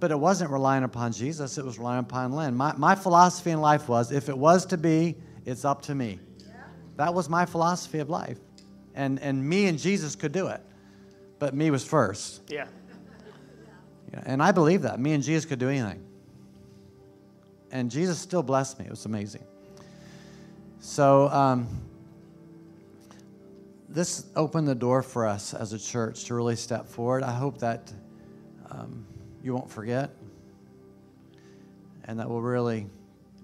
But 0.00 0.10
it 0.10 0.18
wasn't 0.18 0.50
relying 0.50 0.84
upon 0.84 1.12
Jesus, 1.12 1.58
it 1.58 1.64
was 1.64 1.78
relying 1.78 2.00
upon 2.00 2.32
Len. 2.32 2.56
My, 2.56 2.74
my 2.76 2.94
philosophy 2.94 3.50
in 3.50 3.60
life 3.60 3.88
was 3.88 4.10
if 4.10 4.28
it 4.28 4.36
was 4.36 4.66
to 4.66 4.76
be, 4.76 5.16
it's 5.44 5.64
up 5.64 5.82
to 5.82 5.94
me. 5.94 6.18
That 6.96 7.14
was 7.14 7.28
my 7.28 7.46
philosophy 7.46 7.98
of 7.98 8.10
life. 8.10 8.38
And, 8.94 9.18
and 9.20 9.48
me 9.48 9.66
and 9.66 9.78
Jesus 9.78 10.14
could 10.14 10.32
do 10.32 10.48
it. 10.48 10.60
But 11.38 11.54
me 11.54 11.70
was 11.70 11.84
first. 11.84 12.42
Yeah. 12.48 12.66
Yeah, 14.12 14.22
and 14.26 14.42
I 14.42 14.52
believe 14.52 14.82
that. 14.82 15.00
Me 15.00 15.12
and 15.12 15.22
Jesus 15.22 15.44
could 15.44 15.58
do 15.58 15.68
anything. 15.68 16.04
And 17.70 17.90
Jesus 17.90 18.18
still 18.18 18.42
blessed 18.42 18.78
me. 18.78 18.84
It 18.84 18.90
was 18.90 19.06
amazing. 19.06 19.44
So, 20.80 21.28
um, 21.28 21.66
this 23.88 24.26
opened 24.36 24.68
the 24.68 24.74
door 24.74 25.02
for 25.02 25.26
us 25.26 25.54
as 25.54 25.72
a 25.72 25.78
church 25.78 26.24
to 26.24 26.34
really 26.34 26.56
step 26.56 26.86
forward. 26.86 27.22
I 27.22 27.32
hope 27.32 27.58
that 27.58 27.92
um, 28.70 29.06
you 29.42 29.54
won't 29.54 29.70
forget 29.70 30.10
and 32.04 32.18
that 32.18 32.28
we'll 32.28 32.40
really, 32.40 32.86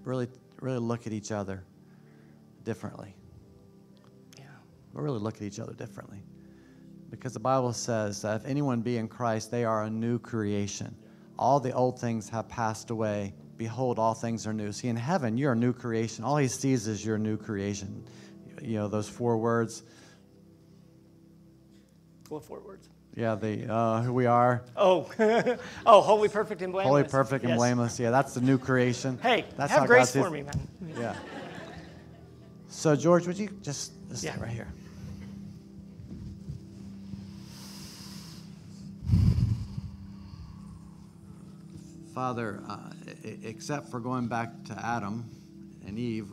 really, 0.03 0.27
really 0.59 0.79
look 0.79 1.07
at 1.07 1.13
each 1.13 1.31
other 1.31 1.63
differently. 2.63 3.15
We'll 4.93 5.03
really 5.03 5.19
look 5.19 5.35
at 5.37 5.43
each 5.43 5.59
other 5.59 5.73
differently. 5.73 6.19
Because 7.09 7.33
the 7.33 7.39
Bible 7.39 7.73
says 7.73 8.21
that 8.21 8.41
if 8.41 8.45
anyone 8.45 8.81
be 8.81 8.97
in 8.97 9.07
Christ, 9.07 9.49
they 9.51 9.65
are 9.65 9.83
a 9.83 9.89
new 9.89 10.19
creation. 10.19 10.95
All 11.37 11.59
the 11.59 11.71
old 11.73 11.99
things 11.99 12.29
have 12.29 12.47
passed 12.49 12.89
away. 12.89 13.33
Behold, 13.57 13.97
all 13.99 14.13
things 14.13 14.45
are 14.47 14.53
new. 14.53 14.71
See, 14.71 14.87
in 14.89 14.95
heaven, 14.95 15.37
you're 15.37 15.53
a 15.53 15.55
new 15.55 15.73
creation. 15.73 16.23
All 16.23 16.37
he 16.37 16.47
sees 16.47 16.87
is 16.87 17.03
your 17.05 17.17
new 17.17 17.35
creation. 17.37 18.05
You 18.61 18.75
know, 18.77 18.87
those 18.87 19.07
four 19.09 19.37
words. 19.37 19.83
What 22.29 22.43
four 22.43 22.59
words? 22.59 22.87
Yeah, 23.15 23.35
the 23.35 23.71
uh, 23.71 24.01
who 24.03 24.13
we 24.13 24.27
are, 24.27 24.63
Oh, 24.77 25.09
oh, 25.85 26.01
holy, 26.01 26.29
perfect, 26.29 26.61
and 26.61 26.71
blameless. 26.71 26.89
holy, 26.89 27.03
perfect, 27.03 27.43
and 27.43 27.49
Yes. 27.51 27.57
blameless. 27.57 27.99
Yeah, 27.99 28.11
that's 28.11 28.33
the 28.33 28.41
new 28.41 28.57
creation. 28.57 29.17
Hey, 29.21 29.45
that's 29.57 29.71
have 29.71 29.81
how 29.81 29.87
grace 29.87 30.07
God 30.07 30.13
sees- 30.13 30.23
for 30.23 30.29
me, 30.29 30.43
man. 30.43 30.67
Yeah. 30.97 31.15
So, 32.67 32.95
George, 32.95 33.25
would 33.25 33.37
you 33.37 33.49
just, 33.63 33.91
just 34.09 34.23
Yeah. 34.23 34.39
right 34.39 34.51
here? 34.51 34.67
Father, 42.19 42.61
uh, 42.67 42.89
except 43.43 43.87
for 43.87 44.01
going 44.01 44.27
back 44.27 44.49
to 44.65 44.77
Adam 44.85 45.23
and 45.87 45.97
Eve, 45.97 46.27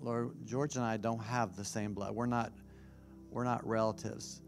Lord, 0.00 0.30
George 0.44 0.76
and 0.76 0.84
I 0.84 0.98
don't 0.98 1.18
have 1.18 1.56
the 1.56 1.64
same 1.64 1.94
blood. 1.94 2.14
We're 2.14 2.26
not, 2.26 2.52
we're 3.28 3.42
not 3.42 3.66
relatives. 3.66 4.40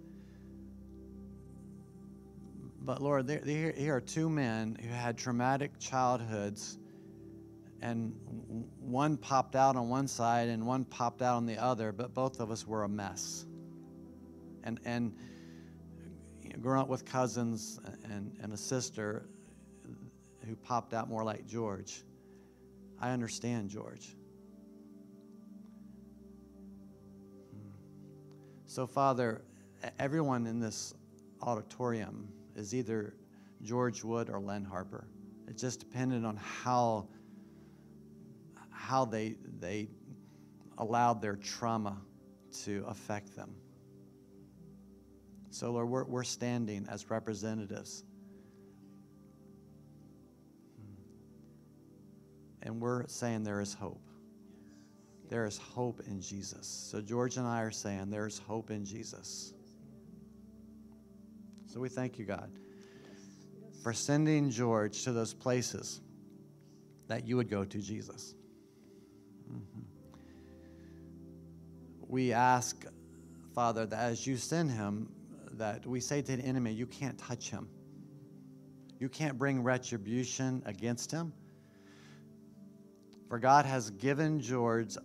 But 2.80 3.02
Lord, 3.02 3.26
there, 3.26 3.40
there, 3.42 3.72
here 3.72 3.96
are 3.96 4.00
two 4.00 4.30
men 4.30 4.78
who 4.80 4.88
had 4.88 5.18
traumatic 5.18 5.80
childhoods 5.80 6.78
and 7.82 8.14
one 8.78 9.16
popped 9.16 9.56
out 9.56 9.74
on 9.74 9.88
one 9.88 10.06
side 10.06 10.48
and 10.48 10.64
one 10.64 10.84
popped 10.84 11.22
out 11.22 11.38
on 11.38 11.44
the 11.44 11.58
other, 11.58 11.90
but 11.90 12.14
both 12.14 12.38
of 12.38 12.52
us 12.52 12.68
were 12.68 12.84
a 12.84 12.88
mess. 12.88 13.46
And 14.62 14.78
and 14.84 15.12
growing 16.60 16.82
up 16.82 16.88
with 16.88 17.04
cousins 17.04 17.80
and, 18.04 18.36
and 18.40 18.52
a 18.52 18.56
sister 18.56 19.26
who 20.46 20.56
popped 20.56 20.94
out 20.94 21.08
more 21.08 21.24
like 21.24 21.46
George, 21.46 22.02
I 23.00 23.10
understand 23.10 23.70
George. 23.70 24.16
Hmm. 27.52 27.70
So, 28.66 28.86
Father, 28.86 29.42
everyone 29.98 30.46
in 30.46 30.60
this 30.60 30.94
auditorium 31.42 32.28
is 32.54 32.74
either 32.74 33.14
George 33.62 34.04
Wood 34.04 34.30
or 34.30 34.40
Len 34.40 34.64
Harper. 34.64 35.06
It 35.48 35.58
just 35.58 35.80
depended 35.80 36.24
on 36.24 36.36
how 36.36 37.08
how 38.70 39.04
they 39.04 39.36
they 39.60 39.88
allowed 40.78 41.22
their 41.22 41.36
trauma 41.36 41.96
to 42.64 42.84
affect 42.86 43.34
them. 43.34 43.54
So 45.50 45.70
Lord, 45.70 45.88
we're, 45.88 46.04
we're 46.04 46.24
standing 46.24 46.86
as 46.90 47.10
representatives. 47.10 48.04
And 52.64 52.80
we're 52.80 53.06
saying 53.08 53.44
there 53.44 53.60
is 53.60 53.74
hope. 53.74 54.00
There 55.28 55.44
is 55.46 55.58
hope 55.58 56.00
in 56.06 56.20
Jesus. 56.20 56.66
So 56.66 57.00
George 57.00 57.36
and 57.36 57.46
I 57.46 57.62
are 57.62 57.70
saying 57.70 58.10
there 58.10 58.26
is 58.26 58.38
hope 58.38 58.70
in 58.70 58.84
Jesus. 58.84 59.52
So 61.66 61.80
we 61.80 61.88
thank 61.88 62.18
you, 62.18 62.24
God, 62.24 62.50
for 63.82 63.92
sending 63.92 64.50
George 64.50 65.02
to 65.04 65.12
those 65.12 65.34
places 65.34 66.00
that 67.08 67.26
you 67.26 67.36
would 67.36 67.50
go 67.50 67.64
to, 67.64 67.78
Jesus. 67.78 68.34
Mm-hmm. 69.50 69.80
we 72.08 72.32
ask, 72.32 72.86
Father, 73.54 73.84
that 73.86 73.98
as 73.98 74.26
you 74.26 74.36
send 74.36 74.70
him, 74.70 75.10
that 75.52 75.84
we 75.86 76.00
say 76.00 76.22
to 76.22 76.36
the 76.36 76.42
enemy, 76.42 76.72
you 76.72 76.86
can't 76.86 77.18
touch 77.18 77.50
him. 77.50 77.68
You 78.98 79.08
can't 79.08 79.36
bring 79.36 79.62
retribution 79.62 80.62
against 80.64 81.10
him. 81.10 81.32
For 83.28 83.38
God 83.38 83.64
has 83.66 83.90
given 83.90 84.40
George 84.40 84.96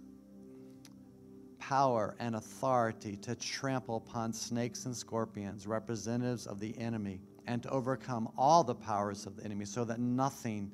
power 1.59 2.15
and 2.19 2.35
authority 2.35 3.15
to 3.17 3.35
trample 3.35 3.97
upon 3.97 4.33
snakes 4.33 4.85
and 4.85 4.95
scorpions, 4.95 5.67
representatives 5.67 6.47
of 6.47 6.59
the 6.59 6.77
enemy, 6.77 7.21
and 7.47 7.61
to 7.63 7.69
overcome 7.69 8.29
all 8.37 8.63
the 8.63 8.75
powers 8.75 9.25
of 9.25 9.35
the 9.35 9.43
enemy 9.43 9.65
so 9.65 9.83
that 9.85 9.99
nothing 9.99 10.71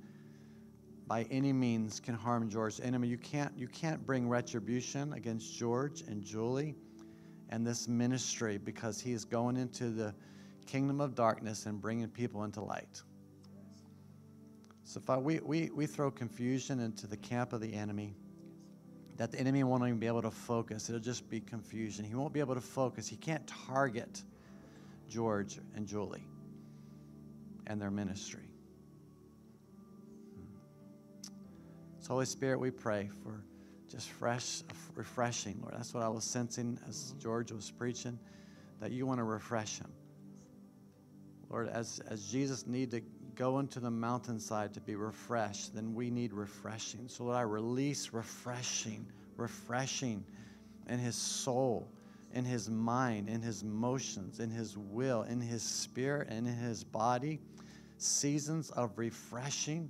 by 1.08 1.24
any 1.30 1.54
means 1.54 2.00
can 2.00 2.16
harm 2.16 2.50
George. 2.50 2.80
Enemy, 2.82 3.08
you 3.08 3.18
can't 3.18 3.52
you 3.58 3.68
can't 3.68 4.06
bring 4.06 4.28
retribution 4.28 5.14
against 5.14 5.56
George 5.58 6.02
and 6.08 6.24
Julie 6.24 6.76
and 7.50 7.66
this 7.66 7.88
ministry 7.88 8.58
because 8.58 9.00
he 9.00 9.12
is 9.12 9.24
going 9.24 9.56
into 9.56 9.90
the 9.90 10.16
kingdom 10.66 11.00
of 11.00 11.14
darkness 11.14 11.68
and 11.68 11.80
bringing 11.80 12.08
people 12.08 12.44
into 12.44 12.62
light. 12.62 13.02
So 14.86 15.02
if 15.06 15.22
we, 15.22 15.40
we, 15.40 15.72
we 15.74 15.88
throw 15.88 16.12
confusion 16.12 16.80
into 16.80 17.08
the 17.08 17.18
camp 17.18 17.54
of 17.54 17.60
the 17.60 17.74
enemy, 17.74 18.16
that 19.18 19.32
the 19.32 19.40
enemy 19.40 19.64
won't 19.64 19.84
even 19.84 19.98
be 19.98 20.06
able 20.06 20.22
to 20.22 20.32
focus. 20.32 20.90
It'll 20.90 21.02
just 21.02 21.28
be 21.28 21.42
confusion. 21.42 22.06
He 22.06 22.14
won't 22.14 22.34
be 22.34 22.40
able 22.40 22.54
to 22.54 22.62
focus. 22.62 23.08
He 23.08 23.16
can't 23.16 23.46
target 23.48 24.22
George 25.10 25.58
and 25.76 25.88
Julie 25.88 26.28
and 27.66 27.82
their 27.82 27.90
ministry. 27.90 28.48
Hmm. 30.36 31.40
So, 32.00 32.14
Holy 32.14 32.26
Spirit, 32.26 32.60
we 32.60 32.70
pray 32.70 33.10
for 33.24 33.44
just 33.90 34.12
fresh, 34.12 34.62
refreshing, 34.94 35.60
Lord. 35.62 35.74
That's 35.76 35.96
what 35.96 36.04
I 36.04 36.10
was 36.10 36.26
sensing 36.26 36.78
as 36.88 37.16
George 37.20 37.52
was 37.52 37.72
preaching, 37.72 38.20
that 38.82 38.92
you 38.92 39.08
want 39.08 39.20
to 39.20 39.24
refresh 39.24 39.80
him. 39.80 39.92
Lord, 41.50 41.70
as, 41.70 42.02
as 42.08 42.30
Jesus 42.30 42.68
needed 42.68 42.92
to 42.92 43.15
go 43.36 43.60
into 43.60 43.80
the 43.80 43.92
mountainside 43.92 44.74
to 44.74 44.82
be 44.82 44.96
refreshed, 44.96 45.76
then 45.76 45.94
we 45.94 46.10
need 46.10 46.34
refreshing. 46.34 47.08
So, 47.08 47.26
Lord, 47.26 47.38
I 47.38 47.42
release 47.42 48.14
refreshing, 48.14 49.06
refreshing 49.38 50.24
in 50.88 51.00
his 51.00 51.16
soul, 51.16 51.92
in 52.34 52.46
his 52.46 52.70
mind, 52.70 53.30
in 53.30 53.42
his 53.42 53.64
motions, 53.64 54.40
in 54.40 54.50
his 54.50 54.78
will, 54.78 55.24
in 55.24 55.40
his 55.40 55.62
spirit, 55.62 56.28
and 56.30 56.48
in 56.48 56.56
his 56.56 56.84
body. 56.84 57.40
Seasons 57.98 58.72
of 58.72 58.98
refreshing, 58.98 59.90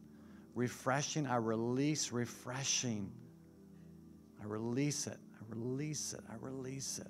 refreshing. 0.53 1.25
I 1.27 1.37
release 1.37 2.11
refreshing. 2.11 3.11
I 4.41 4.45
release 4.45 5.07
it. 5.07 5.17
I 5.35 5.43
release 5.55 6.13
it. 6.13 6.21
I 6.29 6.35
release 6.39 6.99
it. 6.99 7.07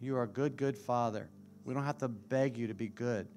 You 0.00 0.16
are 0.16 0.22
a 0.22 0.28
good, 0.28 0.56
good 0.56 0.76
Father. 0.76 1.28
We 1.64 1.74
don't 1.74 1.84
have 1.84 1.98
to 1.98 2.08
beg 2.08 2.56
you 2.56 2.66
to 2.68 2.74
be 2.74 2.88
good. 2.88 3.28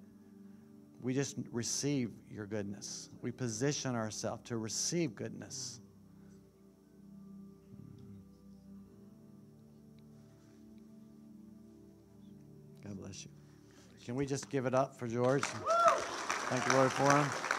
We 1.03 1.13
just 1.13 1.35
receive 1.51 2.11
your 2.31 2.45
goodness. 2.45 3.09
We 3.21 3.29
position 3.29 3.93
ourselves 3.93 4.41
to 4.45 4.55
receive 4.55 5.13
goodness. 5.15 5.81
God 12.85 12.97
bless 12.97 13.25
you. 13.25 13.31
Can 14.05 14.15
we 14.15 14.25
just 14.25 14.49
give 14.49 14.65
it 14.65 14.73
up 14.73 14.97
for 14.97 15.09
George? 15.09 15.43
Thank 15.43 16.65
you, 16.67 16.73
Lord, 16.73 16.91
for 16.93 17.13
him. 17.13 17.52